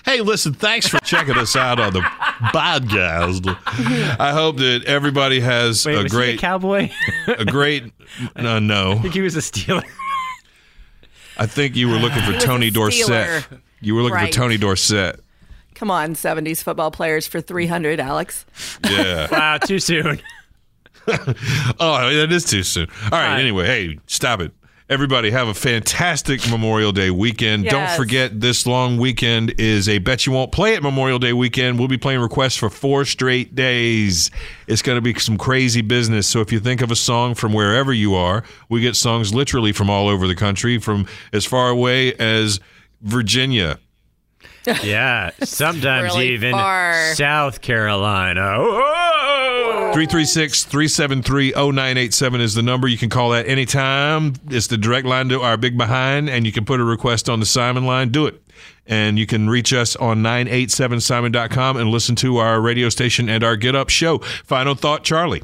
hey, 0.05 0.21
listen, 0.21 0.53
thanks 0.53 0.87
for 0.87 0.97
checking 0.99 1.37
us 1.37 1.55
out 1.55 1.79
on 1.79 1.93
the 1.93 2.01
podcast. 2.01 3.47
I 4.19 4.31
hope 4.31 4.57
that 4.57 4.83
everybody 4.85 5.39
has 5.39 5.85
Wait, 5.85 5.95
a 5.99 6.03
was 6.03 6.11
he 6.11 6.17
a 6.17 6.19
great, 6.19 6.39
cowboy? 6.39 6.89
a 7.27 7.45
great. 7.45 7.91
No, 8.35 8.59
no. 8.59 8.93
I 8.93 8.97
think 8.99 9.13
he 9.13 9.21
was 9.21 9.35
a 9.35 9.39
Steeler. 9.39 9.83
I 11.37 11.45
think 11.45 11.75
you 11.75 11.87
were 11.89 11.97
looking 11.97 12.21
for 12.23 12.33
was 12.33 12.43
Tony 12.43 12.69
Dorsett. 12.71 13.45
You 13.81 13.95
were 13.95 14.01
looking 14.01 14.15
Right. 14.15 14.33
for 14.33 14.39
Tony 14.39 14.57
Dorsett. 14.57 15.19
Come 15.75 15.91
on, 15.91 16.15
70s 16.15 16.63
football 16.63 16.89
players 16.91 17.27
for 17.27 17.41
300, 17.41 17.99
Alex. 17.99 18.45
Yeah. 18.89 19.27
wow, 19.29 19.57
too 19.57 19.79
soon. 19.79 20.21
oh, 21.79 22.13
that 22.13 22.31
is 22.31 22.45
too 22.45 22.63
soon. 22.63 22.87
All 23.05 23.09
right. 23.11 23.27
right. 23.29 23.39
Anyway, 23.39 23.65
hey, 23.65 23.99
stop 24.07 24.41
it. 24.41 24.51
Everybody 24.87 25.31
have 25.31 25.47
a 25.47 25.55
fantastic 25.55 26.47
Memorial 26.47 26.91
Day 26.91 27.09
weekend. 27.09 27.65
Don't 27.65 27.89
forget 27.97 28.39
this 28.39 28.67
long 28.67 28.97
weekend 28.97 29.55
is 29.59 29.89
a 29.89 29.97
bet 29.97 30.27
you 30.27 30.31
won't 30.31 30.51
play 30.51 30.75
it 30.75 30.83
Memorial 30.83 31.17
Day 31.17 31.33
weekend. 31.33 31.79
We'll 31.79 31.87
be 31.87 31.97
playing 31.97 32.19
requests 32.19 32.55
for 32.55 32.69
four 32.69 33.03
straight 33.03 33.55
days. 33.55 34.29
It's 34.67 34.83
going 34.83 34.97
to 34.97 35.01
be 35.01 35.19
some 35.19 35.39
crazy 35.39 35.81
business. 35.81 36.27
So 36.27 36.39
if 36.39 36.51
you 36.51 36.59
think 36.59 36.83
of 36.83 36.91
a 36.91 36.95
song 36.95 37.33
from 37.33 37.51
wherever 37.51 37.91
you 37.91 38.13
are, 38.13 38.43
we 38.69 38.79
get 38.79 38.95
songs 38.95 39.33
literally 39.33 39.71
from 39.71 39.89
all 39.89 40.07
over 40.07 40.27
the 40.27 40.35
country, 40.35 40.77
from 40.77 41.07
as 41.33 41.45
far 41.45 41.69
away 41.69 42.13
as 42.13 42.59
Virginia. 43.01 43.79
Yeah, 44.83 45.31
sometimes 45.43 46.13
Really 46.13 46.29
even 46.33 46.51
far. 46.51 47.15
South 47.15 47.61
Carolina. 47.61 48.57
Whoa! 48.59 49.04
336 49.95 50.65
373 50.65 51.53
0987 51.53 52.41
is 52.41 52.53
the 52.53 52.61
number. 52.61 52.85
You 52.85 52.97
can 52.97 53.09
call 53.09 53.29
that 53.29 53.47
anytime. 53.47 54.33
It's 54.49 54.67
the 54.67 54.77
direct 54.77 55.07
line 55.07 55.29
to 55.29 55.39
our 55.39 55.55
big 55.55 55.77
behind, 55.77 56.29
and 56.29 56.45
you 56.45 56.51
can 56.51 56.65
put 56.65 56.81
a 56.81 56.83
request 56.83 57.29
on 57.29 57.39
the 57.39 57.45
Simon 57.45 57.85
line. 57.85 58.09
Do 58.09 58.25
it. 58.25 58.43
And 58.85 59.17
you 59.17 59.25
can 59.25 59.49
reach 59.49 59.71
us 59.71 59.95
on 59.95 60.21
987simon.com 60.21 61.77
and 61.77 61.91
listen 61.91 62.17
to 62.17 62.39
our 62.39 62.59
radio 62.59 62.89
station 62.89 63.29
and 63.29 63.41
our 63.41 63.55
Get 63.55 63.73
Up 63.73 63.87
show. 63.87 64.17
Final 64.43 64.75
thought, 64.75 65.05
Charlie. 65.05 65.43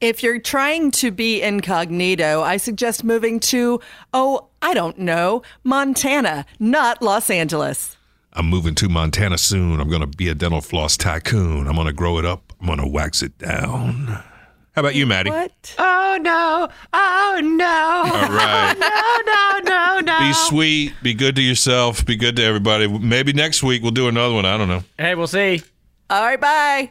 If 0.00 0.22
you're 0.22 0.38
trying 0.38 0.90
to 0.92 1.10
be 1.10 1.42
incognito, 1.42 2.40
I 2.40 2.56
suggest 2.56 3.04
moving 3.04 3.38
to, 3.40 3.78
oh, 4.14 4.48
I 4.62 4.72
don't 4.72 5.00
know, 5.00 5.42
Montana, 5.64 6.46
not 6.58 7.02
Los 7.02 7.28
Angeles. 7.28 7.98
I'm 8.32 8.46
moving 8.46 8.74
to 8.76 8.88
Montana 8.88 9.36
soon. 9.36 9.80
I'm 9.80 9.90
going 9.90 10.00
to 10.00 10.06
be 10.06 10.30
a 10.30 10.34
dental 10.34 10.62
floss 10.62 10.96
tycoon. 10.96 11.68
I'm 11.68 11.74
going 11.74 11.88
to 11.88 11.92
grow 11.92 12.18
it 12.18 12.24
up. 12.24 12.45
I'm 12.60 12.66
going 12.66 12.78
to 12.80 12.86
wax 12.88 13.22
it 13.22 13.38
down. 13.38 14.06
How 14.06 14.80
about 14.80 14.94
you, 14.94 15.06
Maddie? 15.06 15.30
What? 15.30 15.74
Oh 15.78 16.18
no! 16.20 16.68
Oh 16.92 17.40
no! 17.42 18.12
All 18.14 18.30
right. 18.30 18.74
No! 18.78 19.32
No! 19.32 19.60
No! 19.64 20.00
No! 20.00 20.18
Be 20.28 20.32
sweet. 20.34 20.92
Be 21.02 21.14
good 21.14 21.34
to 21.36 21.42
yourself. 21.42 22.04
Be 22.04 22.16
good 22.16 22.36
to 22.36 22.42
everybody. 22.44 22.86
Maybe 22.86 23.32
next 23.32 23.62
week 23.62 23.82
we'll 23.82 23.90
do 23.92 24.08
another 24.08 24.34
one. 24.34 24.44
I 24.44 24.58
don't 24.58 24.68
know. 24.68 24.82
Hey, 24.98 25.14
we'll 25.14 25.26
see. 25.26 25.62
All 26.10 26.22
right, 26.22 26.40
bye. 26.40 26.90